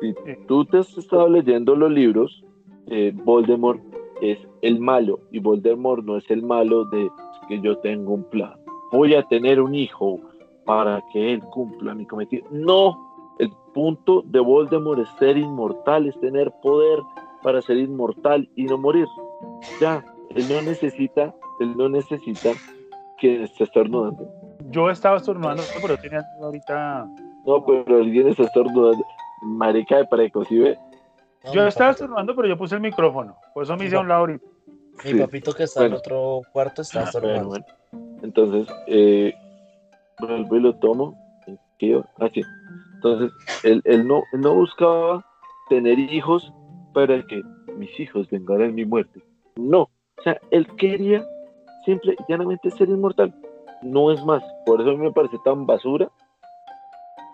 Si 0.00 0.14
tú 0.46 0.64
te 0.64 0.78
has 0.78 0.96
estado 0.96 1.28
leyendo 1.28 1.74
los 1.76 1.90
libros, 1.90 2.44
eh, 2.88 3.12
Voldemort 3.14 3.80
es 4.20 4.38
el 4.62 4.78
malo 4.78 5.20
y 5.30 5.38
Voldemort 5.38 6.04
no 6.04 6.16
es 6.16 6.30
el 6.30 6.42
malo 6.42 6.84
de 6.86 7.10
que 7.48 7.60
yo 7.60 7.78
tengo 7.78 8.14
un 8.14 8.24
plan. 8.24 8.54
Voy 8.92 9.14
a 9.14 9.22
tener 9.24 9.60
un 9.60 9.74
hijo 9.74 10.20
para 10.64 11.02
que 11.12 11.34
él 11.34 11.42
cumpla 11.52 11.94
mi 11.94 12.06
cometido. 12.06 12.46
No, 12.50 13.36
el 13.38 13.50
punto 13.72 14.22
de 14.26 14.40
Voldemort 14.40 15.00
es 15.00 15.08
ser 15.18 15.36
inmortal, 15.36 16.06
es 16.06 16.18
tener 16.20 16.52
poder 16.62 17.00
para 17.42 17.60
ser 17.60 17.78
inmortal 17.78 18.48
y 18.56 18.64
no 18.64 18.78
morir. 18.78 19.06
Ya, 19.80 20.04
él 20.30 20.44
no 20.48 20.62
necesita, 20.62 21.34
él 21.60 21.76
no 21.76 21.88
necesita 21.88 22.52
que 23.18 23.44
esté 23.44 23.64
estornudando. 23.64 24.28
Yo 24.70 24.90
estaba 24.90 25.18
estornudando, 25.18 25.62
pero 25.80 25.96
tenía 25.98 26.22
ahorita. 26.40 27.06
No, 27.46 27.64
pero 27.64 27.98
alguien 27.98 28.28
está 28.28 28.44
estornudando. 28.44 29.04
Marica 29.44 29.98
de 29.98 30.06
preco, 30.06 30.44
¿sí 30.44 30.58
ve? 30.58 30.78
yo 31.52 31.66
estaba 31.66 31.90
estornudando, 31.90 32.34
pero 32.34 32.48
yo 32.48 32.56
puse 32.56 32.74
el 32.74 32.80
micrófono. 32.80 33.36
Por 33.52 33.64
eso 33.64 33.76
me 33.76 33.84
hice 33.84 33.96
a 33.96 34.00
un 34.00 34.08
lado 34.08 34.20
ahorita. 34.20 34.46
Mi 35.04 35.14
papito 35.14 35.52
que 35.52 35.64
está 35.64 35.84
en 35.84 35.92
otro 35.92 36.42
cuarto 36.52 36.82
está 36.82 37.00
ah, 37.00 37.04
estornudando. 37.04 37.56
Entonces, 38.22 38.66
eh, 38.86 39.34
vuelvo 40.18 40.56
y 40.56 40.60
lo 40.60 40.74
tomo. 40.76 41.24
Así. 42.18 42.42
Entonces, 42.94 43.32
él, 43.64 43.82
él, 43.84 44.08
no, 44.08 44.22
él 44.32 44.40
no 44.40 44.54
buscaba 44.54 45.24
tener 45.68 45.98
hijos 45.98 46.50
para 46.94 47.22
que 47.26 47.42
mis 47.76 47.98
hijos 48.00 48.28
vengaran 48.30 48.74
mi 48.74 48.86
muerte. 48.86 49.22
No. 49.56 49.82
O 50.16 50.22
sea, 50.22 50.40
él 50.50 50.66
quería 50.76 51.22
simple 51.84 52.16
y 52.18 52.32
llanamente 52.32 52.70
ser 52.70 52.88
inmortal. 52.88 53.34
No 53.82 54.10
es 54.10 54.24
más. 54.24 54.42
Por 54.64 54.80
eso 54.80 54.90
a 54.90 54.94
mí 54.94 54.98
me 55.00 55.12
parece 55.12 55.36
tan 55.44 55.66
basura 55.66 56.10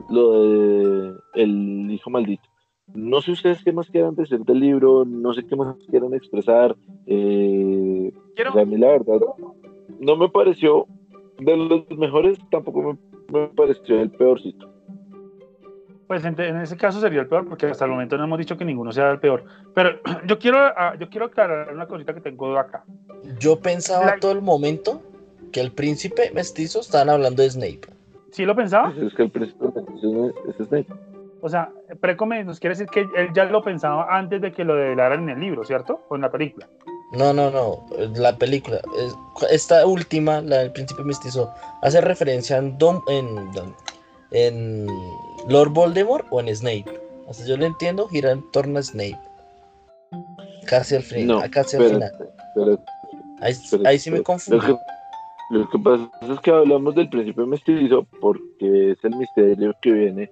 lo 0.08 0.42
de 0.42 1.14
el 1.34 1.90
hijo 1.90 2.10
maldito. 2.10 2.48
No 2.94 3.20
sé 3.20 3.32
ustedes 3.32 3.62
qué 3.62 3.72
más 3.72 3.88
quieran 3.88 4.16
decir 4.16 4.40
del 4.40 4.60
libro, 4.60 5.04
no 5.04 5.32
sé 5.32 5.46
qué 5.46 5.54
más 5.54 5.76
quieran 5.88 6.14
expresar. 6.14 6.76
Eh, 7.06 8.12
a 8.38 8.64
mí 8.64 8.76
la 8.76 8.88
verdad 8.88 9.20
no 10.00 10.16
me 10.16 10.28
pareció 10.28 10.86
de 11.38 11.56
los 11.56 11.90
mejores, 11.90 12.38
tampoco 12.50 12.98
me, 13.28 13.48
pareció 13.48 14.00
el 14.00 14.10
peorcito. 14.10 14.68
Pues 16.06 16.24
en, 16.24 16.38
ese 16.40 16.76
caso 16.76 17.00
sería 17.00 17.20
el 17.20 17.28
peor, 17.28 17.48
porque 17.48 17.66
hasta 17.66 17.84
el 17.84 17.92
momento 17.92 18.18
no 18.18 18.24
hemos 18.24 18.38
dicho 18.38 18.56
que 18.56 18.64
ninguno 18.64 18.90
sea 18.90 19.12
el 19.12 19.20
peor. 19.20 19.44
Pero 19.74 20.00
yo 20.26 20.38
quiero, 20.38 20.58
ah, 20.58 20.96
yo 20.98 21.08
quiero 21.08 21.26
aclarar 21.26 21.72
una 21.72 21.86
cosita 21.86 22.12
que 22.14 22.20
tengo 22.20 22.56
acá. 22.58 22.84
Yo 23.38 23.60
pensaba 23.60 24.16
todo 24.20 24.32
el 24.32 24.42
momento 24.42 25.02
que 25.52 25.60
el 25.60 25.72
príncipe 25.72 26.32
mestizo 26.34 26.80
estaban 26.80 27.10
hablando 27.10 27.42
de 27.42 27.50
Snape. 27.50 27.99
¿Sí 28.32 28.44
lo 28.44 28.54
pensaba? 28.54 28.92
Pues 28.92 29.06
es 29.06 29.14
que 29.14 29.22
el 29.22 29.42
es 29.44 30.66
Snape. 30.66 30.86
O 31.42 31.48
sea, 31.48 31.70
Precome 32.00 32.44
nos 32.44 32.60
quiere 32.60 32.76
decir 32.76 32.86
que 32.88 33.00
él 33.00 33.30
ya 33.34 33.44
lo 33.44 33.62
pensaba 33.62 34.06
antes 34.16 34.40
de 34.42 34.52
que 34.52 34.64
lo 34.64 34.74
develaran 34.74 35.22
en 35.24 35.30
el 35.30 35.40
libro, 35.40 35.64
¿cierto? 35.64 36.02
O 36.08 36.16
en 36.16 36.22
la 36.22 36.30
película. 36.30 36.68
No, 37.12 37.32
no, 37.32 37.50
no. 37.50 37.86
La 38.16 38.36
película. 38.36 38.80
Esta 39.50 39.86
última, 39.86 40.40
la 40.42 40.58
del 40.58 40.72
príncipe 40.72 41.02
mestizo, 41.02 41.52
hace 41.82 42.00
referencia 42.00 42.58
en, 42.58 42.76
Dom, 42.78 43.02
en, 43.08 43.50
en 44.30 44.86
Lord 45.48 45.70
Voldemort 45.70 46.26
o 46.30 46.40
en 46.40 46.54
Snape. 46.54 46.84
O 47.26 47.32
sea, 47.32 47.46
yo 47.46 47.56
lo 47.56 47.64
entiendo, 47.64 48.06
gira 48.08 48.32
en 48.32 48.48
torno 48.52 48.78
a 48.78 48.82
Snape. 48.82 49.18
Casi 50.66 50.96
al 50.96 51.02
final. 51.02 51.50
casi 51.50 51.76
al 51.76 51.84
final. 51.84 52.12
ahí, 53.86 53.98
sí 53.98 54.10
me 54.10 54.22
confundo. 54.22 54.78
Lo 55.50 55.68
que, 55.68 55.78
pasa 55.80 56.08
es 56.32 56.40
que 56.40 56.50
hablamos 56.52 56.94
del 56.94 57.08
príncipe 57.08 57.44
mestizo 57.44 58.06
porque 58.20 58.92
es 58.92 59.04
el 59.04 59.16
misterio 59.16 59.74
que 59.82 59.90
viene 59.90 60.30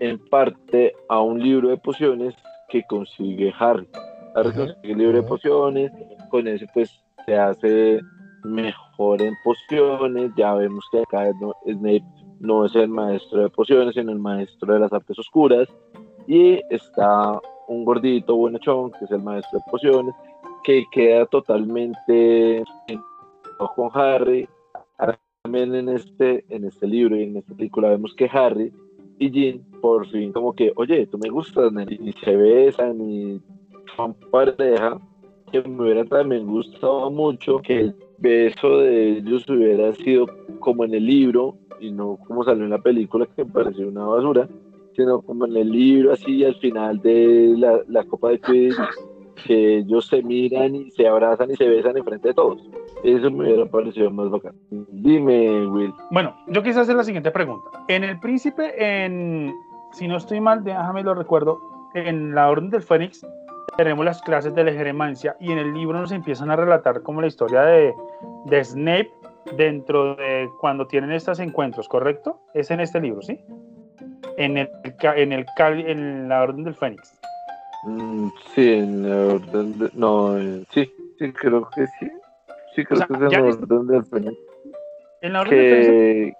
en 0.00 0.18
parte 0.30 0.94
a 1.10 1.20
un 1.20 1.42
libro 1.42 1.68
de 1.68 1.76
pociones 1.76 2.34
que 2.70 2.82
consigue 2.84 3.52
Harry. 3.58 3.86
Harry 4.34 4.52
consigue 4.52 4.92
el 4.92 4.98
libro 4.98 5.20
de 5.20 5.28
pociones, 5.28 5.92
con 6.30 6.48
eso 6.48 6.64
pues 6.72 6.90
se 7.26 7.36
hace 7.36 8.00
mejor 8.44 9.20
en 9.20 9.34
pociones, 9.44 10.30
ya 10.36 10.54
vemos 10.54 10.84
que 10.90 11.00
acá 11.00 11.30
Snape 11.66 12.04
no 12.40 12.64
es 12.64 12.74
el 12.76 12.88
maestro 12.88 13.42
de 13.42 13.50
pociones, 13.50 13.94
sino 13.94 14.10
el 14.10 14.18
maestro 14.18 14.72
de 14.72 14.80
las 14.80 14.92
artes 14.92 15.18
oscuras, 15.18 15.68
y 16.26 16.60
está 16.70 17.38
un 17.68 17.84
gordito 17.84 18.36
buenachón, 18.36 18.90
que 18.92 19.04
es 19.04 19.10
el 19.10 19.22
maestro 19.22 19.58
de 19.58 19.70
pociones, 19.70 20.14
que 20.64 20.84
queda 20.92 21.26
totalmente 21.26 22.64
con 23.58 23.90
Harry. 23.94 24.48
También 25.42 25.74
en 25.74 25.88
este, 25.88 26.44
en 26.48 26.64
este 26.64 26.86
libro 26.86 27.16
y 27.16 27.22
en 27.22 27.36
esta 27.36 27.54
película 27.54 27.90
vemos 27.90 28.14
que 28.14 28.28
Harry 28.32 28.72
y 29.18 29.30
Jean 29.30 29.60
por 29.80 30.06
fin 30.08 30.32
como 30.32 30.52
que, 30.52 30.72
oye, 30.76 31.06
tú 31.06 31.18
me 31.18 31.30
gustas, 31.30 31.72
y 31.88 32.12
se 32.24 32.36
besan 32.36 33.00
y 33.00 33.40
son 33.96 34.14
pareja, 34.30 35.00
que 35.52 35.62
me 35.62 35.84
hubiera 35.84 36.04
también 36.04 36.46
gustado 36.46 37.10
mucho 37.10 37.58
que 37.58 37.80
el 37.80 37.96
beso 38.18 38.78
de 38.78 39.18
ellos 39.18 39.48
hubiera 39.48 39.92
sido 39.94 40.26
como 40.58 40.84
en 40.84 40.94
el 40.94 41.06
libro 41.06 41.56
y 41.80 41.92
no 41.92 42.18
como 42.26 42.42
salió 42.42 42.64
en 42.64 42.70
la 42.70 42.82
película 42.82 43.26
que 43.26 43.44
me 43.44 43.50
pareció 43.50 43.88
una 43.88 44.04
basura, 44.04 44.48
sino 44.96 45.20
como 45.22 45.46
en 45.46 45.56
el 45.56 45.70
libro 45.70 46.12
así 46.12 46.44
al 46.44 46.56
final 46.56 46.98
de 47.00 47.54
la, 47.56 47.80
la 47.86 48.04
Copa 48.04 48.30
de 48.30 48.40
Quidditch 48.40 48.76
que 49.46 49.78
ellos 49.78 50.06
se 50.06 50.22
miran 50.22 50.74
y 50.74 50.90
se 50.90 51.06
abrazan 51.06 51.50
y 51.50 51.56
se 51.56 51.68
besan 51.68 51.96
enfrente 51.96 52.28
de 52.28 52.34
todos. 52.34 52.58
Eso 53.02 53.30
me 53.30 53.44
hubiera 53.44 53.66
parecido 53.66 54.10
más 54.10 54.30
bacán. 54.30 54.54
Dime, 54.70 55.66
Will. 55.66 55.92
Bueno, 56.10 56.34
yo 56.48 56.62
quise 56.62 56.80
hacer 56.80 56.96
la 56.96 57.04
siguiente 57.04 57.30
pregunta. 57.30 57.84
En 57.88 58.04
El 58.04 58.18
Príncipe, 58.18 58.72
en, 58.78 59.54
si 59.92 60.08
no 60.08 60.16
estoy 60.16 60.40
mal, 60.40 60.64
déjame 60.64 61.02
lo 61.02 61.14
recuerdo, 61.14 61.60
en 61.94 62.34
la 62.34 62.50
Orden 62.50 62.70
del 62.70 62.82
Fénix 62.82 63.24
tenemos 63.76 64.04
las 64.04 64.22
clases 64.22 64.54
de 64.54 64.64
la 64.64 64.72
geremancia 64.72 65.36
y 65.38 65.52
en 65.52 65.58
el 65.58 65.74
libro 65.74 66.00
nos 66.00 66.12
empiezan 66.12 66.50
a 66.50 66.56
relatar 66.56 67.02
como 67.02 67.20
la 67.20 67.26
historia 67.26 67.62
de, 67.62 67.94
de 68.46 68.64
Snape 68.64 69.10
dentro 69.56 70.16
de 70.16 70.48
cuando 70.60 70.86
tienen 70.86 71.12
estos 71.12 71.38
encuentros, 71.40 71.88
¿correcto? 71.88 72.40
Es 72.54 72.70
en 72.70 72.80
este 72.80 73.00
libro, 73.00 73.22
¿sí? 73.22 73.38
En, 74.36 74.56
el, 74.56 74.70
en, 75.02 75.32
el, 75.32 75.46
en 75.58 76.28
la 76.28 76.42
Orden 76.42 76.64
del 76.64 76.74
Fénix. 76.74 77.18
Mm, 77.84 78.28
sí, 78.54 78.72
en 78.72 79.08
la 79.08 79.34
orden 79.34 79.78
de, 79.78 79.90
no, 79.94 80.36
eh, 80.38 80.64
sí, 80.70 80.90
sí, 81.18 81.32
creo 81.32 81.68
que 81.74 81.86
sí. 81.98 82.10
Sí, 82.76 82.84
creo 82.84 83.06
que 83.06 83.14
es 83.14 83.32
en 83.32 83.42
la 83.42 83.48
orden 83.48 83.86
del 83.86 84.04
Fénix. 84.04 84.38
En 85.22 85.32
la 85.32 85.40
orden 85.40 85.58
del 85.58 86.36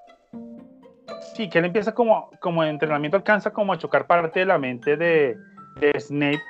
Sí, 1.35 1.49
que 1.49 1.59
él 1.59 1.65
empieza 1.65 1.95
como, 1.95 2.31
como 2.41 2.63
entrenamiento, 2.63 3.17
alcanza 3.17 3.53
como 3.53 3.73
a 3.73 3.79
chocar 3.79 4.07
parte 4.07 4.41
de 4.41 4.47
la 4.47 4.59
mente 4.59 4.97
de, 4.99 5.37
de 5.81 6.01
Snape 6.01 6.41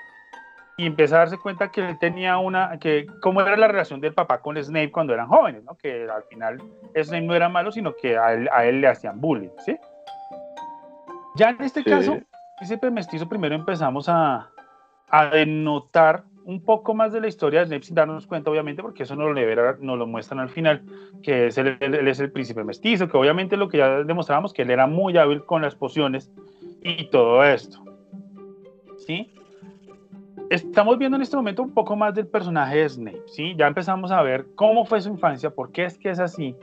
y 0.76 0.86
empieza 0.86 1.16
a 1.16 1.18
darse 1.20 1.38
cuenta 1.38 1.70
que 1.70 1.88
él 1.88 1.98
tenía 2.00 2.38
una, 2.38 2.78
que 2.78 3.06
cómo 3.22 3.40
era 3.40 3.56
la 3.56 3.68
relación 3.68 4.00
del 4.00 4.12
papá 4.12 4.42
con 4.42 4.62
Snape 4.62 4.90
cuando 4.90 5.14
eran 5.14 5.28
jóvenes, 5.28 5.62
¿no? 5.64 5.76
Que 5.76 6.08
al 6.08 6.24
final 6.24 6.60
Snape 6.94 7.22
no 7.22 7.34
era 7.34 7.48
malo, 7.48 7.70
sino 7.70 7.94
que 7.94 8.18
a 8.18 8.32
él, 8.32 8.48
a 8.52 8.64
él 8.64 8.80
le 8.80 8.88
hacían 8.88 9.20
bullying, 9.20 9.50
¿sí? 9.64 9.76
Ya 11.36 11.50
en 11.50 11.62
este 11.62 11.84
caso, 11.84 12.18
ese 12.60 12.78
mestizo 12.90 13.28
primero 13.28 13.54
empezamos 13.54 14.08
a, 14.08 14.50
a 15.10 15.26
denotar 15.26 16.24
un 16.46 16.60
poco 16.60 16.94
más 16.94 17.12
de 17.12 17.20
la 17.20 17.26
historia 17.26 17.60
de 17.60 17.66
Snape 17.66 17.82
sin 17.82 17.96
darnos 17.96 18.26
cuenta, 18.26 18.50
obviamente, 18.50 18.80
porque 18.80 19.02
eso 19.02 19.16
no 19.16 19.28
lo, 19.28 19.76
no 19.80 19.96
lo 19.96 20.06
muestran 20.06 20.38
al 20.38 20.48
final, 20.48 20.80
que 21.20 21.48
es 21.48 21.58
él, 21.58 21.76
es 21.80 22.20
el 22.20 22.30
príncipe 22.30 22.62
mestizo, 22.62 23.08
que 23.08 23.16
obviamente 23.16 23.56
lo 23.56 23.68
que 23.68 23.78
ya 23.78 24.04
demostrábamos, 24.04 24.52
que 24.52 24.62
él 24.62 24.70
era 24.70 24.86
muy 24.86 25.18
hábil 25.18 25.44
con 25.44 25.62
las 25.62 25.74
pociones 25.74 26.30
y 26.82 27.10
todo 27.10 27.44
esto. 27.44 27.82
¿Sí? 28.96 29.32
Estamos 30.48 30.96
viendo 30.98 31.16
en 31.16 31.22
este 31.22 31.36
momento 31.36 31.64
un 31.64 31.74
poco 31.74 31.96
más 31.96 32.14
del 32.14 32.28
personaje 32.28 32.76
de 32.78 32.88
Snape, 32.88 33.22
¿sí? 33.26 33.56
Ya 33.56 33.66
empezamos 33.66 34.12
a 34.12 34.22
ver 34.22 34.46
cómo 34.54 34.84
fue 34.84 35.00
su 35.00 35.08
infancia, 35.08 35.50
por 35.50 35.72
qué 35.72 35.86
es 35.86 35.98
que 35.98 36.10
es 36.10 36.20
así, 36.20 36.54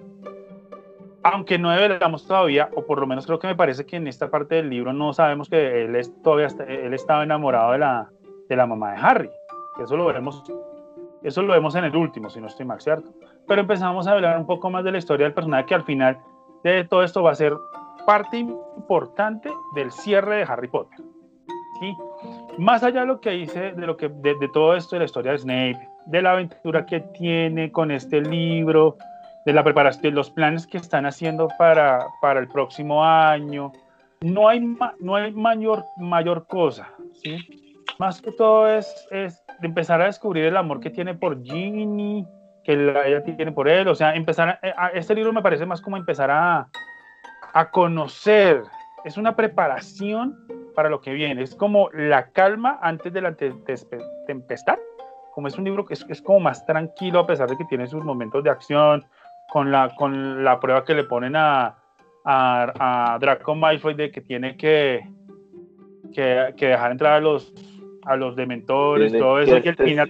aunque 1.23 1.59
no 1.59 1.71
develamos 1.71 2.25
todavía, 2.25 2.69
o 2.73 2.85
por 2.85 2.99
lo 2.99 3.07
menos 3.07 3.25
creo 3.25 3.39
que 3.39 3.47
me 3.47 3.55
parece 3.55 3.85
que 3.85 3.97
en 3.97 4.07
esta 4.07 4.29
parte 4.29 4.55
del 4.55 4.69
libro 4.69 4.93
no 4.93 5.11
sabemos 5.11 5.49
que 5.49 5.83
él 5.83 5.95
es, 5.97 6.13
todavía 6.21 6.47
él 6.69 6.93
estaba 6.93 7.23
enamorado 7.23 7.73
de 7.73 7.79
la, 7.79 8.09
de 8.47 8.55
la 8.55 8.65
mamá 8.65 8.93
de 8.93 8.97
Harry. 9.01 9.29
Eso 9.81 9.97
lo 9.97 10.05
veremos, 10.05 10.43
eso 11.23 11.41
lo 11.41 11.53
vemos 11.53 11.75
en 11.75 11.85
el 11.85 11.95
último, 11.95 12.29
si 12.29 12.39
no 12.39 12.47
estoy 12.47 12.65
mal, 12.65 12.81
¿cierto? 12.81 13.11
Pero 13.47 13.61
empezamos 13.61 14.07
a 14.07 14.11
hablar 14.11 14.37
un 14.37 14.45
poco 14.45 14.69
más 14.69 14.83
de 14.83 14.91
la 14.91 14.97
historia 14.97 15.25
del 15.25 15.33
personaje 15.33 15.65
que 15.65 15.75
al 15.75 15.83
final 15.83 16.19
de 16.63 16.83
todo 16.85 17.03
esto 17.03 17.23
va 17.23 17.31
a 17.31 17.35
ser 17.35 17.53
parte 18.05 18.37
importante 18.37 19.49
del 19.75 19.91
cierre 19.91 20.37
de 20.37 20.43
Harry 20.43 20.67
Potter. 20.67 20.99
¿sí? 21.79 21.95
Más 22.57 22.83
allá 22.83 23.01
de 23.01 23.07
lo 23.07 23.19
que 23.19 23.31
dice, 23.31 23.73
de, 23.73 23.87
lo 23.87 23.97
que, 23.97 24.09
de, 24.09 24.35
todo 24.53 24.75
esto, 24.75 24.95
de 24.95 24.99
la 24.99 25.05
historia 25.05 25.31
de 25.31 25.39
Snape, 25.39 25.89
de 26.05 26.21
la 26.21 26.33
aventura 26.33 26.85
que 26.85 26.99
tiene 26.99 27.71
con 27.71 27.91
este 27.91 28.21
libro, 28.21 28.97
de 29.45 29.53
la 29.53 29.63
preparación, 29.63 30.03
de 30.03 30.11
los 30.11 30.29
planes 30.29 30.67
que 30.67 30.77
están 30.77 31.05
haciendo 31.05 31.49
para, 31.57 32.05
para 32.21 32.39
el 32.39 32.47
próximo 32.47 33.03
año, 33.03 33.71
no 34.21 34.47
hay, 34.47 34.61
no 34.99 35.15
hay 35.15 35.31
mayor, 35.33 35.83
mayor 35.97 36.47
cosa, 36.47 36.89
¿sí? 37.21 37.37
Más 37.99 38.21
que 38.21 38.31
todo 38.31 38.67
es, 38.67 39.07
es 39.11 39.43
empezar 39.61 40.01
a 40.01 40.05
descubrir 40.05 40.45
el 40.45 40.57
amor 40.57 40.79
que 40.79 40.89
tiene 40.89 41.13
por 41.13 41.41
Ginny, 41.43 42.25
que 42.63 42.73
ella 42.73 43.23
tiene 43.23 43.51
por 43.51 43.67
él, 43.67 43.87
o 43.87 43.95
sea, 43.95 44.15
empezar 44.15 44.59
a, 44.77 44.87
este 44.89 45.13
libro 45.15 45.33
me 45.33 45.41
parece 45.41 45.65
más 45.65 45.81
como 45.81 45.97
empezar 45.97 46.31
a, 46.31 46.67
a 47.53 47.71
conocer, 47.71 48.63
es 49.03 49.17
una 49.17 49.35
preparación 49.35 50.37
para 50.73 50.89
lo 50.89 51.01
que 51.01 51.13
viene, 51.13 51.43
es 51.43 51.55
como 51.55 51.89
la 51.91 52.29
calma 52.31 52.79
antes 52.81 53.11
de 53.13 53.21
la 53.21 53.35
tempestad, 53.35 54.77
como 55.33 55.47
es 55.47 55.57
un 55.57 55.65
libro 55.65 55.85
que 55.85 55.95
es, 55.95 56.05
es, 56.09 56.21
como 56.21 56.39
más 56.39 56.65
tranquilo 56.65 57.19
a 57.19 57.27
pesar 57.27 57.49
de 57.49 57.57
que 57.57 57.65
tiene 57.65 57.85
sus 57.87 58.03
momentos 58.03 58.43
de 58.43 58.49
acción, 58.49 59.05
con 59.51 59.71
la, 59.71 59.93
con 59.95 60.43
la 60.43 60.59
prueba 60.59 60.85
que 60.85 60.95
le 60.95 61.03
ponen 61.03 61.35
a, 61.35 61.75
a, 62.23 63.13
a 63.13 63.19
Draco 63.19 63.55
Malfoy 63.55 63.93
de 63.93 64.09
que 64.09 64.21
tiene 64.21 64.55
que, 64.55 65.01
que, 66.13 66.53
que 66.55 66.67
dejar 66.67 66.91
entrar 66.91 67.13
a 67.13 67.19
los 67.19 67.53
a 68.05 68.15
los 68.15 68.35
dementores, 68.35 69.11
todo 69.11 69.39
eso. 69.39 69.61
Que 69.61 69.73
final, 69.73 70.07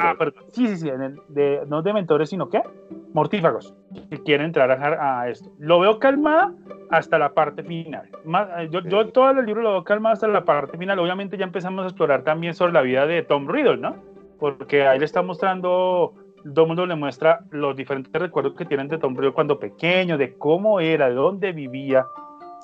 ah, 0.00 0.14
sí, 0.52 0.66
sí, 0.66 0.76
sí, 0.76 0.90
de, 1.28 1.62
no 1.66 1.82
dementores, 1.82 2.30
sino 2.30 2.48
que 2.48 2.62
mortífagos, 3.12 3.74
que 4.10 4.22
quieren 4.22 4.46
entrar 4.46 4.70
a, 4.70 5.28
esto. 5.28 5.50
Lo 5.58 5.80
veo 5.80 5.98
calmada 5.98 6.52
hasta 6.90 7.18
la 7.18 7.32
parte 7.32 7.62
final. 7.62 8.08
Más, 8.24 8.48
eh, 8.58 8.68
yo, 8.70 8.80
yo 8.80 9.08
todo 9.08 9.30
el 9.30 9.46
libro 9.46 9.62
lo 9.62 9.72
veo 9.72 9.84
calmada 9.84 10.14
hasta 10.14 10.28
la 10.28 10.44
parte 10.44 10.76
final. 10.78 10.98
Obviamente 10.98 11.36
ya 11.36 11.44
empezamos 11.44 11.84
a 11.84 11.88
explorar 11.88 12.22
también 12.22 12.54
sobre 12.54 12.72
la 12.72 12.82
vida 12.82 13.06
de 13.06 13.22
Tom 13.22 13.48
Riddle, 13.48 13.78
¿no? 13.78 13.96
Porque 14.38 14.86
ahí 14.86 14.98
le 14.98 15.04
está 15.04 15.22
mostrando, 15.22 16.14
todo 16.42 16.64
el 16.64 16.68
mundo 16.68 16.86
le 16.86 16.94
muestra 16.94 17.40
los 17.50 17.76
diferentes 17.76 18.12
recuerdos 18.12 18.54
que 18.54 18.64
tienen 18.64 18.88
de 18.88 18.98
Tom 18.98 19.16
Riddle 19.16 19.32
cuando 19.32 19.58
pequeño, 19.58 20.16
de 20.18 20.34
cómo 20.36 20.80
era, 20.80 21.08
de 21.08 21.14
dónde 21.14 21.52
vivía, 21.52 22.06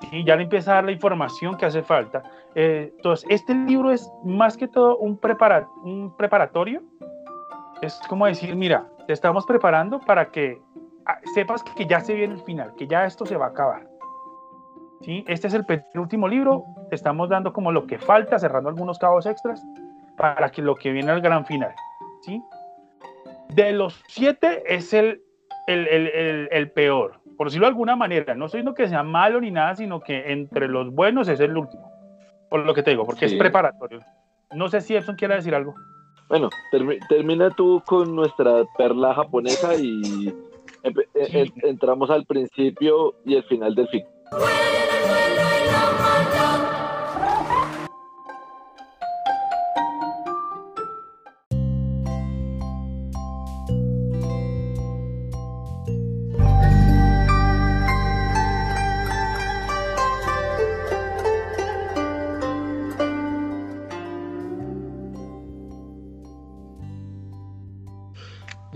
¿sí? 0.00 0.24
ya 0.24 0.36
le 0.36 0.44
empieza 0.44 0.72
a 0.72 0.74
dar 0.76 0.84
la 0.84 0.92
información 0.92 1.56
que 1.56 1.66
hace 1.66 1.82
falta. 1.82 2.22
Eh, 2.54 2.92
entonces, 2.96 3.26
este 3.30 3.54
libro 3.54 3.90
es 3.90 4.10
más 4.24 4.56
que 4.56 4.68
todo 4.68 4.96
un, 4.98 5.18
prepara 5.18 5.68
un 5.82 6.14
preparatorio. 6.16 6.82
Es 7.82 7.98
como 8.08 8.26
decir, 8.26 8.54
mira, 8.56 8.86
te 9.06 9.12
estamos 9.12 9.44
preparando 9.46 10.00
para 10.00 10.30
que 10.30 10.60
ah, 11.06 11.18
sepas 11.34 11.62
que 11.62 11.86
ya 11.86 12.00
se 12.00 12.14
viene 12.14 12.34
el 12.34 12.40
final, 12.42 12.74
que 12.76 12.86
ya 12.86 13.04
esto 13.04 13.26
se 13.26 13.36
va 13.36 13.46
a 13.46 13.50
acabar. 13.50 13.88
¿Sí? 15.02 15.24
Este 15.28 15.48
es 15.48 15.54
el 15.54 15.64
último 15.94 16.26
libro, 16.26 16.64
te 16.88 16.96
estamos 16.96 17.28
dando 17.28 17.52
como 17.52 17.70
lo 17.70 17.86
que 17.86 17.98
falta, 17.98 18.38
cerrando 18.38 18.70
algunos 18.70 18.98
cabos 18.98 19.26
extras, 19.26 19.62
para 20.16 20.50
que 20.50 20.62
lo 20.62 20.74
que 20.74 20.90
viene 20.90 21.10
al 21.10 21.20
gran 21.20 21.44
final. 21.44 21.74
¿sí? 22.22 22.42
De 23.50 23.72
los 23.72 24.02
siete 24.08 24.62
es 24.66 24.94
el, 24.94 25.22
el, 25.66 26.48
el 26.50 26.70
peor 26.70 27.20
por 27.36 27.48
decirlo 27.48 27.66
de 27.66 27.70
alguna 27.70 27.96
manera, 27.96 28.34
no 28.34 28.46
estoy 28.46 28.60
diciendo 28.60 28.74
que 28.74 28.88
sea 28.88 29.02
malo 29.02 29.40
ni 29.40 29.50
nada, 29.50 29.74
sino 29.74 30.00
que 30.00 30.32
entre 30.32 30.68
los 30.68 30.92
buenos 30.92 31.28
es 31.28 31.40
el 31.40 31.56
último. 31.56 31.92
Por 32.48 32.64
lo 32.64 32.74
que 32.74 32.82
te 32.82 32.90
digo, 32.90 33.04
porque 33.04 33.26
es 33.26 33.34
preparatorio. 33.34 34.00
No 34.54 34.68
sé 34.68 34.80
si 34.80 34.96
Epson 34.96 35.16
quiere 35.16 35.34
decir 35.34 35.54
algo. 35.54 35.74
Bueno, 36.28 36.50
termina 37.08 37.50
tú 37.50 37.82
con 37.86 38.14
nuestra 38.14 38.64
perla 38.76 39.14
japonesa 39.14 39.74
y 39.74 40.34
e, 40.82 40.94
e, 41.14 41.52
entramos 41.62 42.10
al 42.10 42.24
principio 42.24 43.14
y 43.24 43.36
el 43.36 43.44
final 43.44 43.74
del 43.74 43.88
film. 43.88 44.06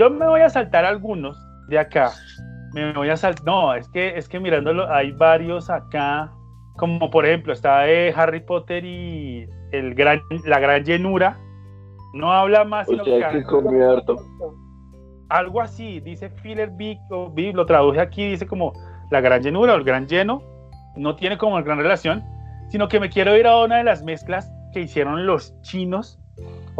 Yo 0.00 0.08
me 0.08 0.26
voy 0.26 0.40
a 0.40 0.48
saltar 0.48 0.86
algunos 0.86 1.36
de 1.68 1.78
acá. 1.78 2.10
Me 2.72 2.90
voy 2.94 3.10
a 3.10 3.18
saltar. 3.18 3.44
No, 3.44 3.74
es 3.74 3.86
que, 3.90 4.16
es 4.16 4.30
que 4.30 4.40
mirándolo, 4.40 4.90
hay 4.90 5.12
varios 5.12 5.68
acá. 5.68 6.32
Como 6.78 7.10
por 7.10 7.26
ejemplo, 7.26 7.52
está 7.52 7.80
de 7.80 8.10
Harry 8.16 8.40
Potter 8.40 8.82
y 8.82 9.46
el 9.72 9.94
gran, 9.94 10.22
la 10.46 10.58
gran 10.58 10.84
llenura. 10.84 11.38
No 12.14 12.32
habla 12.32 12.64
más. 12.64 12.88
O 12.88 12.92
que, 13.04 13.22
algo 15.28 15.60
así, 15.60 16.00
dice 16.00 16.30
Filler 16.30 16.70
Big, 16.70 16.98
o 17.10 17.30
lo 17.36 17.66
traduje 17.66 18.00
aquí, 18.00 18.30
dice 18.30 18.46
como 18.46 18.72
la 19.10 19.20
gran 19.20 19.42
llenura 19.42 19.74
o 19.74 19.76
el 19.76 19.84
gran 19.84 20.06
lleno. 20.06 20.42
No 20.96 21.14
tiene 21.14 21.36
como 21.36 21.62
gran 21.62 21.76
relación, 21.76 22.24
sino 22.70 22.88
que 22.88 23.00
me 23.00 23.10
quiero 23.10 23.36
ir 23.36 23.46
a 23.46 23.62
una 23.62 23.76
de 23.76 23.84
las 23.84 24.02
mezclas 24.02 24.50
que 24.72 24.80
hicieron 24.80 25.26
los 25.26 25.60
chinos 25.60 26.19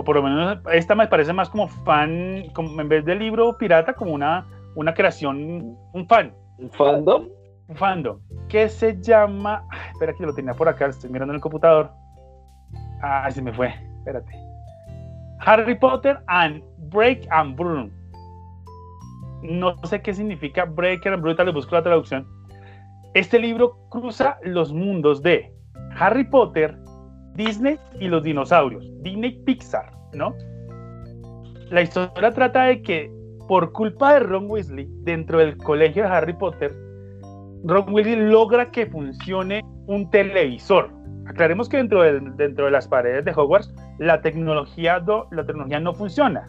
o 0.00 0.04
por 0.04 0.16
lo 0.16 0.22
menos 0.22 0.58
esta 0.72 0.94
me 0.94 1.06
parece 1.08 1.34
más 1.34 1.50
como 1.50 1.68
fan, 1.68 2.44
como 2.54 2.80
en 2.80 2.88
vez 2.88 3.04
del 3.04 3.18
libro 3.18 3.58
pirata, 3.58 3.92
como 3.92 4.14
una, 4.14 4.46
una 4.74 4.94
creación, 4.94 5.76
un 5.92 6.06
fan. 6.08 6.32
¿Un 6.56 6.70
fandom? 6.70 7.28
Un 7.68 7.76
fandom, 7.76 8.18
que 8.48 8.70
se 8.70 8.98
llama, 9.02 9.62
espera 9.92 10.14
que 10.14 10.24
lo 10.24 10.34
tenía 10.34 10.54
por 10.54 10.70
acá, 10.70 10.86
estoy 10.86 11.10
mirando 11.10 11.32
en 11.32 11.36
el 11.36 11.42
computador. 11.42 11.90
Ah, 13.02 13.30
se 13.30 13.42
me 13.42 13.52
fue, 13.52 13.74
espérate. 13.98 14.32
Harry 15.40 15.74
Potter 15.74 16.18
and 16.28 16.62
Break 16.90 17.26
and 17.30 17.54
Broom. 17.54 17.90
No 19.42 19.76
sé 19.84 20.00
qué 20.00 20.14
significa 20.14 20.64
Break 20.64 21.06
and 21.06 21.20
Broom, 21.20 21.36
le 21.44 21.52
busco 21.52 21.74
la 21.74 21.82
traducción. 21.82 22.26
Este 23.12 23.38
libro 23.38 23.76
cruza 23.90 24.38
los 24.44 24.72
mundos 24.72 25.22
de 25.22 25.52
Harry 25.98 26.24
Potter, 26.24 26.74
Disney 27.34 27.78
y 27.98 28.08
los 28.08 28.22
dinosaurios, 28.22 28.84
Disney 29.02 29.32
Pixar, 29.44 29.92
¿no? 30.12 30.34
La 31.70 31.82
historia 31.82 32.32
trata 32.32 32.64
de 32.64 32.82
que 32.82 33.10
por 33.46 33.72
culpa 33.72 34.14
de 34.14 34.20
Ron 34.20 34.50
Weasley, 34.50 34.88
dentro 35.02 35.38
del 35.38 35.56
colegio 35.56 36.02
de 36.02 36.08
Harry 36.08 36.32
Potter, 36.32 36.72
Ron 37.64 37.92
Weasley 37.92 38.16
logra 38.16 38.70
que 38.70 38.86
funcione 38.86 39.62
un 39.86 40.08
televisor. 40.10 40.90
Aclaremos 41.26 41.68
que 41.68 41.76
dentro 41.76 42.02
de, 42.02 42.70
las 42.70 42.88
paredes 42.88 43.24
de 43.24 43.32
Hogwarts 43.32 43.72
la 43.98 44.20
tecnología, 44.20 45.04
la 45.30 45.46
tecnología 45.46 45.80
no 45.80 45.94
funciona. 45.94 46.48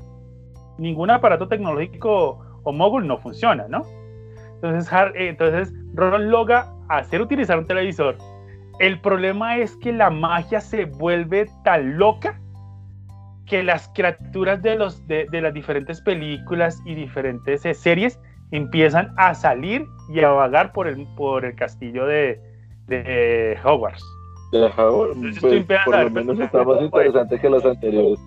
Ningún 0.78 1.12
aparato 1.12 1.48
tecnológico 1.48 2.40
o 2.64 2.72
móvil 2.72 3.08
no 3.08 3.18
funciona, 3.18 3.68
¿no? 3.68 3.84
Entonces, 4.56 4.92
entonces 5.16 5.74
Ron 5.94 6.30
logra 6.30 6.72
hacer 6.90 7.22
utilizar 7.22 7.58
un 7.58 7.68
televisor 7.68 8.18
el 8.82 9.00
problema 9.00 9.58
es 9.58 9.78
que 9.78 9.94
la 9.94 10.10
magia 10.10 10.60
se 10.60 10.86
vuelve 10.86 11.48
tan 11.64 12.00
loca 12.00 12.42
que 13.46 13.62
las 13.62 13.88
criaturas 13.94 14.64
de, 14.64 14.76
los, 14.76 15.06
de, 15.08 15.28
las 15.32 15.54
diferentes 15.54 16.02
películas 16.02 16.82
y 16.84 16.96
diferentes 16.96 17.64
eh, 17.64 17.76
series 17.76 18.20
empiezan 18.50 19.14
a 19.18 19.36
salir 19.36 19.86
y 20.10 20.22
a 20.22 20.30
vagar 20.30 20.72
por 20.74 20.88
el, 20.88 21.06
por 21.16 21.46
el 21.46 21.54
castillo 21.56 22.08
de, 22.08 22.42
de 22.88 23.56
Hogwarts. 23.64 24.04
De 24.52 24.66
Hogwarts, 24.66 25.40
pues, 25.40 25.64
por 25.86 26.04
lo 26.04 26.10
menos 26.10 26.40
está 26.40 26.64
más 26.64 26.82
interesante 26.82 27.40
que 27.40 27.50
los 27.52 27.64
anteriores. 27.64 28.20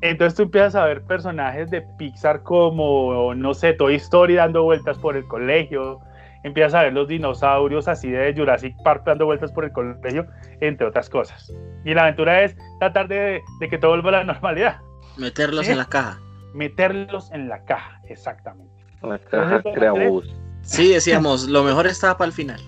Entonces 0.00 0.34
tú 0.36 0.42
empiezas 0.42 0.74
a 0.74 0.86
ver 0.86 1.04
personajes 1.04 1.70
de 1.70 1.82
Pixar 1.98 2.42
como, 2.42 3.32
no 3.36 3.54
sé, 3.54 3.74
Toy 3.74 3.94
Story 3.94 4.34
dando 4.34 4.64
vueltas 4.64 4.98
por 4.98 5.16
el 5.16 5.24
colegio, 5.28 6.00
empiezas 6.44 6.74
a 6.74 6.82
ver 6.82 6.92
los 6.92 7.08
dinosaurios 7.08 7.88
así 7.88 8.10
de 8.10 8.32
Jurassic 8.34 8.76
Park 8.84 9.02
dando 9.04 9.26
vueltas 9.26 9.50
por 9.50 9.64
el 9.64 9.72
colegio, 9.72 10.26
entre 10.60 10.86
otras 10.86 11.10
cosas. 11.10 11.52
Y 11.84 11.92
la 11.94 12.02
aventura 12.02 12.44
es 12.44 12.56
tratar 12.78 13.08
de, 13.08 13.42
que 13.68 13.78
todo 13.78 13.90
vuelva 13.90 14.10
a 14.10 14.12
la 14.12 14.24
normalidad. 14.24 14.80
Meterlos 15.16 15.68
en 15.68 15.78
la 15.78 15.86
caja. 15.86 16.20
Meterlos 16.54 17.32
en 17.32 17.48
la 17.48 17.64
caja, 17.64 18.00
exactamente. 18.08 18.72
La 19.02 19.18
caja 19.18 19.62
crea 19.74 19.92
bus. 19.92 20.32
Sí, 20.62 20.92
decíamos, 20.92 21.48
lo 21.48 21.62
mejor 21.62 21.86
estaba 21.86 22.16
para 22.16 22.28
el 22.28 22.32
final. 22.32 22.60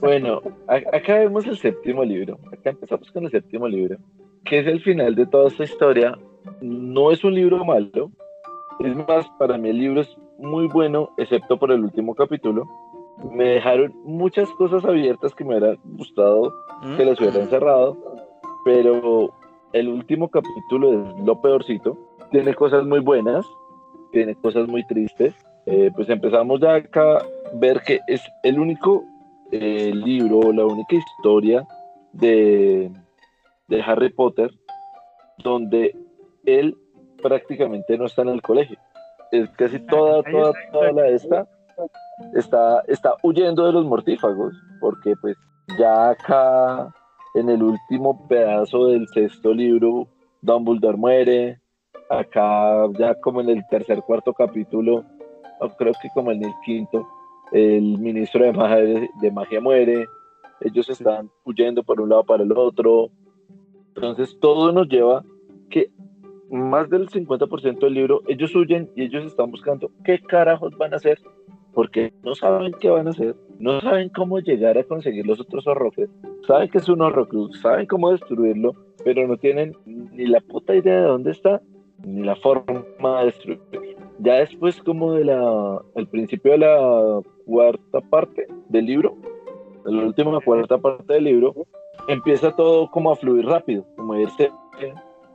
Bueno, 0.00 0.42
acá 0.66 1.18
vemos 1.18 1.46
el 1.46 1.56
séptimo 1.56 2.04
libro. 2.04 2.38
Acá 2.52 2.70
empezamos 2.70 3.10
con 3.12 3.24
el 3.24 3.30
séptimo 3.30 3.68
libro, 3.68 3.96
que 4.44 4.60
es 4.60 4.66
el 4.66 4.80
final 4.80 5.14
de 5.14 5.26
toda 5.26 5.48
esta 5.48 5.64
historia. 5.64 6.18
No 6.60 7.10
es 7.10 7.24
un 7.24 7.34
libro 7.34 7.64
malo. 7.64 8.10
Es 8.80 8.94
más, 8.94 9.26
para 9.38 9.56
mí 9.56 9.70
el 9.70 9.78
libro 9.78 10.00
es 10.00 10.16
muy 10.38 10.66
bueno, 10.68 11.10
excepto 11.16 11.58
por 11.58 11.72
el 11.72 11.82
último 11.82 12.14
capítulo. 12.14 12.64
Me 13.32 13.44
dejaron 13.44 13.94
muchas 14.04 14.50
cosas 14.52 14.84
abiertas 14.84 15.34
que 15.34 15.44
me 15.44 15.56
hubiera 15.56 15.76
gustado 15.84 16.52
que 16.96 17.04
las 17.04 17.18
hubiera 17.18 17.40
encerrado, 17.40 17.96
pero 18.64 19.32
el 19.72 19.88
último 19.88 20.28
capítulo 20.28 20.92
es 20.92 21.24
lo 21.24 21.40
peorcito. 21.40 21.96
Tiene 22.30 22.54
cosas 22.54 22.84
muy 22.84 23.00
buenas, 23.00 23.46
tiene 24.12 24.34
cosas 24.34 24.68
muy 24.68 24.86
tristes. 24.86 25.34
Eh, 25.64 25.90
pues 25.96 26.08
empezamos 26.08 26.60
ya 26.60 26.74
acá 26.74 27.16
a 27.16 27.22
ver 27.54 27.80
que 27.80 28.00
es 28.06 28.22
el 28.42 28.60
único 28.60 29.04
eh, 29.52 29.92
libro, 29.94 30.52
la 30.52 30.64
única 30.64 30.96
historia 30.96 31.66
de, 32.12 32.90
de 33.68 33.82
Harry 33.82 34.10
Potter 34.10 34.52
donde 35.38 35.96
él 36.44 36.76
prácticamente 37.22 37.96
no 37.98 38.06
está 38.06 38.22
en 38.22 38.28
el 38.28 38.42
colegio. 38.42 38.78
Es 39.32 39.48
casi 39.50 39.78
toda, 39.80 40.22
toda, 40.22 40.52
toda 40.72 40.92
la 40.92 41.08
esta 41.08 41.46
está, 42.34 42.82
está 42.86 43.14
huyendo 43.22 43.66
de 43.66 43.72
los 43.72 43.84
mortífagos, 43.84 44.54
porque 44.80 45.14
pues 45.20 45.36
ya 45.78 46.10
acá 46.10 46.94
en 47.34 47.50
el 47.50 47.62
último 47.62 48.26
pedazo 48.28 48.86
del 48.86 49.06
sexto 49.08 49.52
libro, 49.52 50.08
Dumbledore 50.42 50.96
muere, 50.96 51.60
acá 52.08 52.86
ya 52.98 53.14
como 53.20 53.40
en 53.40 53.50
el 53.50 53.66
tercer, 53.68 54.00
cuarto 54.02 54.32
capítulo, 54.32 55.04
creo 55.76 55.92
que 56.00 56.08
como 56.14 56.30
en 56.30 56.44
el 56.44 56.52
quinto, 56.64 57.06
el 57.52 57.98
ministro 57.98 58.44
de 58.44 58.52
magia, 58.52 59.08
de 59.20 59.30
magia 59.30 59.60
muere, 59.60 60.06
ellos 60.60 60.88
están 60.88 61.30
huyendo 61.44 61.82
por 61.82 62.00
un 62.00 62.08
lado 62.08 62.24
para 62.24 62.42
el 62.42 62.52
otro, 62.52 63.10
entonces 63.94 64.36
todo 64.40 64.72
nos 64.72 64.88
lleva 64.88 65.24
que 65.70 65.90
más 66.50 66.88
del 66.88 67.08
50% 67.08 67.78
del 67.78 67.94
libro, 67.94 68.22
ellos 68.28 68.54
huyen 68.54 68.90
y 68.94 69.02
ellos 69.02 69.24
están 69.24 69.50
buscando 69.50 69.90
qué 70.04 70.18
carajos 70.20 70.76
van 70.76 70.92
a 70.92 70.96
hacer, 70.96 71.18
porque 71.72 72.12
no 72.22 72.34
saben 72.34 72.72
qué 72.80 72.88
van 72.88 73.06
a 73.06 73.10
hacer, 73.10 73.34
no 73.58 73.80
saben 73.80 74.08
cómo 74.10 74.38
llegar 74.38 74.78
a 74.78 74.84
conseguir 74.84 75.26
los 75.26 75.40
otros 75.40 75.66
horrocruxes, 75.66 76.10
saben 76.46 76.68
que 76.68 76.78
es 76.78 76.88
un 76.88 77.02
horrocrux, 77.02 77.60
saben 77.60 77.86
cómo 77.86 78.12
destruirlo, 78.12 78.74
pero 79.04 79.26
no 79.26 79.36
tienen 79.36 79.76
ni 79.84 80.26
la 80.26 80.40
puta 80.40 80.74
idea 80.74 81.00
de 81.00 81.06
dónde 81.06 81.32
está, 81.32 81.60
ni 82.04 82.22
la 82.22 82.36
forma 82.36 82.84
de 83.20 83.24
destruirlo. 83.26 83.64
Ya 84.20 84.34
después 84.34 84.80
como 84.82 85.12
de 85.12 85.24
la, 85.24 85.82
el 85.96 86.06
principio 86.06 86.52
de 86.52 86.58
la 86.58 87.20
cuarta 87.46 88.00
parte 88.00 88.46
del 88.68 88.86
libro, 88.86 89.16
la 89.84 90.04
última 90.04 90.40
cuarta 90.40 90.78
parte 90.78 91.14
del 91.14 91.24
libro, 91.24 91.54
empieza 92.08 92.54
todo 92.54 92.90
como 92.90 93.12
a 93.12 93.16
fluir 93.16 93.46
rápido, 93.46 93.84
como 93.96 94.14
a 94.14 94.18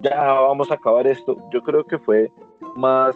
ya 0.01 0.33
vamos 0.33 0.71
a 0.71 0.75
acabar 0.75 1.07
esto. 1.07 1.37
Yo 1.53 1.61
creo 1.61 1.83
que 1.85 1.99
fue 1.99 2.31
más 2.75 3.15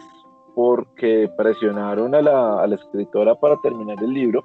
porque 0.54 1.28
presionaron 1.36 2.14
a 2.14 2.22
la, 2.22 2.62
a 2.62 2.66
la 2.66 2.76
escritora 2.76 3.34
para 3.34 3.56
terminar 3.60 4.02
el 4.02 4.12
libro 4.12 4.42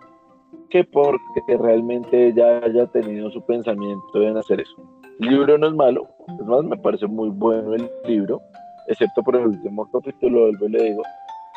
que 0.70 0.84
porque 0.84 1.58
realmente 1.58 2.28
ella 2.28 2.60
haya 2.64 2.88
tenido 2.88 3.30
su 3.32 3.42
pensamiento 3.42 4.22
en 4.22 4.38
hacer 4.38 4.62
eso. 4.62 4.76
El 5.20 5.30
libro 5.30 5.58
no 5.58 5.68
es 5.68 5.74
malo, 5.74 6.08
es 6.28 6.46
más, 6.46 6.64
me 6.64 6.78
parece 6.78 7.08
muy 7.08 7.30
bueno 7.30 7.74
el 7.76 7.90
libro, 8.08 8.42
excepto 8.88 9.22
por 9.22 9.36
el 9.36 9.48
último 9.48 9.88
capítulo, 9.92 10.42
vuelvo 10.42 10.68
le 10.68 10.84
digo, 10.84 11.04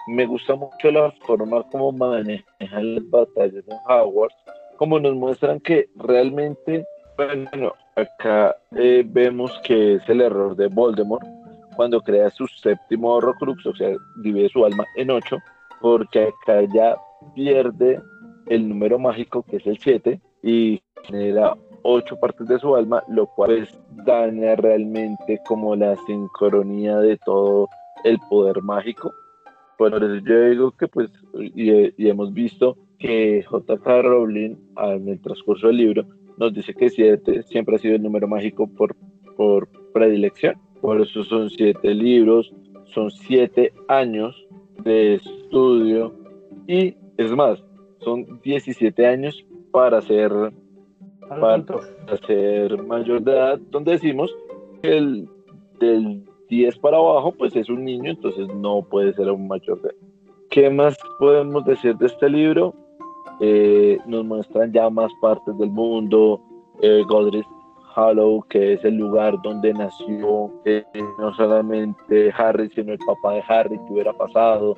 me 0.06 0.26
gusta 0.26 0.54
mucho 0.54 0.90
la 0.90 1.10
forma 1.26 1.62
como 1.70 1.92
manejan 1.92 2.44
las 2.94 3.10
batallas 3.10 3.64
en 3.66 3.76
Hogwarts, 3.88 4.36
como 4.76 4.98
nos 4.98 5.14
muestran 5.14 5.60
que 5.60 5.88
realmente, 5.96 6.84
bueno, 7.16 7.72
acá 7.96 8.56
eh, 8.76 9.04
vemos 9.06 9.52
que 9.64 9.94
es 9.94 10.08
el 10.08 10.20
error 10.20 10.56
de 10.56 10.68
Voldemort 10.68 11.24
cuando 11.76 12.00
crea 12.00 12.30
su 12.30 12.46
séptimo 12.46 13.14
Horrocrux, 13.14 13.66
o 13.66 13.74
sea, 13.74 13.90
divide 14.22 14.48
su 14.48 14.64
alma 14.64 14.84
en 14.96 15.10
ocho, 15.10 15.38
porque 15.80 16.28
acá 16.28 16.62
ya 16.72 16.96
pierde 17.34 18.00
el 18.46 18.68
número 18.68 18.98
mágico 18.98 19.42
que 19.42 19.56
es 19.56 19.66
el 19.66 19.78
7 19.78 20.20
y 20.42 20.82
genera 21.04 21.54
ocho 21.82 22.18
partes 22.18 22.48
de 22.48 22.58
su 22.58 22.74
alma, 22.74 23.02
lo 23.08 23.26
cual 23.26 23.56
pues, 23.56 23.78
daña 24.06 24.56
realmente 24.56 25.40
como 25.46 25.76
la 25.76 25.96
sincronía 26.06 26.98
de 26.98 27.16
todo 27.18 27.68
el 28.04 28.18
poder 28.30 28.62
mágico. 28.62 29.12
Por 29.76 29.94
eso 29.94 30.16
yo 30.24 30.48
digo 30.50 30.70
que 30.72 30.88
pues, 30.88 31.10
y, 31.34 32.08
hemos 32.08 32.32
visto 32.32 32.76
que 32.98 33.42
J.K. 33.42 34.02
Rowling 34.02 34.56
en 34.76 35.08
el 35.08 35.20
transcurso 35.20 35.66
del 35.66 35.76
libro 35.76 36.04
nos 36.36 36.52
dice 36.54 36.74
que 36.74 36.90
7 36.90 37.42
siempre 37.42 37.76
ha 37.76 37.78
sido 37.78 37.96
el 37.96 38.02
número 38.02 38.28
mágico 38.28 38.66
por, 38.66 38.94
por 39.36 39.68
predilección. 39.92 40.56
Por 40.80 41.00
eso 41.00 41.24
son 41.24 41.50
7 41.50 41.94
libros, 41.94 42.52
son 42.92 43.10
7 43.10 43.72
años 43.88 44.46
de 44.84 45.14
estudio 45.14 46.12
y 46.66 46.94
es 47.16 47.32
más, 47.32 47.62
son 48.00 48.40
17 48.42 49.06
años 49.06 49.44
para 49.70 50.00
ser, 50.00 50.32
para 51.28 51.64
ser 52.26 52.82
mayor 52.82 53.22
de 53.22 53.32
edad, 53.32 53.58
donde 53.70 53.92
decimos 53.92 54.34
que 54.82 54.96
el 54.96 55.28
del 55.80 56.22
10 56.48 56.78
para 56.78 56.96
abajo 56.96 57.32
pues 57.32 57.54
es 57.56 57.68
un 57.68 57.84
niño, 57.84 58.10
entonces 58.10 58.48
no 58.54 58.82
puede 58.82 59.12
ser 59.14 59.30
un 59.30 59.48
mayor 59.48 59.80
de. 59.82 59.94
¿Qué 60.50 60.70
más 60.70 60.96
podemos 61.18 61.64
decir 61.64 61.96
de 61.96 62.06
este 62.06 62.28
libro? 62.28 62.74
Eh, 63.40 63.98
nos 64.06 64.24
muestran 64.24 64.72
ya 64.72 64.88
más 64.90 65.10
partes 65.20 65.56
del 65.58 65.70
mundo, 65.70 66.40
eh, 66.82 67.02
Godric 67.08 67.46
Hollow, 67.96 68.44
que 68.48 68.74
es 68.74 68.84
el 68.84 68.96
lugar 68.96 69.40
donde 69.42 69.72
nació 69.72 70.50
eh, 70.64 70.84
no 71.18 71.34
solamente 71.34 72.32
Harry, 72.36 72.68
sino 72.70 72.92
el 72.92 72.98
papá 72.98 73.34
de 73.34 73.42
Harry, 73.48 73.78
que 73.78 73.92
hubiera 73.92 74.12
pasado. 74.12 74.74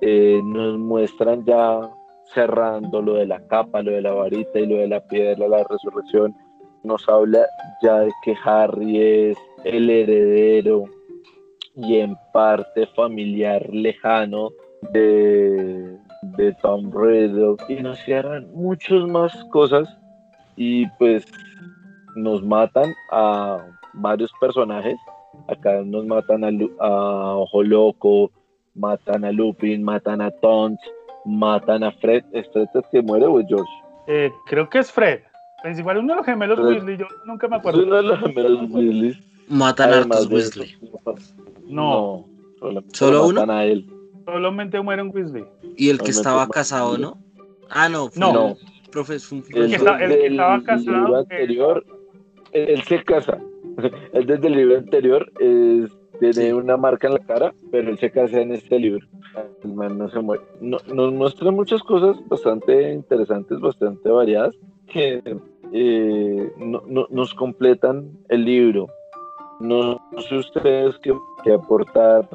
Eh, 0.00 0.40
nos 0.44 0.78
muestran 0.78 1.44
ya 1.44 1.90
cerrando 2.34 3.02
lo 3.02 3.14
de 3.14 3.26
la 3.26 3.40
capa, 3.46 3.82
lo 3.82 3.92
de 3.92 4.02
la 4.02 4.12
varita 4.12 4.58
y 4.58 4.66
lo 4.66 4.76
de 4.76 4.88
la 4.88 5.00
piedra, 5.00 5.48
la 5.48 5.64
resurrección. 5.64 6.34
Nos 6.82 7.08
habla 7.08 7.46
ya 7.82 8.00
de 8.00 8.10
que 8.24 8.34
Harry 8.44 9.00
es 9.00 9.38
el 9.64 9.90
heredero 9.90 10.84
y 11.76 11.98
en 11.98 12.16
parte 12.32 12.86
familiar 12.88 13.68
lejano 13.72 14.50
de, 14.92 15.96
de 16.22 16.52
Tom 16.62 16.90
Riddle 16.92 17.56
y 17.68 17.82
nos 17.82 17.98
cierran 18.00 18.52
muchas 18.52 19.06
más 19.06 19.32
cosas 19.50 19.88
y 20.56 20.86
pues 20.98 21.24
nos 22.14 22.42
matan 22.42 22.92
a 23.10 23.64
varios 23.94 24.30
personajes. 24.40 24.98
Acá 25.48 25.82
nos 25.84 26.04
matan 26.04 26.44
a, 26.44 26.50
a 26.84 27.36
Ojo 27.36 27.62
Loco, 27.62 28.30
matan 28.74 29.24
a 29.24 29.32
Lupin, 29.32 29.82
matan 29.82 30.20
a 30.20 30.30
Tons, 30.30 30.78
matan 31.24 31.84
a 31.84 31.92
Fred. 31.92 32.24
¿Es 32.32 32.48
Fred 32.52 32.68
el 32.74 32.82
que 32.90 33.02
muere 33.02 33.26
o 33.26 33.40
es 33.40 33.46
George? 33.48 33.72
Eh, 34.08 34.30
creo 34.46 34.68
que 34.68 34.78
es 34.78 34.92
Fred. 34.92 35.20
Es 35.64 35.78
igual 35.78 35.98
uno 35.98 36.12
de 36.12 36.16
los 36.16 36.26
gemelos 36.26 36.58
Weasley, 36.58 36.96
yo 36.96 37.06
nunca 37.24 37.46
me 37.48 37.56
acuerdo. 37.56 37.84
Uno 37.84 37.96
de 37.96 38.02
los 38.02 38.18
gemelos 38.18 38.70
Weasley. 38.70 39.31
Matan 39.48 39.92
a 39.92 40.00
los 40.00 40.26
Weasley. 40.30 40.76
No. 41.66 42.26
¿Solo 42.92 43.26
uno? 43.26 43.50
A 43.50 43.64
él. 43.64 43.86
Solamente 44.24 44.80
mueren 44.80 45.10
Weasley. 45.12 45.44
Y 45.76 45.90
el 45.90 45.98
que 45.98 46.10
estaba 46.10 46.48
casado, 46.48 46.96
¿no? 46.98 47.18
Ah, 47.70 47.88
no. 47.88 48.10
no. 48.16 48.32
no. 48.32 48.56
El, 48.94 49.70
que, 49.70 50.26
estaba 50.26 50.62
casado. 50.62 51.16
Anterior, 51.16 51.84
él 52.52 52.82
se 52.82 53.02
casa. 53.02 53.38
él 54.12 54.26
desde 54.26 54.46
el 54.46 54.52
libro 54.54 54.78
anterior 54.78 55.32
tiene 56.20 56.54
una 56.54 56.76
marca 56.76 57.08
en 57.08 57.14
la 57.14 57.20
cara, 57.20 57.54
pero 57.70 57.90
él 57.90 57.98
se 57.98 58.10
casa 58.10 58.40
en 58.40 58.52
este 58.52 58.78
libro. 58.78 59.06
El 59.64 59.72
man 59.72 59.96
no 59.96 60.10
se 60.10 60.20
muere. 60.20 60.42
nos 60.60 61.12
muestra 61.12 61.50
muchas 61.50 61.82
cosas 61.82 62.16
bastante 62.28 62.92
interesantes, 62.92 63.58
bastante 63.60 64.10
variadas, 64.10 64.54
que 64.86 65.22
eh, 65.72 66.52
nos 66.58 67.34
completan 67.34 68.10
el 68.28 68.44
libro. 68.44 68.88
No 69.62 69.98
sé 70.28 70.36
ustedes 70.36 70.98
qué, 71.02 71.14
qué 71.44 71.54
aportar 71.54 72.28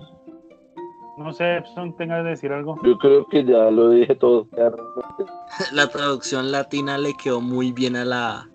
no 1.17 1.33
sé, 1.33 1.57
Epson, 1.57 1.95
tengas 1.97 2.23
que 2.23 2.29
decir 2.29 2.51
algo. 2.51 2.79
Yo 2.83 2.95
creo 2.99 3.25
que 3.27 3.43
ya 3.43 3.71
lo 3.71 3.89
dije 3.89 4.13
todo. 4.15 4.47
La 5.71 5.87
traducción 5.87 6.51
latina 6.51 6.99
le 6.99 7.15
quedó 7.15 7.41
muy 7.41 7.71
bien 7.71 7.95
a 7.95 8.05
la, 8.05 8.47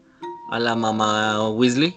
a 0.49 0.61
la 0.61 0.77
mamá 0.77 1.51
Weasley. 1.51 1.97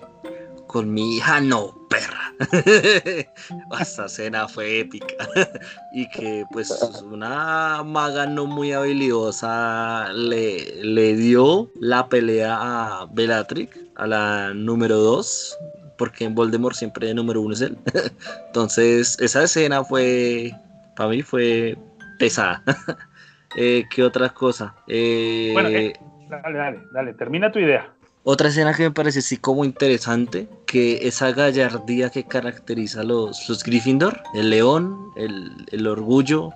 Con 0.66 0.92
mi 0.92 1.18
hija 1.18 1.40
no, 1.40 1.88
perra. 1.88 2.34
Esa 3.80 4.06
escena 4.08 4.48
fue 4.48 4.80
épica. 4.80 5.16
y 5.94 6.10
que 6.10 6.44
pues 6.52 6.72
una 7.04 7.84
maga 7.84 8.26
no 8.26 8.48
muy 8.48 8.74
habilidosa 8.74 10.12
le, 10.14 10.84
le 10.84 11.16
dio 11.16 11.70
la 11.80 12.10
pelea 12.10 12.58
a 12.60 13.06
Bellatrix, 13.12 13.78
a 13.96 14.08
la 14.08 14.54
número 14.56 14.98
2, 14.98 15.58
porque 15.98 16.26
en 16.26 16.36
Voldemort 16.36 16.76
siempre 16.76 17.10
el 17.10 17.16
número 17.16 17.42
uno 17.42 17.54
es 17.54 17.62
él. 17.62 17.78
Entonces, 18.48 19.18
esa 19.20 19.44
escena 19.44 19.84
fue, 19.84 20.54
para 20.96 21.10
mí 21.10 21.22
fue 21.22 21.78
pesada. 22.20 22.64
eh, 23.58 23.86
¿Qué 23.90 24.04
otra 24.04 24.30
cosa? 24.30 24.76
Eh, 24.88 25.52
bueno, 25.54 25.70
eh, 25.70 25.94
dale, 26.30 26.58
dale, 26.58 26.80
dale, 26.94 27.14
termina 27.14 27.52
tu 27.52 27.60
idea. 27.60 27.92
Otra 28.24 28.50
escena 28.50 28.74
que 28.74 28.84
me 28.84 28.92
parece 28.92 29.20
así 29.20 29.38
como 29.38 29.66
interesante, 29.66 30.48
que 30.66 31.08
esa 31.08 31.32
gallardía 31.32 32.10
que 32.10 32.24
caracteriza 32.24 33.02
a 33.02 33.04
los, 33.04 33.48
los 33.48 33.64
Gryffindor, 33.64 34.20
el 34.34 34.50
león, 34.50 35.12
el, 35.16 35.52
el 35.72 35.86
orgullo, 35.86 36.50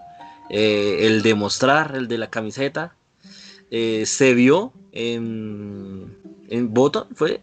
eh, 0.49 0.97
el 1.01 1.21
demostrar, 1.21 1.95
el 1.95 2.07
de 2.07 2.17
la 2.17 2.27
camiseta, 2.31 2.95
se 3.69 4.33
vio 4.33 4.73
en, 4.93 6.17
en 6.49 6.73
Bottom, 6.73 7.07
fue 7.13 7.39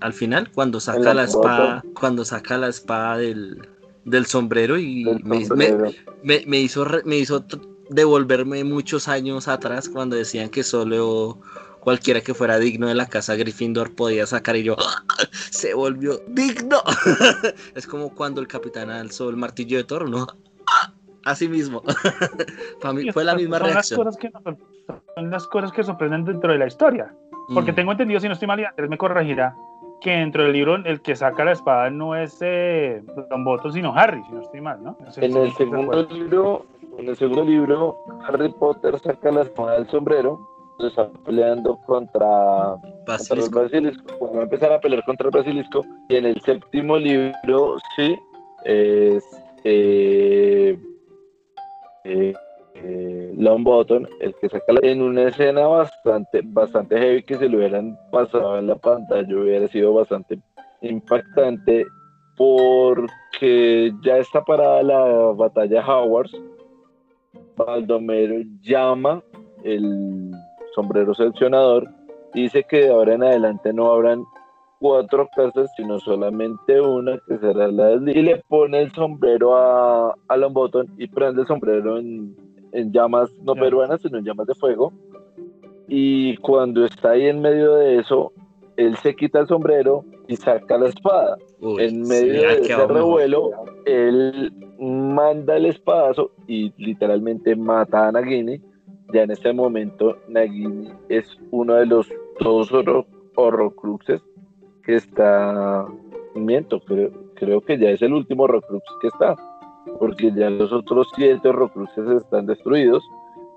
al 0.00 0.12
final 0.12 0.50
cuando 0.52 0.80
saca 0.80 1.14
la 1.14 1.24
espada, 1.24 1.84
cuando 1.98 2.24
saca 2.24 2.56
la 2.58 2.68
espada 2.68 3.16
del, 3.18 3.68
del 4.04 4.26
sombrero 4.26 4.78
y 4.78 5.04
me, 5.24 5.40
me- 5.40 5.46
sombrero. 5.46 5.90
me- 6.22 6.44
me 6.46 6.58
hizo, 6.60 6.86
me 7.04 7.16
hizo 7.18 7.44
devolverme 7.90 8.64
muchos 8.64 9.08
años 9.08 9.48
atrás 9.48 9.88
cuando 9.88 10.14
decían 10.16 10.50
que 10.50 10.62
solo 10.62 11.40
cualquiera 11.80 12.20
que 12.20 12.34
fuera 12.34 12.58
digno 12.58 12.86
de 12.86 12.94
la 12.94 13.06
casa 13.06 13.34
Gryffindor 13.34 13.94
podía 13.94 14.26
sacar 14.26 14.56
y 14.56 14.62
yo 14.64 14.76
se 15.32 15.74
volvió 15.74 16.20
digno. 16.28 16.82
es 17.74 17.86
como 17.86 18.14
cuando 18.14 18.40
el 18.40 18.46
capitán 18.48 18.90
alzó 18.90 19.30
el 19.30 19.36
martillo 19.36 19.78
de 19.78 19.84
Thor, 19.84 20.08
¿no? 20.08 20.26
Así 21.24 21.48
mismo. 21.48 21.82
Para 22.80 22.94
mí 22.94 23.10
fue 23.12 23.24
la 23.24 23.34
misma 23.34 23.58
son 23.58 23.66
reacción. 23.68 24.04
Las 24.04 24.16
cosas 24.16 24.20
que 24.20 24.30
nos- 24.30 24.58
son 25.14 25.30
las 25.30 25.46
cosas 25.48 25.72
que 25.72 25.82
sorprenden 25.82 26.24
dentro 26.24 26.52
de 26.52 26.58
la 26.58 26.66
historia. 26.66 27.12
Porque 27.54 27.72
Mm. 27.72 27.76
tengo 27.76 27.92
entendido, 27.92 28.20
si 28.20 28.26
no 28.28 28.34
estoy 28.34 28.46
mal, 28.48 28.60
y 28.60 28.64
Andrés 28.64 28.90
me 28.90 28.98
corregirá, 28.98 29.54
que 30.00 30.10
dentro 30.10 30.44
del 30.44 30.52
libro 30.52 30.76
el 30.76 31.00
que 31.00 31.16
saca 31.16 31.44
la 31.44 31.52
espada 31.52 31.90
no 31.90 32.14
es 32.14 32.38
eh, 32.40 33.02
Don 33.30 33.44
Boto, 33.44 33.70
sino 33.70 33.94
Harry, 33.94 34.22
si 34.26 34.32
no 34.32 34.42
estoy 34.42 34.60
mal, 34.60 34.82
¿no? 34.82 34.96
No 35.00 35.10
sé 35.12 35.24
En 35.24 35.32
si 35.32 35.38
el 35.38 35.52
segundo 35.52 36.02
libro, 36.10 36.66
en 36.98 37.08
el 37.08 37.16
segundo 37.16 37.44
libro, 37.44 37.96
Harry 38.26 38.48
Potter 38.52 38.98
saca 38.98 39.30
la 39.30 39.42
espada 39.42 39.74
del 39.74 39.88
sombrero, 39.88 40.38
se 40.78 40.86
está 40.88 41.08
peleando 41.24 41.76
contra, 41.86 42.76
contra 42.80 42.94
el 42.94 43.04
Basilisco. 43.06 43.62
basilisco, 43.62 44.18
cuando 44.18 44.36
va 44.36 44.40
a 44.40 44.44
empezar 44.44 44.72
a 44.72 44.80
pelear 44.80 45.04
contra 45.04 45.26
el 45.28 45.32
basilisco, 45.32 45.84
y 46.08 46.16
en 46.16 46.26
el 46.26 46.40
séptimo 46.42 46.96
libro, 46.96 47.76
sí, 47.96 48.16
es 48.64 49.24
eh, 49.64 50.78
eh, 52.04 52.32
eh, 52.82 53.32
Longbottom, 53.36 54.04
el 54.20 54.34
que 54.36 54.48
saca 54.48 54.72
la- 54.72 54.80
en 54.82 55.02
una 55.02 55.24
escena 55.28 55.66
bastante, 55.66 56.40
bastante 56.44 56.98
heavy 56.98 57.22
que 57.22 57.36
si 57.36 57.48
lo 57.48 57.58
hubieran 57.58 57.98
pasado 58.10 58.58
en 58.58 58.66
la 58.66 58.76
pantalla 58.76 59.36
hubiera 59.36 59.68
sido 59.68 59.94
bastante 59.94 60.38
impactante 60.82 61.86
porque 62.36 63.92
ya 64.02 64.18
está 64.18 64.44
parada 64.44 64.82
la 64.82 65.04
batalla 65.36 65.84
Howards. 65.86 66.32
Baldomero 67.56 68.42
llama 68.62 69.22
el 69.64 70.30
sombrero 70.74 71.12
seleccionador 71.14 71.88
dice 72.32 72.64
que 72.68 72.82
de 72.82 72.90
ahora 72.90 73.14
en 73.14 73.24
adelante 73.24 73.72
no 73.72 73.90
habrán 73.90 74.22
cuatro 74.78 75.28
casas, 75.34 75.68
sino 75.76 75.98
solamente 75.98 76.80
una, 76.80 77.18
que 77.26 77.38
será 77.38 77.66
la 77.66 77.98
de. 77.98 78.12
Y 78.12 78.22
le 78.22 78.36
pone 78.46 78.82
el 78.82 78.92
sombrero 78.92 79.56
a, 79.56 80.14
a 80.28 80.36
Longbottom 80.36 80.86
y 80.96 81.08
prende 81.08 81.40
el 81.42 81.48
sombrero 81.48 81.98
en, 81.98 82.36
en 82.72 82.92
llamas 82.92 83.30
no 83.42 83.54
peruanas, 83.54 84.00
sino 84.02 84.18
en 84.18 84.24
llamas 84.24 84.46
de 84.46 84.54
fuego. 84.54 84.92
Y 85.88 86.36
cuando 86.38 86.84
está 86.84 87.10
ahí 87.10 87.26
en 87.26 87.40
medio 87.40 87.74
de 87.76 87.98
eso, 87.98 88.32
él 88.76 88.96
se 88.96 89.14
quita 89.16 89.40
el 89.40 89.46
sombrero 89.46 90.04
y 90.26 90.36
saca 90.36 90.76
la 90.78 90.88
espada. 90.88 91.38
Uy, 91.60 91.82
en 91.84 92.02
medio 92.02 92.46
ha 92.48 92.52
de 92.52 92.60
ese 92.60 92.76
mejor. 92.76 92.92
revuelo, 92.94 93.50
él 93.86 94.52
manda 94.78 95.56
el 95.56 95.66
espadazo 95.66 96.30
y 96.46 96.72
literalmente 96.76 97.56
mata 97.56 98.08
a 98.08 98.12
Nagini. 98.12 98.60
Ya 99.14 99.22
en 99.22 99.30
este 99.30 99.52
momento, 99.54 100.18
Nagini 100.28 100.90
es 101.08 101.38
uno 101.50 101.74
de 101.74 101.86
los 101.86 102.06
dos 102.40 102.70
horro- 102.70 103.06
horrocruxes 103.36 104.20
que 104.84 104.96
está. 104.96 105.86
Miento, 106.34 106.78
creo, 106.80 107.10
creo 107.34 107.60
que 107.62 107.78
ya 107.78 107.90
es 107.90 108.02
el 108.02 108.12
último 108.12 108.44
horrocrux 108.44 108.84
que 109.00 109.08
está, 109.08 109.34
porque 109.98 110.32
ya 110.32 110.50
los 110.50 110.72
otros 110.72 111.08
siete 111.14 111.48
horrocruxes 111.48 112.08
están 112.08 112.46
destruidos. 112.46 113.02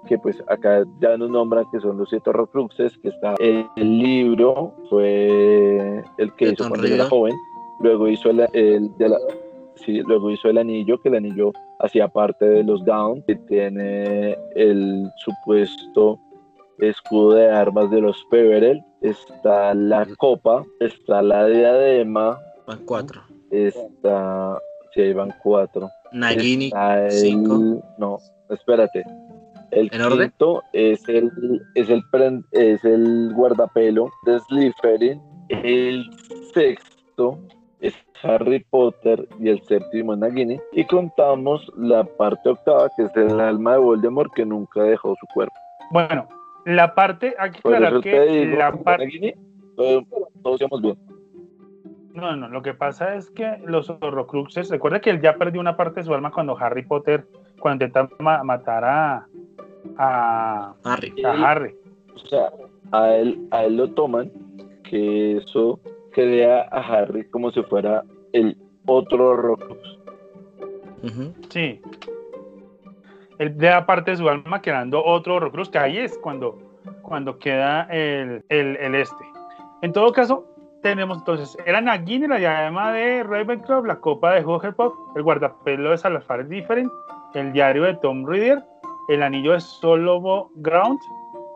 Que 0.08 0.18
pues 0.18 0.42
acá 0.48 0.84
ya 1.00 1.16
nos 1.16 1.30
nombran 1.30 1.66
que 1.72 1.80
son 1.80 1.98
los 1.98 2.10
siete 2.10 2.32
horrocruxes, 2.32 2.98
que 3.00 3.10
está 3.10 3.36
el, 3.40 3.68
el 3.76 4.00
libro, 4.00 4.74
fue 4.90 6.04
el 6.18 6.34
que 6.34 6.50
hizo 6.50 6.68
cuando 6.68 6.88
era 6.88 7.06
joven, 7.06 7.36
luego 7.82 8.08
hizo 8.08 8.32
el, 8.32 8.48
el 8.54 8.98
de 8.98 9.10
la, 9.10 9.18
sí, 9.76 10.02
luego 10.02 10.32
hizo 10.32 10.50
el 10.50 10.58
anillo, 10.58 11.00
que 11.02 11.10
el 11.10 11.16
anillo 11.16 11.52
hacía 11.80 12.08
parte 12.08 12.46
de 12.46 12.64
los 12.64 12.84
Down, 12.84 13.22
que 13.28 13.36
tiene 13.36 14.36
el 14.56 15.08
supuesto 15.18 16.20
escudo 16.80 17.36
de 17.36 17.50
armas 17.50 17.92
de 17.92 18.02
los 18.02 18.26
Peverell, 18.32 18.84
está 19.02 19.74
la 19.74 20.08
copa, 20.18 20.64
está 20.80 21.22
la 21.22 21.46
diadema, 21.46 22.40
Van 22.66 22.86
cuatro. 22.86 23.22
está, 23.52 24.58
si 24.94 25.02
ahí 25.02 25.14
van 25.14 25.34
cuatro, 25.42 25.90
Nagini, 26.12 26.72
el, 26.76 27.12
cinco. 27.12 27.82
no, 27.98 28.18
espérate, 28.50 29.04
el 29.72 29.90
¿En 29.94 30.02
orden? 30.02 30.30
quinto 30.30 30.64
es 30.74 31.08
el, 31.08 31.32
es 31.76 31.90
el, 31.90 32.02
pren- 32.12 32.44
es 32.52 32.84
el 32.84 33.32
guardapelo 33.34 34.10
de 34.26 34.40
Slytherin, 34.42 35.22
el 35.50 36.04
sexto 36.54 37.38
es 37.80 37.94
Harry 38.24 38.60
Potter 38.70 39.28
y 39.40 39.50
el 39.50 39.62
séptimo 39.64 40.14
es 40.14 40.20
Nagini 40.20 40.60
y 40.74 40.86
contamos 40.86 41.72
la 41.78 42.04
parte 42.04 42.50
octava 42.50 42.90
que 42.96 43.04
es 43.04 43.16
el 43.16 43.40
alma 43.40 43.74
de 43.74 43.80
Voldemort 43.80 44.32
que 44.34 44.46
nunca 44.46 44.84
dejó 44.84 45.16
su 45.20 45.26
cuerpo. 45.34 45.56
Bueno, 45.92 46.28
la 46.66 46.94
parte, 46.94 47.34
aclarar 47.40 47.94
eso 47.94 48.02
que 48.02 48.22
digo, 48.22 48.58
la 48.58 48.72
parte 48.72 49.06
Nagini, 49.06 49.34
todo- 49.76 50.04
todos 50.44 50.62
íbamos 50.62 50.82
bien. 50.82 50.98
No, 52.14 52.36
no, 52.36 52.50
lo 52.50 52.62
que 52.62 52.74
pasa 52.74 53.16
es 53.16 53.30
que 53.32 53.58
los 53.66 53.90
horrocruxes, 53.90 54.70
recuerda 54.70 55.00
que 55.00 55.10
él 55.12 55.22
ya 55.22 55.36
perdió 55.36 55.62
una 55.62 55.78
parte 55.78 56.02
de 56.02 56.06
su 56.06 56.14
alma 56.14 56.32
cuando 56.32 56.58
Harry 56.58 56.84
Potter, 56.84 57.26
cuando 57.60 57.86
intenta 57.86 58.14
ma- 58.20 58.44
matar 58.44 58.84
a, 58.84 59.26
a, 59.98 60.74
Harry. 60.84 61.14
a 61.24 61.32
Harry. 61.52 61.76
O 62.14 62.20
sea, 62.28 62.52
a 62.92 63.14
él, 63.16 63.48
a 63.52 63.64
él 63.64 63.78
lo 63.78 63.90
toman 63.92 64.30
que 64.84 65.38
eso 65.38 65.80
crea 66.12 66.68
a 66.72 66.80
Harry 66.82 67.30
como 67.30 67.52
si 67.52 67.62
fuera 67.64 68.04
el 68.34 68.58
otro 68.86 69.30
Horrocrux. 69.30 70.00
Sí. 71.50 71.82
Él 73.40 73.58
da 73.58 73.86
parte 73.86 74.12
de 74.12 74.18
su 74.18 74.30
alma 74.30 74.62
quedando 74.62 75.04
otro 75.04 75.36
horrocrux, 75.36 75.70
que 75.70 75.80
ahí 75.80 75.98
es 75.98 76.16
cuando, 76.20 76.60
cuando 77.02 77.40
queda 77.40 77.84
el, 77.90 78.44
el, 78.50 78.76
el 78.78 78.94
este. 78.96 79.26
En 79.82 79.94
todo 79.94 80.12
caso, 80.12 80.46
tenemos 80.82 81.20
entonces, 81.20 81.58
era 81.66 81.82
Nagini, 81.82 82.28
la 82.28 82.38
diadema 82.38 82.92
de 82.92 83.24
Ravenclaw, 83.24 83.86
la 83.86 84.00
copa 84.00 84.34
de 84.34 84.46
Hufflepuff, 84.46 84.94
el 85.16 85.24
guardapelo 85.24 85.92
de 85.92 85.98
Salazar 85.98 86.48
Different, 86.48 86.92
el 87.34 87.54
diario 87.54 87.84
de 87.84 87.96
Tom 87.96 88.26
Riddle, 88.26 88.62
el 89.10 89.24
anillo 89.24 89.54
de 89.54 89.62
Solomo 89.62 90.52
Ground, 90.56 91.00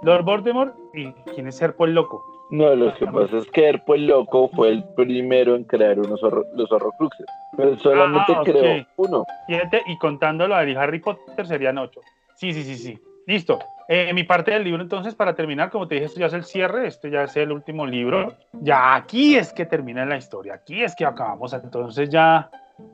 Lord 0.02 0.24
Voldemort 0.24 0.76
y 0.94 1.12
quién 1.34 1.48
es 1.48 1.58
Serpo 1.58 1.86
el 1.86 1.94
Loco. 1.94 2.24
No, 2.52 2.76
lo 2.76 2.94
que 2.94 3.08
pasa 3.08 3.38
es 3.38 3.50
que 3.50 3.70
Erpo 3.70 3.96
el 3.96 4.06
Loco 4.06 4.50
fue 4.50 4.70
el 4.70 4.84
primero 4.96 5.56
en 5.56 5.64
crear 5.64 5.98
unos 6.00 6.22
horro- 6.22 6.46
los 6.54 6.72
Horrocruxes, 6.72 7.26
pero 7.58 7.76
solamente 7.80 8.34
Ah, 8.36 8.42
creó 8.44 8.86
uno. 8.98 9.26
Siete, 9.48 9.82
y 9.88 9.98
contándolo 9.98 10.56
de 10.56 10.78
Harry 10.78 11.00
Potter 11.00 11.48
serían 11.48 11.80
ocho. 11.80 12.02
Sí, 12.36 12.54
sí, 12.54 12.64
sí, 12.64 12.76
sí. 12.76 13.00
Listo. 13.26 13.58
Eh, 13.88 14.12
mi 14.14 14.24
parte 14.24 14.52
del 14.52 14.64
libro, 14.64 14.82
entonces, 14.82 15.14
para 15.14 15.36
terminar, 15.36 15.70
como 15.70 15.88
te 15.88 15.96
dije, 15.96 16.08
esto 16.08 16.20
ya 16.20 16.26
es 16.26 16.34
el 16.34 16.44
cierre, 16.44 16.88
este 16.88 17.12
ya 17.12 17.24
es 17.24 17.36
el 17.38 17.52
último 17.52 17.86
libro. 17.86 18.34
Ya 18.54 18.96
aquí 18.96 19.36
es 19.36 19.54
que 19.54 19.66
termina 19.66 20.06
la 20.06 20.18
historia, 20.18 20.56
aquí 20.56 20.84
es 20.84 20.96
que 20.96 21.06
acabamos. 21.06 21.54
Entonces 21.54 22.10
ya 22.10 22.50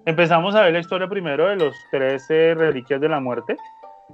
empezamos 0.05 0.53
a 0.53 0.63
ver 0.63 0.73
la 0.73 0.79
historia 0.79 1.07
primero 1.07 1.47
de 1.47 1.55
los 1.55 1.73
13 1.91 2.55
reliquias 2.55 2.99
de 2.99 3.07
la 3.07 3.21
muerte. 3.21 3.55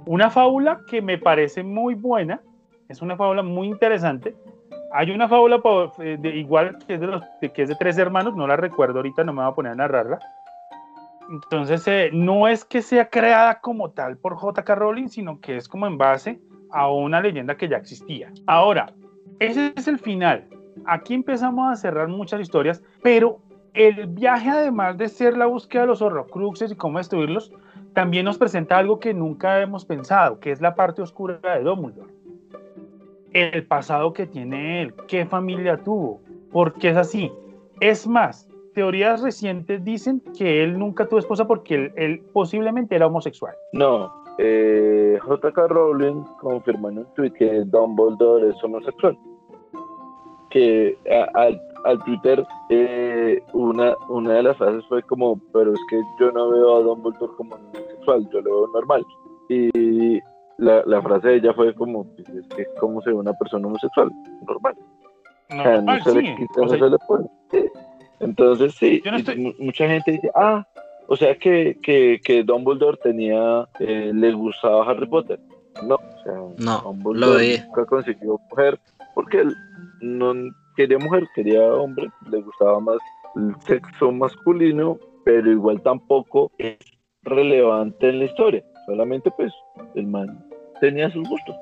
Una 0.06 0.30
fábula 0.30 0.80
que 0.88 1.02
me 1.02 1.18
parece 1.18 1.64
muy 1.64 1.94
buena, 1.94 2.40
es 2.88 3.02
una 3.02 3.16
fábula 3.16 3.42
muy 3.42 3.66
interesante. 3.66 4.36
Hay 4.92 5.10
una 5.10 5.28
fábula 5.28 5.60
eh, 5.98 6.16
de, 6.18 6.28
igual 6.36 6.78
que 6.86 6.94
es 6.94 7.00
de, 7.00 7.06
los, 7.08 7.22
que 7.40 7.62
es 7.62 7.68
de 7.68 7.74
tres 7.74 7.98
hermanos, 7.98 8.36
no 8.36 8.46
la 8.46 8.56
recuerdo 8.56 9.00
ahorita, 9.00 9.24
no 9.24 9.32
me 9.32 9.42
voy 9.42 9.50
a 9.50 9.54
poner 9.54 9.72
a 9.72 9.74
narrarla. 9.74 10.20
Entonces, 11.28 11.86
eh, 11.88 12.10
no 12.12 12.46
es 12.46 12.64
que 12.64 12.82
sea 12.82 13.10
creada 13.10 13.60
como 13.60 13.90
tal 13.90 14.16
por 14.16 14.36
J.K. 14.36 14.74
Rowling, 14.76 15.08
sino 15.08 15.40
que 15.40 15.56
es 15.56 15.68
como 15.68 15.86
en 15.86 15.98
base 15.98 16.40
a 16.72 16.90
una 16.90 17.20
leyenda 17.20 17.56
que 17.56 17.68
ya 17.68 17.76
existía. 17.76 18.32
Ahora, 18.46 18.92
ese 19.38 19.72
es 19.76 19.88
el 19.88 19.98
final. 19.98 20.46
Aquí 20.86 21.14
empezamos 21.14 21.70
a 21.70 21.76
cerrar 21.76 22.08
muchas 22.08 22.40
historias, 22.40 22.82
pero 23.02 23.40
el 23.74 24.06
viaje, 24.06 24.50
además 24.50 24.98
de 24.98 25.08
ser 25.08 25.36
la 25.36 25.46
búsqueda 25.46 25.82
de 25.82 25.88
los 25.88 26.02
horrocruxes 26.02 26.72
y 26.72 26.76
cómo 26.76 26.98
destruirlos, 26.98 27.52
también 27.92 28.24
nos 28.24 28.38
presenta 28.38 28.78
algo 28.78 28.98
que 28.98 29.14
nunca 29.14 29.60
hemos 29.60 29.84
pensado, 29.84 30.40
que 30.40 30.50
es 30.50 30.60
la 30.60 30.74
parte 30.74 31.02
oscura 31.02 31.38
de 31.42 31.62
Dumbledore. 31.62 32.12
El 33.32 33.66
pasado 33.66 34.12
que 34.12 34.26
tiene 34.26 34.82
él, 34.82 34.94
qué 35.06 35.26
familia 35.26 35.76
tuvo, 35.76 36.20
por 36.50 36.74
qué 36.74 36.90
es 36.90 36.96
así. 36.96 37.30
Es 37.80 38.06
más, 38.06 38.48
teorías 38.74 39.22
recientes 39.22 39.84
dicen 39.84 40.22
que 40.36 40.62
él 40.62 40.78
nunca 40.78 41.06
tuvo 41.06 41.18
esposa 41.18 41.46
porque 41.46 41.74
él, 41.74 41.92
él 41.96 42.22
posiblemente 42.32 42.96
era 42.96 43.06
homosexual. 43.06 43.54
No, 43.72 44.12
eh, 44.38 45.18
J.K. 45.20 45.66
Rowling 45.68 46.22
confirmó 46.40 46.88
en 46.90 46.98
un 46.98 47.06
tweet 47.14 47.32
que 47.32 47.62
Dumbledore 47.66 48.50
es 48.50 48.64
homosexual. 48.64 49.18
Que 50.50 50.96
a- 51.10 51.38
al, 51.40 51.60
al 51.84 51.98
Twitter 52.04 52.44
eh, 52.70 53.42
una, 53.52 53.94
una 54.08 54.34
de 54.34 54.42
las 54.44 54.56
frases 54.56 54.84
fue 54.88 55.02
como, 55.02 55.38
pero 55.52 55.72
es 55.74 55.80
que 55.90 56.00
yo 56.18 56.30
no 56.32 56.48
veo 56.50 56.76
a 56.76 56.80
Dumbledore 56.82 57.32
como 57.36 57.54
homosexual, 57.56 58.28
yo 58.32 58.40
lo 58.40 58.50
veo 58.62 58.66
normal. 58.72 59.04
Y 59.50 60.20
la, 60.58 60.82
la 60.86 61.02
frase 61.02 61.28
de 61.28 61.36
ella 61.36 61.52
fue 61.54 61.74
como, 61.74 62.04
pues, 62.14 62.28
es 62.30 62.46
que 62.48 62.64
cómo 62.80 63.00
se 63.02 63.10
ve 63.10 63.16
una 63.16 63.32
persona 63.34 63.66
homosexual, 63.66 64.10
normal. 64.46 64.74
O 65.50 65.54
sea, 65.54 65.64
no 65.64 65.72
Normal, 65.76 66.02
se 66.04 66.10
sí. 66.10 66.16
le 66.22 66.36
quita, 66.36 66.60
O 66.60 66.62
no 66.64 66.68
sea, 66.70 66.78
se 66.78 66.90
le 66.90 66.98
pone. 67.06 67.26
Sí. 67.50 67.64
Entonces 68.20 68.74
sí, 68.74 69.02
no 69.04 69.16
estoy- 69.16 69.36
mu- 69.38 69.52
mucha 69.64 69.86
gente 69.86 70.12
dice, 70.12 70.30
ah, 70.34 70.66
O 71.10 71.16
sea 71.16 71.36
que, 71.38 71.78
que, 71.82 72.20
que 72.22 72.42
Dumbledore 72.44 72.98
tenía, 73.02 73.66
eh, 73.80 74.12
le 74.14 74.32
gustaba 74.32 74.88
Harry 74.90 75.06
Potter. 75.06 75.40
No, 75.82 75.94
o 75.94 76.22
sea, 76.22 76.34
No, 76.58 76.80
Dumbledore 76.82 77.56
lo 77.58 77.64
nunca 77.66 77.86
consiguió 77.86 78.38
mujer 78.50 78.78
porque 79.14 79.40
él 79.40 79.54
no 80.02 80.34
quería 80.76 80.98
mujer, 80.98 81.26
quería 81.34 81.62
hombre, 81.64 82.10
le 82.30 82.40
gustaba 82.42 82.78
más 82.80 82.98
el 83.36 83.54
sexo 83.66 84.12
masculino, 84.12 84.98
pero 85.24 85.50
igual 85.50 85.80
tampoco 85.82 86.52
es 86.58 86.78
relevante 87.22 88.10
en 88.10 88.18
la 88.20 88.24
historia. 88.26 88.62
Solamente 88.86 89.30
pues 89.30 89.52
el 89.94 90.06
man 90.06 90.44
tenía 90.80 91.10
sus 91.10 91.26
gustos. 91.28 91.56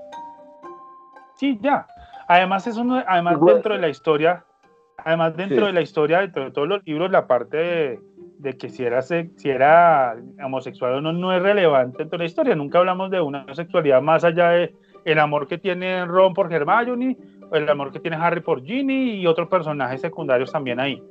Sí, 1.36 1.58
ya. 1.62 1.86
Además, 2.28 2.66
es 2.66 2.76
uno, 2.76 3.02
además 3.06 3.34
Igual- 3.34 3.54
dentro 3.54 3.74
de 3.74 3.80
la 3.80 3.88
historia, 3.88 4.44
además 4.98 5.36
dentro 5.36 5.60
Sí. 5.60 5.66
de 5.66 5.72
la 5.72 5.80
historia, 5.82 6.20
dentro 6.20 6.44
de 6.44 6.50
todos 6.50 6.66
los 6.68 6.84
libros, 6.84 7.10
la 7.10 7.26
parte 7.26 7.56
de, 7.56 8.00
de 8.38 8.56
que 8.56 8.68
si 8.68 8.84
era, 8.84 9.02
si 9.02 9.26
era 9.44 10.16
homosexual 10.42 10.94
o 10.94 11.00
no, 11.00 11.12
no 11.12 11.32
es 11.32 11.42
relevante 11.42 11.98
dentro 11.98 12.18
de 12.18 12.24
la 12.24 12.28
historia. 12.28 12.54
Nunca 12.54 12.78
hablamos 12.78 13.10
de 13.10 13.20
una 13.20 13.46
sexualidad 13.54 14.02
más 14.02 14.24
allá 14.24 14.50
de 14.50 14.74
el 15.04 15.18
amor 15.20 15.46
que 15.46 15.56
tiene 15.58 16.04
Ron 16.04 16.34
por 16.34 16.52
Hermione, 16.52 17.16
el 17.52 17.68
amor 17.68 17.92
que 17.92 18.00
tiene 18.00 18.16
Harry 18.16 18.40
por 18.40 18.62
Ginny 18.62 19.20
y 19.20 19.26
otros 19.26 19.48
personajes 19.48 20.00
secundarios 20.00 20.50
también 20.50 20.80
ahí. 20.80 21.02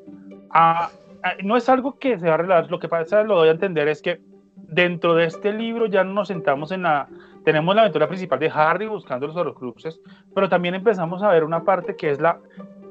Ah, 0.49 0.89
ah, 1.23 1.33
no 1.43 1.55
es 1.55 1.67
algo 1.69 1.97
que 1.97 2.19
se 2.19 2.25
va 2.25 2.31
a 2.31 2.35
arreglar. 2.35 2.69
Lo 2.69 2.79
que 2.79 2.89
pasa, 2.89 3.23
lo 3.23 3.37
doy 3.37 3.47
a 3.47 3.51
entender, 3.51 3.87
es 3.87 4.01
que 4.01 4.19
dentro 4.55 5.15
de 5.15 5.25
este 5.25 5.53
libro 5.53 5.85
ya 5.85 6.03
no 6.03 6.13
nos 6.13 6.27
sentamos 6.27 6.71
en 6.71 6.83
la... 6.83 7.07
Tenemos 7.45 7.75
la 7.75 7.81
aventura 7.81 8.07
principal 8.07 8.39
de 8.39 8.51
Harry 8.53 8.87
buscando 8.87 9.27
los 9.27 9.35
Horcruxes, 9.35 10.01
pero 10.33 10.49
también 10.49 10.75
empezamos 10.75 11.21
a 11.21 11.29
ver 11.29 11.43
una 11.43 11.63
parte 11.63 11.95
que 11.95 12.09
es 12.09 12.19
la, 12.19 12.39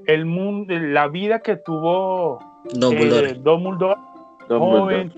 el 0.06 0.24
mundo, 0.26 0.72
la 0.78 1.08
vida 1.08 1.40
que 1.40 1.56
tuvo 1.56 2.38
Dumbledore. 2.72 3.30
eh, 3.30 3.34
Dumbledore. 3.34 4.00
Joven, 4.48 5.12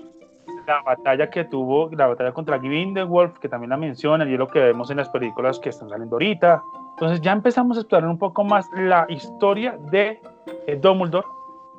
la 0.67 0.81
batalla 0.81 1.29
que 1.29 1.45
tuvo, 1.45 1.89
la 1.91 2.07
batalla 2.07 2.31
contra 2.31 2.57
Grindelwald, 2.57 3.37
que 3.39 3.47
también 3.49 3.69
la 3.69 3.77
mencionan, 3.77 4.29
y 4.29 4.33
es 4.33 4.39
lo 4.39 4.47
que 4.47 4.59
vemos 4.59 4.89
en 4.91 4.97
las 4.97 5.09
películas 5.09 5.59
que 5.59 5.69
están 5.69 5.89
saliendo 5.89 6.15
ahorita. 6.15 6.61
Entonces 6.95 7.21
ya 7.21 7.31
empezamos 7.31 7.77
a 7.77 7.81
explorar 7.81 8.09
un 8.09 8.17
poco 8.17 8.43
más 8.43 8.65
la 8.75 9.05
historia 9.09 9.77
de 9.91 10.19
eh, 10.67 10.79
Dumbledore, 10.81 11.27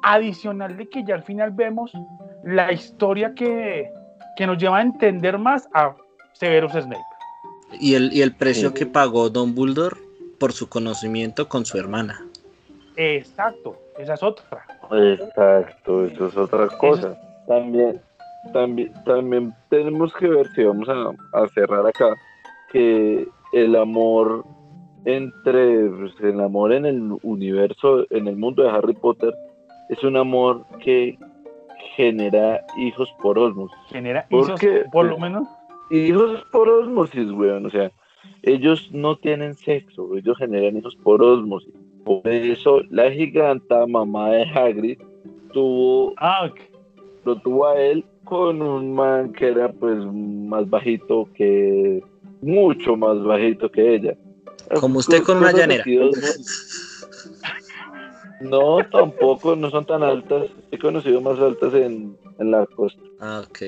adicional 0.02 0.76
de 0.76 0.88
que 0.88 1.04
ya 1.04 1.16
al 1.16 1.24
final 1.24 1.50
vemos 1.50 1.92
la 2.44 2.72
historia 2.72 3.34
que, 3.34 3.90
que 4.36 4.46
nos 4.46 4.56
lleva 4.58 4.78
a 4.78 4.82
entender 4.82 5.38
más 5.38 5.68
a 5.74 5.94
Severus 6.34 6.72
Snape. 6.72 7.02
Y 7.80 7.94
el, 7.94 8.12
y 8.12 8.22
el 8.22 8.34
precio 8.34 8.68
Sí. 8.68 8.74
que 8.74 8.86
pagó 8.86 9.28
Dumbledore 9.28 9.96
por 10.38 10.52
su 10.52 10.68
conocimiento 10.68 11.48
con 11.48 11.64
su 11.66 11.78
hermana. 11.78 12.24
Exacto, 12.96 13.76
esa 13.98 14.14
es 14.14 14.22
otra. 14.22 14.64
Exacto, 14.90 16.04
eso 16.06 16.26
es 16.28 16.36
otra 16.36 16.68
cosa. 16.68 17.16
También, 17.48 18.00
también, 18.52 18.92
también 19.04 19.54
tenemos 19.70 20.12
que 20.14 20.28
ver 20.28 20.46
si 20.54 20.62
vamos 20.62 20.88
a, 20.88 21.10
a 21.32 21.48
cerrar 21.48 21.86
acá 21.86 22.14
que 22.70 23.26
el 23.52 23.74
amor 23.74 24.44
entre 25.04 25.88
pues, 25.88 26.12
el 26.20 26.40
amor 26.40 26.72
en 26.72 26.84
el 26.84 27.18
universo, 27.22 28.04
en 28.10 28.28
el 28.28 28.36
mundo 28.36 28.62
de 28.62 28.70
Harry 28.70 28.94
Potter, 28.94 29.34
es 29.88 30.02
un 30.04 30.16
amor 30.16 30.64
que 30.84 31.18
genera 31.96 32.64
hijos 32.76 33.08
por 33.22 33.38
osmosis. 33.38 33.78
Genera 33.88 34.26
¿Por 34.28 34.44
hijos, 34.44 34.60
por 34.92 35.06
lo 35.06 35.18
menos. 35.18 35.48
Hijos 35.90 36.44
por 36.52 36.68
osmosis, 36.68 37.30
weón. 37.30 37.66
O 37.66 37.70
sea, 37.70 37.90
ellos 38.42 38.90
no 38.92 39.16
tienen 39.16 39.54
sexo, 39.54 40.14
ellos 40.16 40.36
generan 40.36 40.76
hijos 40.76 40.96
por 40.96 41.22
osmosis. 41.22 41.72
Por 42.04 42.28
eso 42.28 42.82
la 42.90 43.10
giganta 43.10 43.86
mamá 43.86 44.30
de 44.30 44.42
Hagrid 44.44 44.98
tuvo 45.52 46.14
Ah. 46.18 46.50
Lo 47.28 47.36
tuvo 47.36 47.66
a 47.66 47.78
él 47.78 48.04
con 48.24 48.62
un 48.62 48.94
man 48.94 49.32
que 49.32 49.48
era 49.48 49.70
pues 49.70 49.98
más 49.98 50.68
bajito 50.68 51.28
que 51.34 52.02
mucho 52.40 52.96
más 52.96 53.22
bajito 53.22 53.70
que 53.70 53.96
ella. 53.96 54.16
Como 54.80 54.98
usted 54.98 55.22
con 55.22 55.38
una 55.38 55.52
llanera. 55.52 55.84
No, 58.40 58.78
tampoco, 58.90 59.56
no 59.56 59.68
son 59.68 59.84
tan 59.84 60.02
altas. 60.02 60.46
He 60.70 60.78
conocido 60.78 61.20
más 61.20 61.38
altas 61.38 61.74
en, 61.74 62.16
en 62.38 62.50
la 62.50 62.64
costa. 62.66 63.02
Ah, 63.20 63.42
ok. 63.46 63.58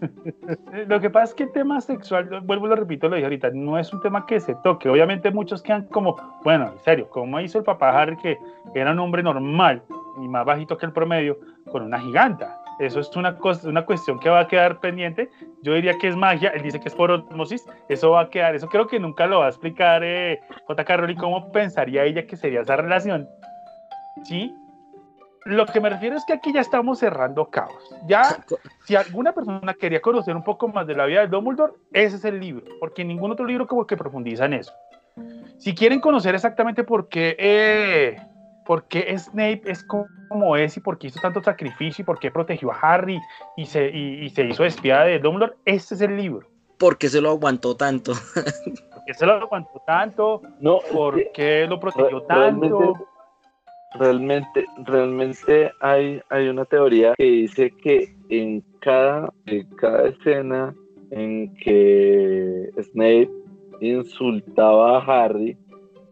Lo 0.88 1.00
que 1.00 1.10
pasa 1.10 1.24
es 1.24 1.34
que 1.34 1.42
el 1.44 1.52
tema 1.52 1.80
sexual, 1.80 2.40
vuelvo 2.44 2.66
y 2.66 2.68
lo 2.70 2.76
repito, 2.76 3.08
lo 3.08 3.16
dije 3.16 3.26
ahorita, 3.26 3.50
no 3.50 3.78
es 3.78 3.92
un 3.92 4.00
tema 4.00 4.24
que 4.24 4.40
se 4.40 4.54
toque. 4.62 4.88
Obviamente 4.88 5.30
muchos 5.30 5.60
quedan 5.60 5.86
como, 5.86 6.16
bueno, 6.44 6.72
en 6.72 6.78
serio, 6.84 7.10
como 7.10 7.40
hizo 7.40 7.58
el 7.58 7.64
papá 7.64 7.90
Harry, 7.90 8.16
que 8.18 8.38
era 8.74 8.92
un 8.92 9.00
hombre 9.00 9.22
normal 9.22 9.82
y 10.22 10.28
más 10.28 10.46
bajito 10.46 10.78
que 10.78 10.86
el 10.86 10.92
promedio, 10.92 11.38
con 11.70 11.82
una 11.82 11.98
giganta. 12.00 12.62
Eso 12.78 13.00
es 13.00 13.14
una, 13.16 13.36
cosa, 13.38 13.68
una 13.68 13.86
cuestión 13.86 14.18
que 14.18 14.28
va 14.28 14.40
a 14.40 14.48
quedar 14.48 14.80
pendiente. 14.80 15.30
Yo 15.62 15.74
diría 15.74 15.96
que 15.98 16.08
es 16.08 16.16
magia, 16.16 16.50
él 16.50 16.62
dice 16.62 16.80
que 16.80 16.88
es 16.88 16.94
por 16.94 17.10
osmosis, 17.10 17.64
eso 17.88 18.10
va 18.10 18.22
a 18.22 18.30
quedar, 18.30 18.54
eso 18.54 18.68
creo 18.68 18.86
que 18.86 19.00
nunca 19.00 19.26
lo 19.26 19.40
va 19.40 19.46
a 19.46 19.48
explicar 19.48 20.02
eh, 20.04 20.40
J.K. 20.66 20.96
Rowling 20.96 21.16
cómo 21.16 21.50
pensaría 21.52 22.04
ella 22.04 22.26
que 22.26 22.36
sería 22.36 22.60
esa 22.60 22.76
relación. 22.76 23.28
¿Sí? 24.24 24.54
Lo 25.46 25.64
que 25.64 25.80
me 25.80 25.88
refiero 25.88 26.16
es 26.16 26.24
que 26.24 26.32
aquí 26.32 26.52
ya 26.52 26.60
estamos 26.60 26.98
cerrando 26.98 27.48
cabos. 27.48 27.94
Ya 28.06 28.44
si 28.84 28.96
alguna 28.96 29.32
persona 29.32 29.74
quería 29.74 30.00
conocer 30.00 30.34
un 30.34 30.42
poco 30.42 30.66
más 30.66 30.86
de 30.88 30.96
la 30.96 31.06
vida 31.06 31.20
de 31.20 31.28
Dumbledore, 31.28 31.72
ese 31.92 32.16
es 32.16 32.24
el 32.24 32.40
libro, 32.40 32.64
porque 32.80 33.04
ningún 33.04 33.30
otro 33.30 33.46
libro 33.46 33.66
como 33.66 33.86
que 33.86 33.96
profundiza 33.96 34.46
en 34.46 34.54
eso. 34.54 34.72
Si 35.58 35.74
quieren 35.74 36.00
conocer 36.00 36.34
exactamente 36.34 36.84
por 36.84 37.08
qué, 37.08 37.36
eh, 37.38 38.16
por 38.66 38.84
qué 38.88 39.16
Snape 39.16 39.62
es 39.64 39.84
como 39.84 40.56
es 40.56 40.76
y 40.76 40.80
por 40.80 40.98
qué 40.98 41.06
hizo 41.06 41.20
tanto 41.20 41.42
sacrificio 41.42 42.02
y 42.02 42.06
por 42.06 42.18
qué 42.18 42.30
protegió 42.30 42.72
a 42.72 42.78
Harry 42.80 43.20
y 43.56 43.66
se, 43.66 43.88
y, 43.88 44.24
y 44.24 44.30
se 44.30 44.44
hizo 44.44 44.64
espía 44.64 45.02
de 45.02 45.18
Dumbledore, 45.18 45.56
ese 45.64 45.94
es 45.94 46.00
el 46.00 46.16
libro. 46.16 46.46
¿Por 46.78 46.98
qué 46.98 47.08
se 47.08 47.20
lo 47.20 47.30
aguantó 47.30 47.76
tanto? 47.76 48.12
¿Por 48.92 49.04
qué 49.06 49.14
se 49.14 49.24
lo 49.24 49.32
aguantó 49.34 49.82
tanto? 49.86 50.42
No, 50.60 50.80
es 50.80 50.92
¿Por 50.92 51.14
que 51.14 51.30
qué 51.32 51.66
lo 51.68 51.80
protegió 51.80 52.22
tanto? 52.22 52.94
Realmente, 53.98 54.66
realmente 54.84 55.70
hay, 55.80 56.20
hay 56.28 56.48
una 56.48 56.66
teoría 56.66 57.14
que 57.16 57.24
dice 57.24 57.70
que 57.82 58.14
en 58.28 58.62
cada, 58.80 59.32
en 59.46 59.66
cada 59.76 60.08
escena 60.08 60.74
en 61.12 61.54
que 61.56 62.68
Snape 62.82 63.30
insultaba 63.80 64.98
a 64.98 65.24
Harry, 65.24 65.56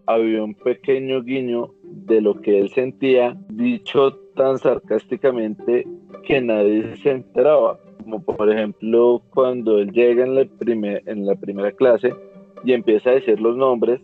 había 0.06 0.42
un 0.42 0.54
pequeño 0.54 1.22
guiño 1.22 1.73
de 2.06 2.20
lo 2.20 2.40
que 2.40 2.58
él 2.60 2.68
sentía, 2.70 3.36
dicho 3.48 4.12
tan 4.34 4.58
sarcásticamente 4.58 5.86
que 6.24 6.40
nadie 6.40 6.96
se 6.98 7.10
enteraba. 7.10 7.78
Como 8.02 8.22
por 8.22 8.50
ejemplo 8.52 9.22
cuando 9.30 9.78
él 9.78 9.90
llega 9.92 10.24
en 10.24 10.34
la, 10.34 10.44
primer- 10.44 11.02
en 11.06 11.24
la 11.24 11.34
primera 11.36 11.72
clase 11.72 12.14
y 12.62 12.72
empieza 12.72 13.10
a 13.10 13.14
decir 13.14 13.40
los 13.40 13.56
nombres 13.56 14.00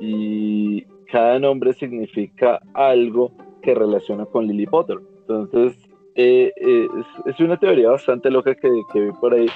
y 0.00 0.82
cada 1.10 1.38
nombre 1.38 1.72
significa 1.72 2.60
algo 2.74 3.32
que 3.62 3.74
relaciona 3.74 4.26
con 4.26 4.46
Lily 4.46 4.66
Potter. 4.66 4.98
Entonces, 5.20 5.76
eh, 6.14 6.52
eh, 6.56 6.88
es, 7.00 7.34
es 7.34 7.40
una 7.40 7.56
teoría 7.58 7.90
bastante 7.90 8.30
loca 8.30 8.54
que, 8.54 8.68
que 8.92 9.00
vi 9.00 9.12
por 9.20 9.32
ahí, 9.34 9.46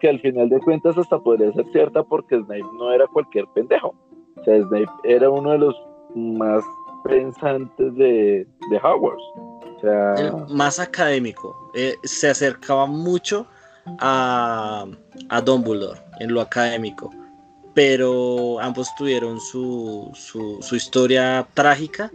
que 0.00 0.08
al 0.08 0.20
final 0.20 0.48
de 0.48 0.58
cuentas 0.60 0.98
hasta 0.98 1.18
podría 1.18 1.52
ser 1.52 1.64
cierta 1.72 2.02
porque 2.02 2.36
Snape 2.36 2.64
no 2.78 2.92
era 2.92 3.06
cualquier 3.06 3.46
pendejo. 3.54 3.94
O 4.36 4.44
sea, 4.44 4.60
Snape 4.62 4.90
era 5.04 5.30
uno 5.30 5.52
de 5.52 5.58
los 5.58 5.76
más 6.14 6.64
pensantes 7.04 7.94
de, 7.94 8.46
de 8.70 8.76
Hogwarts. 8.82 9.22
O 9.36 9.78
sea, 9.80 10.14
El 10.14 10.32
más 10.54 10.78
académico. 10.78 11.56
eh, 11.74 11.96
se 12.04 12.28
acercaba 12.30 12.86
mucho 12.86 13.46
a, 13.98 14.86
a 15.28 15.40
Dumbledore 15.40 16.00
en 16.20 16.32
lo 16.34 16.40
académico. 16.40 17.10
Pero 17.74 18.60
ambos 18.60 18.94
tuvieron 18.96 19.40
su, 19.40 20.10
su, 20.14 20.58
su 20.60 20.76
historia 20.76 21.46
trágica, 21.54 22.10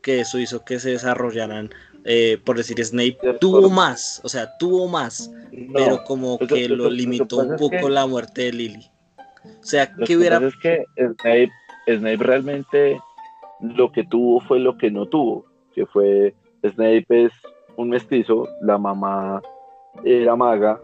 que 0.00 0.20
eso 0.20 0.38
hizo 0.38 0.64
que 0.64 0.78
se 0.78 0.90
desarrollaran. 0.90 1.70
eh, 2.06 2.38
por 2.44 2.56
decir, 2.56 2.82
Snape 2.84 3.16
tuvo 3.40 3.70
más, 3.70 4.20
o 4.24 4.28
sea, 4.28 4.56
tuvo 4.58 4.88
más, 4.88 5.30
no, 5.52 5.72
pero 5.74 6.04
como 6.04 6.38
que- 6.38 6.68
lo 6.68 6.90
limitó 6.90 7.36
un 7.38 7.54
es 7.54 7.60
poco 7.60 7.70
que- 7.80 7.88
la 7.90 8.06
muerte 8.06 8.42
de 8.42 8.52
Lily. 8.52 8.90
O 9.60 9.64
sea, 9.64 9.90
que 9.92 10.16
hubiera 10.16 10.36
es 10.46 10.54
que 10.56 10.84
Snape, 10.96 11.50
Snape 11.86 12.16
realmente 12.16 13.00
lo 13.60 13.92
que 13.92 14.04
tuvo 14.04 14.40
fue 14.40 14.58
lo 14.58 14.76
que 14.76 14.90
no 14.90 15.06
tuvo, 15.06 15.44
que 15.74 15.86
fue 15.86 16.34
Snape 16.62 17.24
es 17.24 17.32
un 17.76 17.90
mestizo, 17.90 18.48
la 18.60 18.78
mamá 18.78 19.42
era 20.04 20.36
maga, 20.36 20.80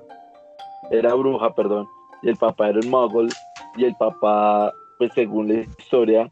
era 0.91 1.15
bruja, 1.15 1.55
perdón, 1.55 1.87
y 2.23 2.29
el 2.29 2.37
papá 2.37 2.69
era 2.69 2.81
un 2.81 2.91
muggle, 2.91 3.31
y 3.77 3.85
el 3.85 3.95
papá, 3.97 4.73
pues 4.99 5.13
según 5.15 5.49
la 5.49 5.55
historia, 5.61 6.31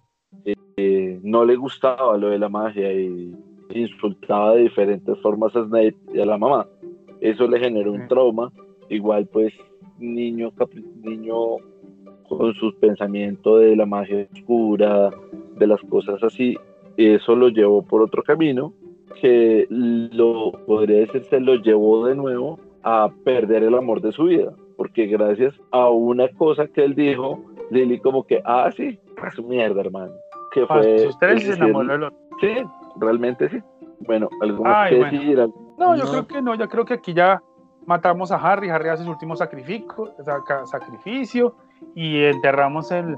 eh, 0.76 1.18
no 1.22 1.45
le 1.45 1.57
gustaba 1.57 2.16
lo 2.16 2.30
de 2.30 2.39
la 2.39 2.49
magia 2.49 2.93
y 2.93 3.34
insultaba 3.70 4.55
de 4.55 4.62
diferentes 4.62 5.18
formas 5.20 5.55
a 5.57 5.64
Snape 5.64 5.97
y 6.14 6.20
a 6.20 6.26
la 6.26 6.39
mamá. 6.39 6.66
Eso 7.20 7.47
le 7.49 7.59
generó 7.59 7.93
un 7.93 8.07
trauma, 8.09 8.53
igual 8.89 9.26
pues 9.26 9.53
niño, 9.99 10.53
niño 11.03 11.57
con 12.28 12.55
sus 12.55 12.74
pensamientos 12.76 13.61
de 13.61 13.74
la 13.74 13.86
magia 13.86 14.26
oscura, 14.32 15.11
de 15.59 15.66
las 15.66 15.80
cosas 15.82 16.22
así, 16.22 16.56
eso 16.96 17.36
lo 17.36 17.48
llevó 17.48 17.82
por 17.82 18.02
otro 18.02 18.22
camino 18.22 18.72
que 19.20 19.66
lo 19.70 20.52
podría 20.66 21.00
decirse 21.00 21.40
lo 21.40 21.56
llevó 21.56 22.06
de 22.06 22.14
nuevo 22.14 22.59
a 22.82 23.11
perder 23.24 23.64
el 23.64 23.74
amor 23.74 24.00
de 24.00 24.12
su 24.12 24.24
vida, 24.24 24.52
porque 24.76 25.06
gracias 25.06 25.54
a 25.72 25.88
una 25.90 26.28
cosa 26.28 26.66
que 26.66 26.84
él 26.84 26.94
dijo, 26.94 27.40
Lily 27.70 27.98
como 27.98 28.24
que, 28.24 28.40
ah, 28.44 28.70
sí, 28.76 28.98
fue 29.16 29.30
su 29.32 29.42
mierda, 29.42 29.80
hermano. 29.80 30.12
Que 30.52 30.66
fue... 30.66 31.09
Ustedes 31.09 31.44
se 31.44 31.52
enamoró 31.54 32.11
Sí, 32.40 32.54
realmente 32.96 33.48
sí. 33.48 33.59
Bueno, 34.06 34.28
¿algo 34.40 34.62
más 34.62 34.88
que 34.88 34.96
decir? 34.96 35.38
No, 35.76 35.96
yo 35.96 36.04
creo 36.04 36.26
que 36.26 36.40
no, 36.40 36.54
yo 36.54 36.68
creo 36.68 36.84
que 36.84 36.94
aquí 36.94 37.12
ya 37.12 37.42
matamos 37.84 38.30
a 38.30 38.36
Harry, 38.36 38.70
Harry 38.70 38.90
hace 38.90 39.04
su 39.04 39.11
último 39.11 39.34
sacrificio, 39.34 40.14
sacrificio 40.66 41.54
y 41.94 42.22
enterramos 42.22 42.92
el, 42.92 43.16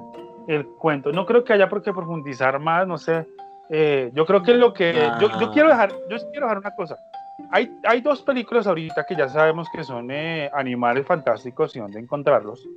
el 0.54 0.66
cuento. 0.66 1.12
No 1.12 1.26
creo 1.26 1.44
que 1.44 1.52
haya 1.52 1.68
por 1.68 1.82
qué 1.82 1.92
profundizar 1.92 2.58
más, 2.58 2.86
no 2.86 2.98
sé. 2.98 3.26
Eh, 3.70 4.10
yo 4.14 4.26
creo 4.26 4.42
que 4.42 4.54
lo 4.54 4.72
que. 4.72 4.92
Yo, 5.20 5.28
yo, 5.38 5.52
quiero 5.52 5.68
dejar, 5.68 5.90
yo 6.08 6.16
quiero 6.32 6.46
dejar 6.46 6.58
una 6.58 6.74
cosa. 6.74 6.96
Hay, 7.52 7.72
hay 7.84 8.00
dos 8.00 8.22
películas 8.22 8.66
ahorita 8.66 9.06
que 9.06 9.16
ya 9.16 9.28
sabemos 9.28 9.68
que 9.72 9.84
son 9.84 10.10
eh, 10.10 10.50
animales 10.52 11.06
fantásticos 11.06 11.74
y 11.76 11.78
dónde 11.78 12.00
encontrarlos. 12.00 12.68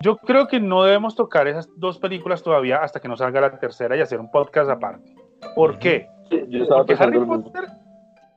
Yo 0.00 0.16
creo 0.16 0.46
que 0.46 0.60
no 0.60 0.84
debemos 0.84 1.16
tocar 1.16 1.48
esas 1.48 1.68
dos 1.76 1.98
películas 1.98 2.42
todavía 2.42 2.78
hasta 2.78 3.00
que 3.00 3.08
nos 3.08 3.18
salga 3.18 3.40
la 3.40 3.58
tercera 3.58 3.96
y 3.96 4.00
hacer 4.00 4.20
un 4.20 4.30
podcast 4.30 4.70
aparte. 4.70 5.12
¿Por 5.56 5.78
qué? 5.80 6.08
Porque 6.30 6.94
Harry 6.96 7.18
Potter, 7.18 7.64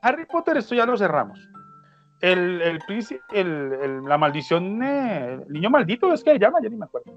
Harry 0.01 0.25
Potter, 0.25 0.57
esto 0.57 0.73
ya 0.73 0.87
lo 0.87 0.97
cerramos. 0.97 1.39
El, 2.19 2.61
el, 2.61 2.79
el 3.33 4.03
la 4.03 4.17
maldición, 4.17 4.81
eh, 4.81 5.39
el 5.45 5.53
niño 5.53 5.69
maldito 5.69 6.11
es 6.11 6.23
que 6.23 6.31
se 6.31 6.39
llama, 6.39 6.59
ya 6.61 6.69
ni 6.69 6.77
me 6.77 6.85
acuerdo 6.85 7.13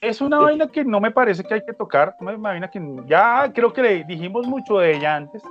es 0.00 0.20
una 0.20 0.38
vaina 0.38 0.68
que 0.68 0.84
no 0.84 1.00
me 1.00 1.10
parece 1.10 1.42
que 1.42 1.54
hay 1.54 1.64
que 1.64 1.72
tocar, 1.72 2.14
una 2.20 2.36
vaina 2.36 2.70
que 2.70 2.80
ya 3.06 3.50
creo 3.52 3.72
que 3.72 3.82
le 3.82 4.04
dijimos 4.04 4.46
mucho 4.46 4.78
de 4.78 4.96
ella 4.96 5.16
antes. 5.16 5.42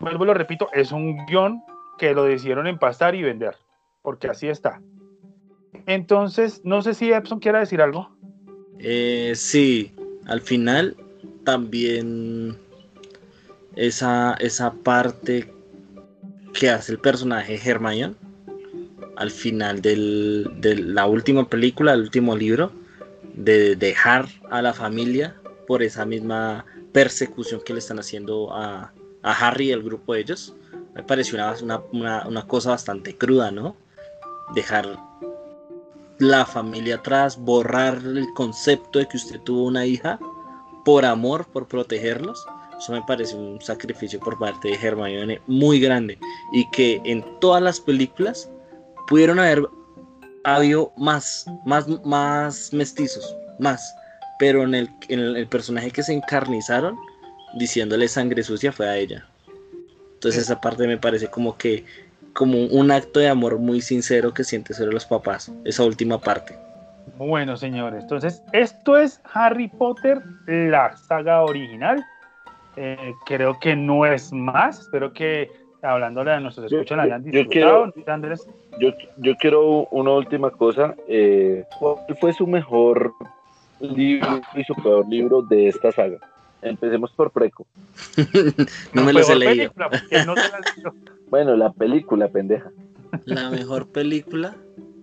Vuelvo 0.00 0.24
y 0.24 0.26
lo 0.26 0.34
repito, 0.34 0.68
es 0.72 0.92
un 0.92 1.24
guion 1.26 1.62
que 1.98 2.12
lo 2.12 2.24
decidieron 2.24 2.66
empastar 2.66 3.14
y 3.14 3.22
vender, 3.22 3.56
porque 4.02 4.28
así 4.28 4.48
está. 4.48 4.80
Entonces, 5.86 6.60
no 6.64 6.82
sé 6.82 6.94
si 6.94 7.12
Epson 7.12 7.40
quiera 7.40 7.60
decir 7.60 7.80
algo. 7.80 8.10
Eh, 8.78 9.32
sí, 9.34 9.94
al 10.26 10.40
final 10.40 10.96
también 11.44 12.56
esa, 13.76 14.34
esa 14.40 14.72
parte 14.72 15.50
que 16.52 16.70
hace 16.70 16.92
el 16.92 16.98
personaje 16.98 17.58
Hermione 17.62 18.14
al 19.16 19.30
final 19.30 19.80
de 19.80 20.76
la 20.76 21.06
última 21.06 21.48
película, 21.48 21.92
el 21.92 22.00
último 22.00 22.36
libro, 22.36 22.72
de 23.34 23.76
dejar 23.76 24.28
a 24.50 24.62
la 24.62 24.72
familia 24.72 25.36
por 25.66 25.82
esa 25.82 26.04
misma 26.04 26.64
persecución 26.92 27.60
que 27.64 27.72
le 27.72 27.80
están 27.80 27.98
haciendo 27.98 28.52
a, 28.52 28.92
Harry 29.22 29.68
y 29.68 29.72
el 29.72 29.82
grupo 29.82 30.12
de 30.12 30.20
ellos. 30.20 30.54
Me 30.94 31.02
pareció 31.02 31.38
una, 31.62 32.46
cosa 32.46 32.70
bastante 32.70 33.16
cruda, 33.16 33.50
¿no? 33.50 33.74
Dejar 34.54 34.98
la 36.18 36.44
familia 36.44 36.96
atrás, 36.96 37.38
borrar 37.38 37.96
el 38.04 38.26
concepto 38.34 38.98
de 38.98 39.08
que 39.08 39.16
usted 39.16 39.40
tuvo 39.40 39.64
una 39.64 39.86
hija 39.86 40.18
por 40.84 41.06
amor, 41.06 41.46
por 41.46 41.66
protegerlos. 41.66 42.44
Eso 42.78 42.92
me 42.92 43.02
parece 43.02 43.34
un 43.34 43.60
sacrificio 43.62 44.20
por 44.20 44.38
parte 44.38 44.68
de 44.68 44.74
Hermione 44.74 45.40
muy 45.46 45.80
grande 45.80 46.18
y 46.52 46.68
que 46.70 47.00
en 47.04 47.24
todas 47.40 47.62
las 47.62 47.80
películas 47.80 48.50
pudieron 49.08 49.38
haber 49.38 49.66
habido 50.44 50.92
más, 50.96 51.46
más, 51.64 51.88
más 52.04 52.72
mestizos, 52.72 53.36
más. 53.58 53.94
Pero 54.38 54.62
en 54.62 54.74
el, 54.74 54.90
en 55.08 55.20
el 55.20 55.46
personaje 55.46 55.90
que 55.90 56.02
se 56.02 56.12
encarnizaron, 56.12 56.96
diciéndole 57.54 58.08
sangre 58.08 58.42
sucia 58.42 58.72
fue 58.72 58.88
a 58.88 58.96
ella. 58.96 59.26
Entonces 60.14 60.42
esa 60.42 60.60
parte 60.60 60.86
me 60.86 60.96
parece 60.96 61.28
como 61.28 61.56
que 61.56 61.84
como 62.32 62.58
un 62.66 62.90
acto 62.90 63.20
de 63.20 63.28
amor 63.28 63.58
muy 63.58 63.80
sincero 63.80 64.34
que 64.34 64.42
siente 64.42 64.74
sobre 64.74 64.92
los 64.92 65.06
papás, 65.06 65.52
esa 65.64 65.84
última 65.84 66.18
parte. 66.18 66.58
Bueno, 67.16 67.56
señores, 67.56 68.02
entonces 68.02 68.42
esto 68.52 68.98
es 68.98 69.20
Harry 69.32 69.68
Potter, 69.68 70.20
la 70.46 70.96
saga 70.96 71.42
original. 71.42 72.04
Eh, 72.76 73.14
creo 73.24 73.56
que 73.60 73.76
no 73.76 74.04
es 74.04 74.32
más. 74.32 74.80
Espero 74.80 75.12
que 75.12 75.48
hablándole 75.84 76.32
a 76.32 76.40
nuestros 76.40 76.72
escuchan, 76.72 77.00
hayan 77.00 77.22
disfrutado, 77.22 77.86
yo 77.86 77.92
quiero, 77.92 78.12
Andrés. 78.14 78.48
Yo, 78.80 79.36
quiero 79.38 79.86
una 79.90 80.12
última 80.12 80.50
cosa. 80.50 80.94
Eh, 81.06 81.64
¿Cuál 81.78 81.98
fue 82.20 82.32
su 82.32 82.46
mejor 82.46 83.12
libro 83.80 84.40
y 84.54 84.64
su 84.64 84.74
peor 84.74 85.06
libro 85.08 85.42
de 85.42 85.68
esta 85.68 85.92
saga? 85.92 86.18
Empecemos 86.62 87.12
por 87.12 87.30
Preco. 87.30 87.66
no 88.94 89.04
me 89.04 89.12
lo 89.12 89.20
he 89.20 89.36
leído. 89.36 89.72
bueno, 91.28 91.56
la 91.56 91.72
película, 91.72 92.28
pendeja. 92.28 92.70
La 93.26 93.50
mejor 93.50 93.88
película, 93.88 94.56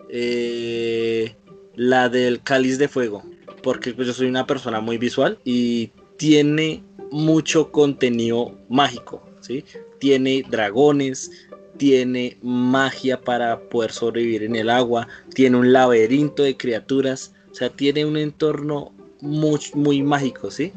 eh, 0.10 1.36
la 1.76 2.10
del 2.10 2.42
Cáliz 2.42 2.78
de 2.78 2.88
Fuego, 2.88 3.24
porque 3.64 3.94
pues, 3.94 4.08
yo 4.08 4.14
soy 4.14 4.28
una 4.28 4.46
persona 4.48 4.82
muy 4.82 4.98
visual 4.98 5.38
y 5.46 5.92
tiene 6.18 6.84
mucho 7.12 7.72
contenido 7.72 8.58
mágico, 8.68 9.22
¿sí? 9.40 9.64
Tiene 10.02 10.44
dragones, 10.50 11.48
tiene 11.78 12.38
magia 12.42 13.22
para 13.22 13.60
poder 13.70 13.92
sobrevivir 13.92 14.44
en 14.44 14.56
el 14.56 14.70
agua, 14.70 15.08
tiene 15.34 15.58
un 15.58 15.72
laberinto 15.72 16.44
de 16.44 16.58
criaturas, 16.58 17.34
o 17.52 17.54
sea, 17.56 17.70
tiene 17.70 18.04
un 18.04 18.18
entorno 18.18 18.94
muy, 19.22 19.60
muy 19.76 20.02
mágico, 20.02 20.52
¿sí? 20.52 20.74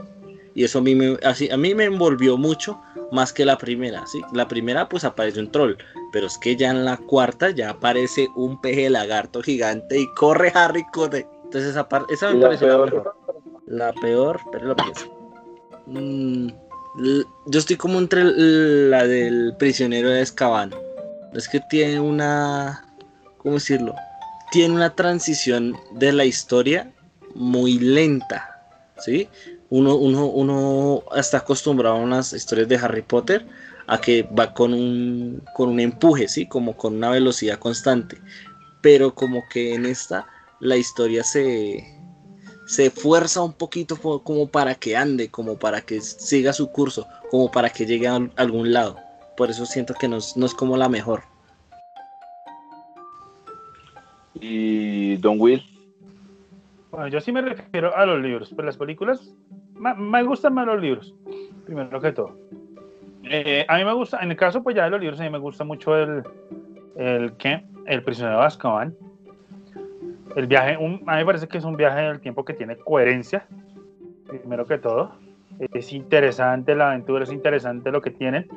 Y 0.55 0.63
eso 0.63 0.79
a 0.79 0.83
mí, 0.83 0.95
me, 0.95 1.17
así, 1.25 1.51
a 1.51 1.57
mí 1.57 1.75
me 1.75 1.85
envolvió 1.85 2.37
mucho 2.37 2.81
más 3.11 3.33
que 3.33 3.45
la 3.45 3.57
primera, 3.57 4.07
¿sí? 4.07 4.21
La 4.33 4.47
primera 4.47 4.89
pues 4.89 5.05
aparece 5.05 5.41
un 5.41 5.51
troll, 5.51 5.75
pero 6.13 6.27
es 6.27 6.39
que 6.39 6.55
ya 6.55 6.71
en 6.71 6.85
la 6.85 6.99
cuarta 6.99 7.51
ya 7.51 7.71
aparece 7.71 8.29
un 8.37 8.61
peje 8.61 8.89
lagarto 8.91 9.43
gigante 9.43 9.99
y 9.99 10.07
corre 10.15 10.53
Harry, 10.55 10.85
corre. 10.93 11.27
Entonces 11.45 11.71
esa 11.71 11.89
parte, 11.89 12.13
esa 12.15 12.31
me 12.31 12.43
pareció 12.43 12.69
la 12.69 12.85
mejor. 12.85 13.15
La 13.67 13.93
peor, 13.95 14.41
pero 14.53 14.67
lo 14.67 14.77
pienso. 14.77 15.07
Mm, 15.87 16.49
yo 16.97 17.59
estoy 17.59 17.77
como 17.77 17.99
entre 17.99 18.25
la 18.25 19.07
del 19.07 19.55
prisionero 19.59 20.11
de 20.11 20.23
Azkaban. 20.23 20.75
Es 21.33 21.49
que 21.49 21.61
tiene 21.61 22.01
una, 22.01 22.85
¿cómo 23.39 23.55
decirlo? 23.55 23.95
Tiene 24.53 24.75
una 24.75 24.95
transición 24.95 25.77
de 25.93 26.13
la 26.13 26.25
historia 26.25 26.93
muy 27.35 27.79
lenta, 27.79 28.61
¿sí? 28.99 29.29
Uno, 29.71 29.97
uno, 29.97 30.27
uno 30.27 31.03
está 31.17 31.39
acostumbrado 31.39 31.97
a 31.97 31.99
unas 31.99 32.33
historias 32.33 32.69
de 32.69 32.77
Harry 32.77 33.03
Potter 33.03 33.45
a 33.87 34.01
que 34.01 34.23
va 34.23 34.55
con 34.55 34.73
un, 34.73 35.43
con 35.55 35.69
un 35.69 35.81
empuje, 35.81 36.29
¿sí? 36.29 36.47
Como 36.47 36.77
con 36.77 36.95
una 36.95 37.11
velocidad 37.11 37.59
constante. 37.59 38.19
Pero 38.81 39.15
como 39.15 39.43
que 39.49 39.75
en 39.75 39.87
esta 39.87 40.27
la 40.61 40.77
historia 40.77 41.25
se, 41.25 41.85
se 42.67 42.87
esfuerza 42.87 43.43
un 43.43 43.53
poquito 43.53 43.97
como 43.97 44.49
para 44.49 44.75
que 44.75 44.97
ande, 44.97 45.31
como 45.31 45.59
para 45.59 45.81
que 45.81 46.01
siga 46.01 46.53
su 46.53 46.71
curso, 46.71 47.07
como 47.31 47.51
para 47.51 47.71
que 47.71 47.87
llegue 47.87 48.09
a 48.09 48.19
algún 48.37 48.73
lado. 48.73 48.97
Por 49.37 49.51
eso 49.51 49.67
siento 49.67 49.95
que 49.95 50.09
no 50.09 50.17
es, 50.17 50.55
como 50.57 50.77
la 50.77 50.89
mejor. 50.89 51.23
¿Y 54.35 55.17
Don 55.17 55.41
Will? 55.41 55.63
Bueno, 56.91 57.09
yo 57.09 57.21
sí 57.21 57.33
me 57.33 57.43
refiero 57.43 57.95
a 57.97 58.07
los 58.07 58.21
libros, 58.23 58.51
pero 58.55 58.67
las 58.67 58.77
películas 58.77 59.35
me 59.75 60.23
gustan 60.23 60.55
más 60.55 60.67
los 60.67 60.81
libros, 60.81 61.15
primero 61.67 62.01
que 62.01 62.13
todo. 62.13 62.37
Eh, 63.25 63.65
a 63.69 63.79
mí 63.79 63.85
me 63.85 63.93
gusta, 63.95 64.21
en 64.21 64.31
el 64.31 64.37
caso 64.37 64.63
pues 64.63 64.77
ya 64.77 64.85
de 64.85 64.91
los 64.91 65.01
libros, 65.01 65.19
a 65.19 65.25
mí 65.25 65.31
me 65.31 65.39
gusta 65.39 65.65
mucho 65.65 65.97
el, 65.97 66.23
el, 66.97 67.33
¿qué? 67.37 67.65
el 67.87 68.03
prisionero 68.03 68.39
de 68.39 68.45
Azkaban 68.45 68.95
el 70.37 70.47
viaje, 70.47 70.75
a 70.75 70.79
mí 70.79 71.01
me 71.05 71.25
parece 71.25 71.47
que 71.49 71.59
es 71.59 71.65
un 71.65 71.77
viaje 71.77 72.01
del 72.03 72.21
tiempo 72.21 72.45
que 72.45 72.55
tiene 72.55 72.77
coherencia, 72.77 73.47
primero 74.27 74.67
que 74.67 74.79
todo. 74.79 75.13
Es 75.73 75.93
interesante 75.93 76.75
la 76.75 76.91
aventura, 76.91 77.25
es 77.25 77.33
interesante 77.33 77.93
lo 77.93 78.03
que 78.03 78.11
tienen. 78.11 78.49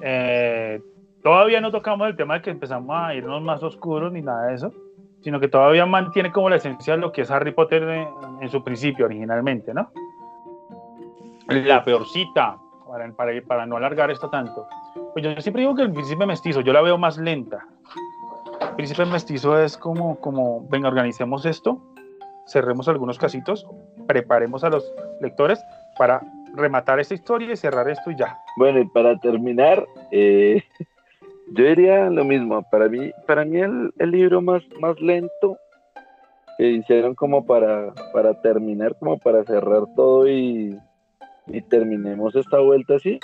Eh, 0.00 0.80
todavía 1.22 1.60
no 1.60 1.70
tocamos 1.70 2.08
el 2.08 2.16
tema 2.16 2.34
de 2.34 2.42
que 2.42 2.50
empezamos 2.50 2.96
a 2.96 3.14
irnos 3.14 3.42
más 3.42 3.62
oscuros 3.62 4.10
ni 4.10 4.22
nada 4.22 4.46
de 4.46 4.54
eso, 4.54 4.72
sino 5.20 5.38
que 5.38 5.48
todavía 5.48 5.84
mantiene 5.84 6.32
como 6.32 6.48
la 6.48 6.56
esencia 6.56 6.94
de 6.94 7.00
lo 7.00 7.12
que 7.12 7.22
es 7.22 7.30
Harry 7.30 7.52
Potter 7.52 7.82
en, 8.40 8.48
su 8.48 8.64
principio 8.64 9.04
originalmente, 9.04 9.74
¿no? 9.74 9.90
La 11.48 11.84
peorcita, 11.84 12.56
para, 12.88 13.12
para, 13.12 13.32
para 13.42 13.66
no 13.66 13.76
alargar 13.76 14.10
esto 14.10 14.30
tanto. 14.30 14.66
Pues 15.12 15.22
yo 15.24 15.38
siempre 15.42 15.62
digo 15.62 15.74
que 15.74 15.82
el 15.82 15.92
príncipe 15.92 16.24
mestizo, 16.24 16.62
yo 16.62 16.72
la 16.72 16.80
veo 16.80 16.96
más 16.96 17.18
lenta. 17.18 17.66
Príncipe 18.76 19.04
Mestizo 19.04 19.62
es 19.62 19.76
como, 19.76 20.18
como, 20.20 20.66
venga, 20.68 20.88
organicemos 20.88 21.44
esto, 21.44 21.80
cerremos 22.46 22.88
algunos 22.88 23.18
casitos, 23.18 23.66
preparemos 24.06 24.64
a 24.64 24.70
los 24.70 24.92
lectores 25.20 25.62
para 25.98 26.20
rematar 26.54 27.00
esta 27.00 27.14
historia 27.14 27.52
y 27.52 27.56
cerrar 27.56 27.88
esto 27.88 28.10
y 28.10 28.16
ya. 28.16 28.38
Bueno, 28.56 28.80
y 28.80 28.86
para 28.86 29.18
terminar, 29.18 29.86
eh, 30.10 30.62
yo 31.52 31.64
diría 31.64 32.10
lo 32.10 32.24
mismo. 32.24 32.62
Para 32.70 32.88
mí, 32.88 33.12
para 33.26 33.44
mí 33.44 33.60
el, 33.60 33.92
libro 34.10 34.40
más, 34.40 34.62
más 34.80 35.00
lento 35.00 35.58
que 36.58 36.68
hicieron 36.68 37.14
como 37.14 37.44
para, 37.44 37.92
para 38.12 38.40
terminar, 38.40 38.96
como 38.98 39.18
para 39.18 39.44
cerrar 39.44 39.84
todo 39.94 40.28
y, 40.28 40.78
y 41.46 41.62
terminemos 41.62 42.34
esta 42.36 42.58
vuelta 42.58 42.96
así, 42.96 43.18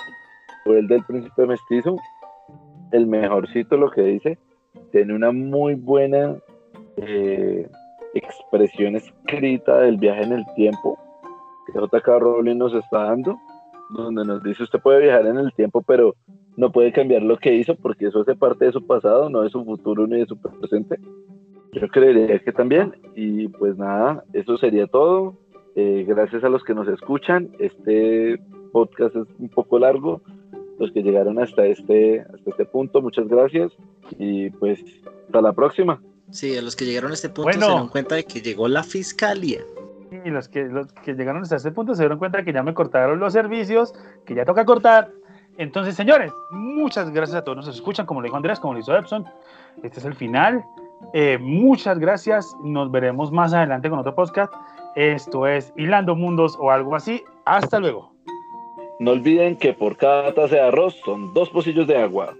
fue 0.63 0.79
el 0.79 0.87
del 0.87 1.03
príncipe 1.03 1.45
mestizo, 1.45 1.97
el 2.91 3.07
mejorcito 3.07 3.77
lo 3.77 3.91
que 3.91 4.01
dice, 4.01 4.37
tiene 4.91 5.13
una 5.13 5.31
muy 5.31 5.75
buena 5.75 6.35
eh, 6.97 7.67
expresión 8.13 8.95
escrita 8.95 9.79
del 9.79 9.97
viaje 9.97 10.23
en 10.23 10.33
el 10.33 10.45
tiempo 10.55 10.97
que 11.67 11.79
J.K. 11.79 12.19
Rowling 12.19 12.57
nos 12.57 12.73
está 12.73 13.03
dando, 13.03 13.37
donde 13.89 14.25
nos 14.25 14.41
dice 14.43 14.63
usted 14.63 14.79
puede 14.79 15.01
viajar 15.01 15.25
en 15.27 15.37
el 15.37 15.53
tiempo, 15.53 15.81
pero 15.81 16.15
no 16.55 16.71
puede 16.71 16.91
cambiar 16.91 17.21
lo 17.21 17.37
que 17.37 17.53
hizo 17.53 17.75
porque 17.75 18.07
eso 18.07 18.21
hace 18.21 18.35
parte 18.35 18.65
de 18.65 18.71
su 18.71 18.85
pasado, 18.85 19.29
no 19.29 19.41
de 19.41 19.49
su 19.49 19.63
futuro 19.63 20.07
ni 20.07 20.19
de 20.19 20.25
su 20.25 20.37
presente. 20.37 20.97
Yo 21.73 21.87
creería 21.89 22.39
que 22.39 22.51
también. 22.51 22.93
Y 23.15 23.49
pues 23.49 23.77
nada, 23.77 24.23
eso 24.33 24.57
sería 24.57 24.87
todo. 24.87 25.35
Eh, 25.75 26.05
gracias 26.07 26.43
a 26.43 26.49
los 26.49 26.63
que 26.63 26.73
nos 26.73 26.87
escuchan. 26.87 27.49
Este 27.59 28.39
podcast 28.71 29.15
es 29.15 29.27
un 29.37 29.49
poco 29.49 29.77
largo. 29.77 30.21
Los 30.79 30.91
que 30.91 31.03
llegaron 31.03 31.39
hasta 31.39 31.65
este, 31.65 32.21
hasta 32.21 32.49
este 32.49 32.65
punto, 32.65 33.01
muchas 33.01 33.27
gracias. 33.27 33.71
Y 34.17 34.49
pues 34.51 34.83
hasta 35.27 35.41
la 35.41 35.53
próxima. 35.53 36.01
Sí, 36.31 36.57
a 36.57 36.61
los 36.61 36.75
que 36.75 36.85
llegaron 36.85 37.11
a 37.11 37.13
este 37.13 37.29
punto 37.29 37.51
se 37.51 37.59
dieron 37.59 37.89
cuenta 37.89 38.15
de 38.15 38.25
que 38.25 38.41
llegó 38.41 38.67
la 38.67 38.83
fiscalía. 38.83 39.61
Y 40.25 40.29
los 40.29 40.47
que, 40.47 40.63
los 40.65 40.91
que 40.93 41.13
llegaron 41.13 41.41
hasta 41.41 41.57
este 41.57 41.71
punto 41.71 41.95
se 41.95 42.03
dieron 42.03 42.17
cuenta 42.17 42.39
de 42.39 42.45
que 42.45 42.53
ya 42.53 42.63
me 42.63 42.73
cortaron 42.73 43.19
los 43.19 43.33
servicios, 43.33 43.93
que 44.25 44.35
ya 44.35 44.45
toca 44.45 44.65
cortar. 44.65 45.11
Entonces, 45.57 45.95
señores, 45.95 46.31
muchas 46.51 47.11
gracias 47.11 47.37
a 47.37 47.43
todos. 47.43 47.57
Nos 47.57 47.67
escuchan, 47.67 48.05
como 48.05 48.21
le 48.21 48.27
dijo 48.27 48.37
Andrés, 48.37 48.59
como 48.59 48.73
le 48.73 48.81
hizo 48.81 48.95
Epson. 48.95 49.25
Este 49.83 49.99
es 49.99 50.05
el 50.05 50.13
final. 50.13 50.63
Eh, 51.13 51.37
muchas 51.39 51.99
gracias. 51.99 52.55
Nos 52.63 52.91
veremos 52.91 53.31
más 53.31 53.53
adelante 53.53 53.89
con 53.89 53.99
otro 53.99 54.13
podcast. 54.13 54.53
Esto 54.95 55.47
es 55.47 55.73
Hilando 55.75 56.15
Mundos 56.15 56.57
o 56.59 56.71
algo 56.71 56.95
así. 56.95 57.23
Hasta 57.45 57.79
luego. 57.79 58.11
No 58.99 59.11
olviden 59.11 59.55
que 59.55 59.73
por 59.73 59.95
cada 59.97 60.33
taza 60.33 60.55
de 60.55 60.61
arroz 60.61 60.95
son 61.05 61.33
dos 61.33 61.49
pocillos 61.49 61.87
de 61.87 61.97
agua. 61.97 62.35